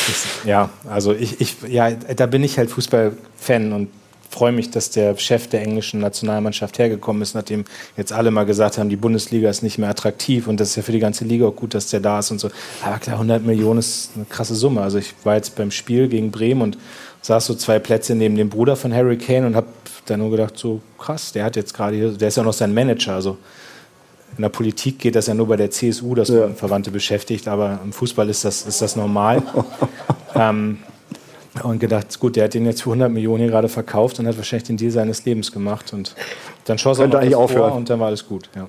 [0.09, 3.89] ist, ja, also ich, ich, ja, da bin ich halt Fußballfan und
[4.29, 7.65] freue mich, dass der Chef der englischen Nationalmannschaft hergekommen ist, nachdem
[7.95, 10.83] jetzt alle mal gesagt haben, die Bundesliga ist nicht mehr attraktiv und das ist ja
[10.83, 12.49] für die ganze Liga auch gut, dass der da ist und so.
[12.83, 14.81] Aber klar, 100 Millionen ist eine krasse Summe.
[14.81, 16.77] Also ich war jetzt beim Spiel gegen Bremen und
[17.21, 19.67] saß so zwei Plätze neben dem Bruder von Harry Kane und habe
[20.05, 22.73] dann nur gedacht, so krass, der hat jetzt gerade hier, der ist ja noch sein
[22.73, 23.37] Manager, also
[24.37, 26.41] in der Politik geht das ja nur bei der CSU, dass Ja.
[26.41, 29.41] man Verwandte beschäftigt, aber im Fußball ist das, ist das normal.
[30.35, 30.77] ähm,
[31.63, 34.37] und gedacht, gut, der hat den jetzt für 100 Millionen hier gerade verkauft und hat
[34.37, 35.91] wahrscheinlich den Deal seines Lebens gemacht.
[35.91, 36.13] Und
[36.65, 37.73] dann schoss er noch eigentlich das aufhören.
[37.73, 38.47] und dann war alles gut.
[38.55, 38.67] Ja.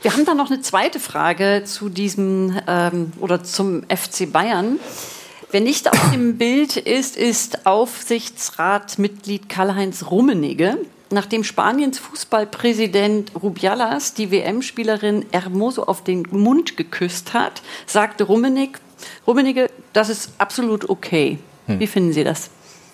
[0.00, 4.78] Wir haben dann noch eine zweite Frage zu diesem ähm, oder zum FC Bayern.
[5.50, 10.78] Wer nicht auf dem Bild ist, ist Aufsichtsratsmitglied Karl-Heinz Rummenigge.
[11.12, 18.78] Nachdem Spaniens Fußballpräsident Rubialas die WM-Spielerin Hermoso auf den Mund geküsst hat, sagte Rummenigge,
[19.26, 21.38] Rummenigge das ist absolut okay.
[21.66, 21.80] Hm.
[21.80, 22.50] Wie finden Sie das?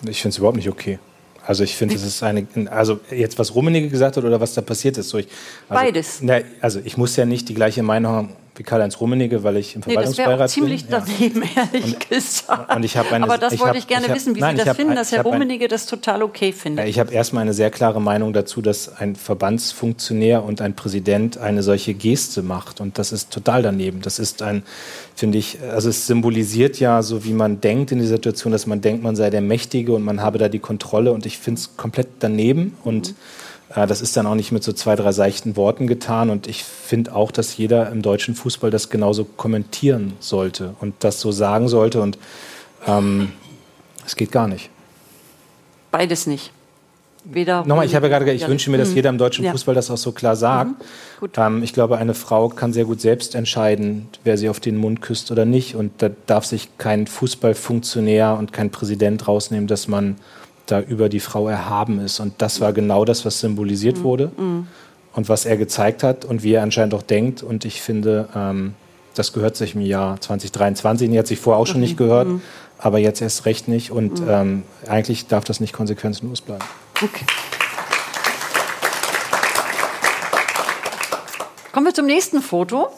[0.07, 0.99] Ich finde es überhaupt nicht okay.
[1.45, 4.61] Also ich finde, es ist eine, also jetzt was Rummenigge gesagt hat oder was da
[4.61, 5.09] passiert ist.
[5.09, 5.27] So ich,
[5.69, 6.19] also, Beides.
[6.21, 9.73] Na, also ich muss ja nicht die gleiche Meinung haben wie Karl-Heinz Rummenigge, weil ich
[9.75, 10.91] im Nee, das Verwaltungsbeirat ziemlich bin.
[10.91, 11.03] Ja.
[11.07, 12.75] daneben, ehrlich gesagt.
[12.75, 14.55] und ich eine- Aber das ich wollte hab- ich gerne ich hab- wissen, wie nein,
[14.55, 16.85] Sie das hab finden, dass Herr hab ein- Rummenigge das total okay findet.
[16.87, 21.63] Ich habe erstmal eine sehr klare Meinung dazu, dass ein Verbandsfunktionär und ein Präsident eine
[21.63, 22.81] solche Geste macht.
[22.81, 24.01] Und das ist total daneben.
[24.01, 24.63] Das ist ein,
[25.15, 28.81] finde ich, also es symbolisiert ja so, wie man denkt in dieser Situation, dass man
[28.81, 31.11] denkt, man sei der Mächtige und man habe da die Kontrolle.
[31.13, 32.75] Und ich finde es komplett daneben.
[32.83, 33.13] Und äh,
[33.75, 36.29] das ist dann auch nicht mit so zwei, drei seichten Worten getan.
[36.29, 41.19] Und ich finde auch, dass jeder im deutschen Fußball das genauso kommentieren sollte und das
[41.19, 42.01] so sagen sollte.
[42.01, 42.17] Und
[42.87, 43.31] ähm,
[44.05, 44.69] es geht gar nicht.
[45.91, 46.51] Beides nicht.
[47.25, 48.47] Weder Nochmal, ich habe ja gerade gesagt, ich Ja.
[48.47, 48.95] wünsche mir, dass Mhm.
[48.95, 49.51] jeder im deutschen Ja.
[49.51, 50.71] Fußball das auch so klar sagt.
[51.19, 51.31] Gut.
[51.37, 55.01] Ähm, ich glaube, eine Frau kann sehr gut selbst entscheiden, wer sie auf den Mund
[55.01, 55.75] küsst oder nicht.
[55.75, 60.15] Und da darf sich kein Fußballfunktionär und kein Präsident rausnehmen, dass man
[60.71, 62.19] da über die Frau erhaben ist.
[62.19, 64.03] Und das war genau das, was symbolisiert Mhm.
[64.03, 64.31] wurde.
[65.11, 67.41] und was er gezeigt hat und wie er anscheinend auch denkt.
[67.43, 68.75] Und ich finde, ähm,
[69.15, 71.09] das gehört sich im Jahr 2023.
[71.09, 71.81] Die hat sich vorher auch schon mhm.
[71.81, 72.41] nicht gehört, mhm.
[72.77, 73.91] aber jetzt erst recht nicht.
[73.91, 74.29] Und mhm.
[74.29, 76.63] ähm, eigentlich darf das nicht konsequenzenlos bleiben.
[77.01, 77.25] Okay.
[81.73, 82.89] Kommen wir zum nächsten Foto.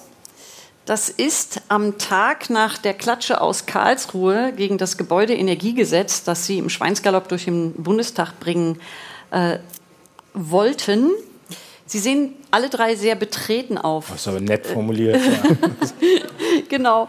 [0.85, 6.69] Das ist am Tag nach der Klatsche aus Karlsruhe gegen das Gebäudeenergiegesetz, das Sie im
[6.69, 8.79] Schweinsgalopp durch den Bundestag bringen
[9.29, 9.59] äh,
[10.33, 11.11] wollten.
[11.85, 14.07] Sie sehen alle drei sehr betreten auf.
[14.09, 15.17] Das ist aber nett formuliert.
[15.23, 15.69] ja.
[16.69, 17.07] genau.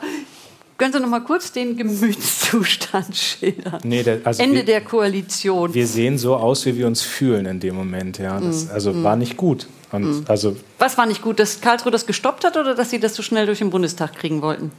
[0.77, 3.81] Können Sie noch mal kurz den Gemütszustand schildern?
[3.85, 5.73] Nee, der, also Ende wir, der Koalition.
[5.73, 8.19] Wir sehen so aus, wie wir uns fühlen in dem Moment.
[8.19, 8.71] Ja, das, mm.
[8.73, 9.05] also mm.
[9.05, 9.69] war nicht gut.
[9.93, 10.25] Und mm.
[10.29, 13.23] also Was war nicht gut, dass Karlsruhe das gestoppt hat oder dass Sie das so
[13.23, 14.73] schnell durch den Bundestag kriegen wollten?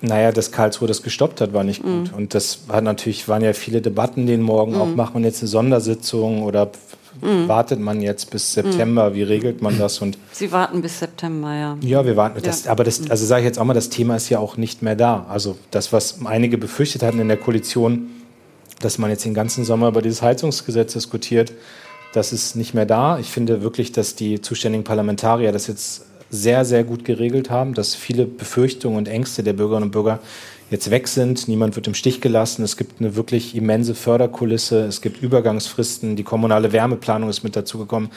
[0.00, 2.12] Naja, dass Karlsruhe das gestoppt hat, war nicht gut.
[2.12, 2.16] Mm.
[2.16, 4.96] Und das hat natürlich, waren ja viele Debatten den Morgen, auch mm.
[4.96, 6.70] machen wir jetzt eine Sondersitzung oder
[7.20, 7.48] Mhm.
[7.48, 9.10] Wartet man jetzt bis September?
[9.10, 9.14] Mhm.
[9.14, 10.00] Wie regelt man das?
[10.00, 11.76] Und Sie warten bis September, ja.
[11.80, 12.40] Ja, wir warten.
[12.42, 14.82] Das, Aber das, also sage ich jetzt auch mal, das Thema ist ja auch nicht
[14.82, 15.26] mehr da.
[15.28, 18.08] Also das, was einige befürchtet hatten in der Koalition,
[18.80, 21.52] dass man jetzt den ganzen Sommer über dieses Heizungsgesetz diskutiert,
[22.12, 23.18] das ist nicht mehr da.
[23.18, 27.94] Ich finde wirklich, dass die zuständigen Parlamentarier das jetzt sehr, sehr gut geregelt haben, dass
[27.94, 30.20] viele Befürchtungen und Ängste der Bürgerinnen und Bürger
[30.70, 31.48] jetzt weg sind.
[31.48, 32.62] Niemand wird im Stich gelassen.
[32.62, 34.84] Es gibt eine wirklich immense Förderkulisse.
[34.84, 36.14] Es gibt Übergangsfristen.
[36.14, 38.10] Die kommunale Wärmeplanung ist mit dazugekommen.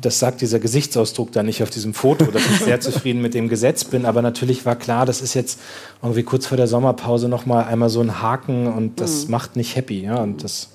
[0.00, 3.48] Das sagt dieser Gesichtsausdruck da nicht auf diesem Foto, dass ich sehr zufrieden mit dem
[3.48, 4.04] Gesetz bin.
[4.04, 5.58] Aber natürlich war klar, das ist jetzt
[6.02, 9.30] irgendwie kurz vor der Sommerpause noch mal einmal so ein Haken und das mhm.
[9.30, 10.02] macht nicht happy.
[10.02, 10.70] Ja, und das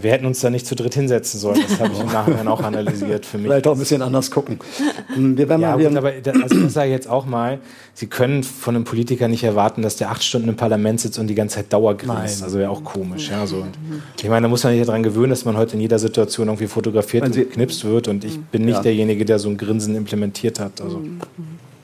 [0.00, 1.60] wir hätten uns da nicht zu dritt hinsetzen sollen.
[1.62, 3.46] Das habe ich im Nachhinein auch analysiert für mich.
[3.46, 4.58] Vielleicht auch ein bisschen anders gucken.
[5.14, 7.58] Hm, wir werden ja, mal gut, aber also das sage ich jetzt auch mal.
[7.94, 11.28] Sie können von einem Politiker nicht erwarten, dass der acht Stunden im Parlament sitzt und
[11.28, 12.42] die ganze Zeit dauergrinst.
[12.42, 13.30] Also wäre auch komisch.
[13.30, 13.66] Ja, so.
[14.20, 16.66] Ich meine, da muss man sich daran gewöhnen, dass man heute in jeder Situation irgendwie
[16.66, 18.08] fotografiert und geknipst wird.
[18.08, 18.82] Und ich bin nicht ja.
[18.82, 20.80] derjenige, der so ein Grinsen implementiert hat.
[20.80, 21.00] Also.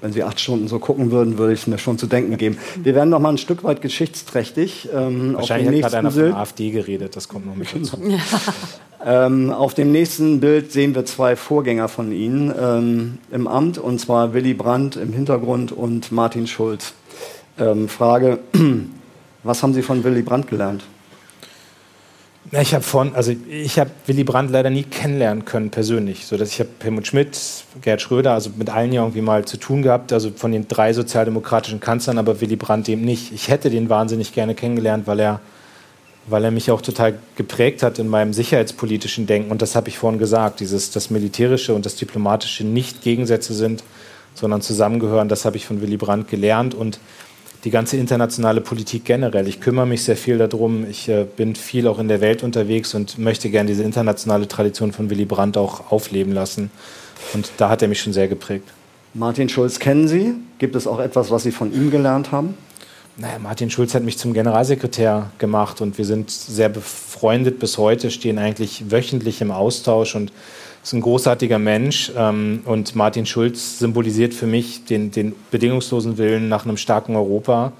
[0.02, 2.58] Wenn Sie acht Stunden so gucken würden, würde ich es mir schon zu denken geben.
[2.82, 4.88] Wir werden noch mal ein Stück weit geschichtsträchtig.
[4.92, 7.98] Ähm, Wahrscheinlich hat einer von der AfD geredet, das kommt noch mit dazu.
[9.06, 14.00] ähm, auf dem nächsten Bild sehen wir zwei Vorgänger von Ihnen ähm, im Amt, und
[14.00, 16.94] zwar Willy Brandt im Hintergrund und Martin Schulz.
[17.56, 18.40] Ähm, Frage,
[19.44, 20.82] was haben Sie von Willy Brandt gelernt?
[22.60, 26.50] Ich habe von, also ich habe Willy Brandt leider nie kennenlernen können persönlich, so dass
[26.50, 27.38] ich habe Helmut Schmidt,
[27.80, 30.92] Gerhard Schröder, also mit allen ja irgendwie mal zu tun gehabt, also von den drei
[30.92, 33.32] sozialdemokratischen Kanzlern, aber Willy Brandt eben nicht.
[33.32, 35.40] Ich hätte den wahnsinnig gerne kennengelernt, weil er,
[36.26, 39.96] weil er mich auch total geprägt hat in meinem sicherheitspolitischen Denken und das habe ich
[39.96, 43.82] vorhin gesagt, dieses das militärische und das diplomatische nicht Gegensätze sind,
[44.34, 45.30] sondern zusammengehören.
[45.30, 47.00] Das habe ich von Willy Brandt gelernt und
[47.64, 49.46] die ganze internationale Politik generell.
[49.46, 50.84] Ich kümmere mich sehr viel darum.
[50.88, 54.92] Ich äh, bin viel auch in der Welt unterwegs und möchte gerne diese internationale Tradition
[54.92, 56.70] von Willy Brandt auch aufleben lassen.
[57.34, 58.68] Und da hat er mich schon sehr geprägt.
[59.14, 60.34] Martin Schulz kennen Sie?
[60.58, 62.54] Gibt es auch etwas, was Sie von ihm gelernt haben?
[63.16, 68.10] Naja, Martin Schulz hat mich zum Generalsekretär gemacht und wir sind sehr befreundet bis heute,
[68.10, 70.32] stehen eigentlich wöchentlich im Austausch und
[70.82, 76.48] ist ein großartiger Mensch ähm, und Martin Schulz symbolisiert für mich den, den bedingungslosen Willen
[76.48, 77.72] nach einem starken Europa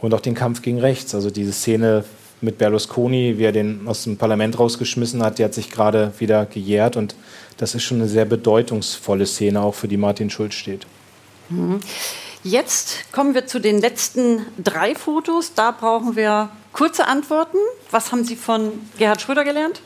[0.00, 1.14] und auch den Kampf gegen rechts.
[1.14, 2.04] Also diese Szene
[2.40, 6.46] mit Berlusconi, wie er den aus dem Parlament rausgeschmissen hat, die hat sich gerade wieder
[6.46, 7.14] gejährt und
[7.58, 10.86] das ist schon eine sehr bedeutungsvolle Szene, auch für die Martin Schulz steht.
[11.50, 11.80] Mhm.
[12.42, 15.52] Jetzt kommen wir zu den letzten drei Fotos.
[15.54, 17.58] Da brauchen wir kurze Antworten.
[17.90, 19.82] Was haben Sie von Gerhard Schröder gelernt?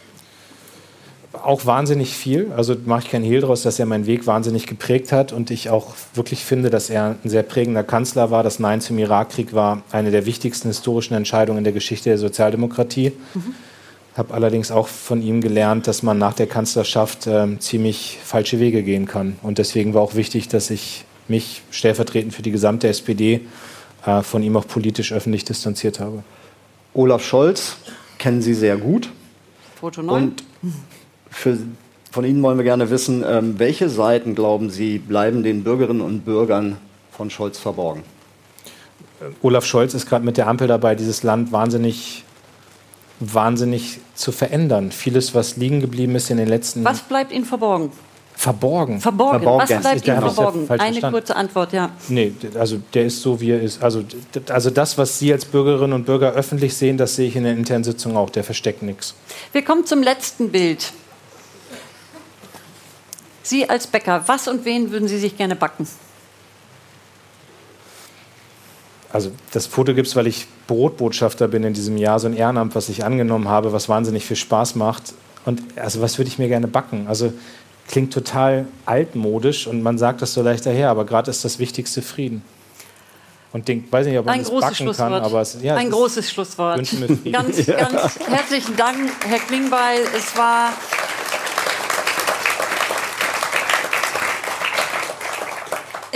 [1.42, 2.52] Auch wahnsinnig viel.
[2.56, 5.70] Also mache ich keinen Hehl draus, dass er meinen Weg wahnsinnig geprägt hat und ich
[5.70, 8.42] auch wirklich finde, dass er ein sehr prägender Kanzler war.
[8.42, 13.12] Das Nein zum Irakkrieg war eine der wichtigsten historischen Entscheidungen in der Geschichte der Sozialdemokratie.
[13.34, 13.54] Mhm.
[14.16, 18.82] Habe allerdings auch von ihm gelernt, dass man nach der Kanzlerschaft äh, ziemlich falsche Wege
[18.82, 19.36] gehen kann.
[19.42, 23.40] Und deswegen war auch wichtig, dass ich mich stellvertretend für die gesamte SPD
[24.06, 26.22] äh, von ihm auch politisch öffentlich distanziert habe.
[26.92, 27.76] Olaf Scholz
[28.18, 29.10] kennen Sie sehr gut.
[29.80, 30.22] Foto 9.
[30.22, 30.44] Und
[31.34, 31.58] für,
[32.10, 36.24] von Ihnen wollen wir gerne wissen, ähm, welche Seiten, glauben Sie, bleiben den Bürgerinnen und
[36.24, 36.76] Bürgern
[37.10, 38.02] von Scholz verborgen?
[39.42, 42.24] Olaf Scholz ist gerade mit der Ampel dabei, dieses Land wahnsinnig,
[43.20, 44.92] wahnsinnig zu verändern.
[44.92, 47.90] Vieles, was liegen geblieben ist in den letzten Was bleibt Ihnen verborgen?
[48.36, 49.00] Verborgen.
[49.00, 49.40] Verborgen.
[49.40, 49.68] verborgen.
[49.70, 50.66] Was bleibt Ihnen verborgen?
[50.66, 51.12] Ja Eine verstanden.
[51.12, 51.90] kurze Antwort, ja.
[52.08, 53.82] Nee, also der ist so, wie er ist.
[53.82, 54.02] Also,
[54.48, 57.52] also das, was Sie als Bürgerinnen und Bürger öffentlich sehen, das sehe ich in der
[57.52, 58.30] internen Sitzung auch.
[58.30, 59.14] Der versteckt nichts.
[59.52, 60.92] Wir kommen zum letzten Bild.
[63.44, 65.86] Sie als Bäcker, was und wen würden Sie sich gerne backen?
[69.12, 72.74] Also das Foto gibt es, weil ich Brotbotschafter bin in diesem Jahr, so ein Ehrenamt,
[72.74, 75.14] was ich angenommen habe, was wahnsinnig viel Spaß macht.
[75.44, 77.06] Und also was würde ich mir gerne backen?
[77.06, 77.32] Also
[77.86, 82.02] klingt total altmodisch und man sagt das so leicht daher, aber gerade ist das Wichtigste
[82.02, 82.42] Frieden.
[83.52, 85.92] Und den, weiß nicht, ob man ein das backen kann, aber es, ja, ein es
[85.92, 86.78] großes Schlusswort.
[87.30, 88.98] Ganz, ganz herzlichen Dank,
[89.28, 90.00] Herr Klingbeil.
[90.16, 90.72] Es war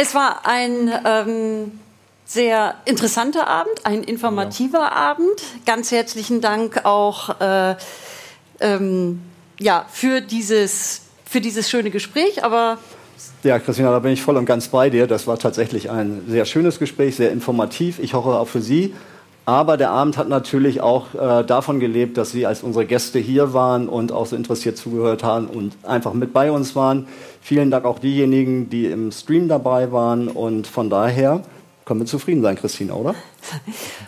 [0.00, 1.72] Es war ein ähm,
[2.24, 4.92] sehr interessanter Abend, ein informativer ja.
[4.92, 5.42] Abend.
[5.66, 7.74] Ganz herzlichen Dank auch äh,
[8.60, 9.20] ähm,
[9.58, 12.44] ja, für, dieses, für dieses schöne Gespräch.
[12.44, 12.78] Aber
[13.42, 15.08] ja, Christina, da bin ich voll und ganz bei dir.
[15.08, 17.98] Das war tatsächlich ein sehr schönes Gespräch, sehr informativ.
[17.98, 18.94] Ich hoffe auch für Sie.
[19.48, 23.54] Aber der Abend hat natürlich auch äh, davon gelebt, dass Sie als unsere Gäste hier
[23.54, 27.08] waren und auch so interessiert zugehört haben und einfach mit bei uns waren.
[27.40, 30.28] Vielen Dank auch diejenigen, die im Stream dabei waren.
[30.28, 31.40] Und von daher
[31.86, 33.14] können wir zufrieden sein, Christina, oder?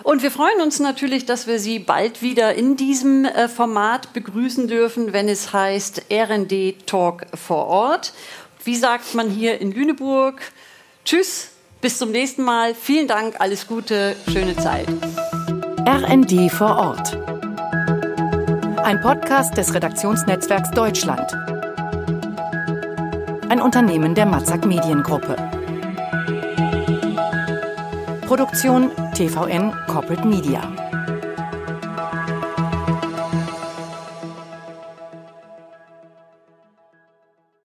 [0.03, 4.69] Und wir freuen uns natürlich, dass wir Sie bald wieder in diesem äh, Format begrüßen
[4.69, 8.13] dürfen, wenn es heißt RD Talk vor Ort.
[8.63, 10.39] Wie sagt man hier in Lüneburg?
[11.07, 11.50] Tschüss,
[11.81, 12.75] bis zum nächsten Mal.
[12.75, 14.87] Vielen Dank, alles Gute, schöne Zeit.
[15.87, 17.19] RND vor Ort.
[18.83, 21.33] Ein Podcast des Redaktionsnetzwerks Deutschland.
[23.49, 25.37] Ein Unternehmen der Matzak Mediengruppe.
[28.27, 30.90] Produktion TVN Corporate Media.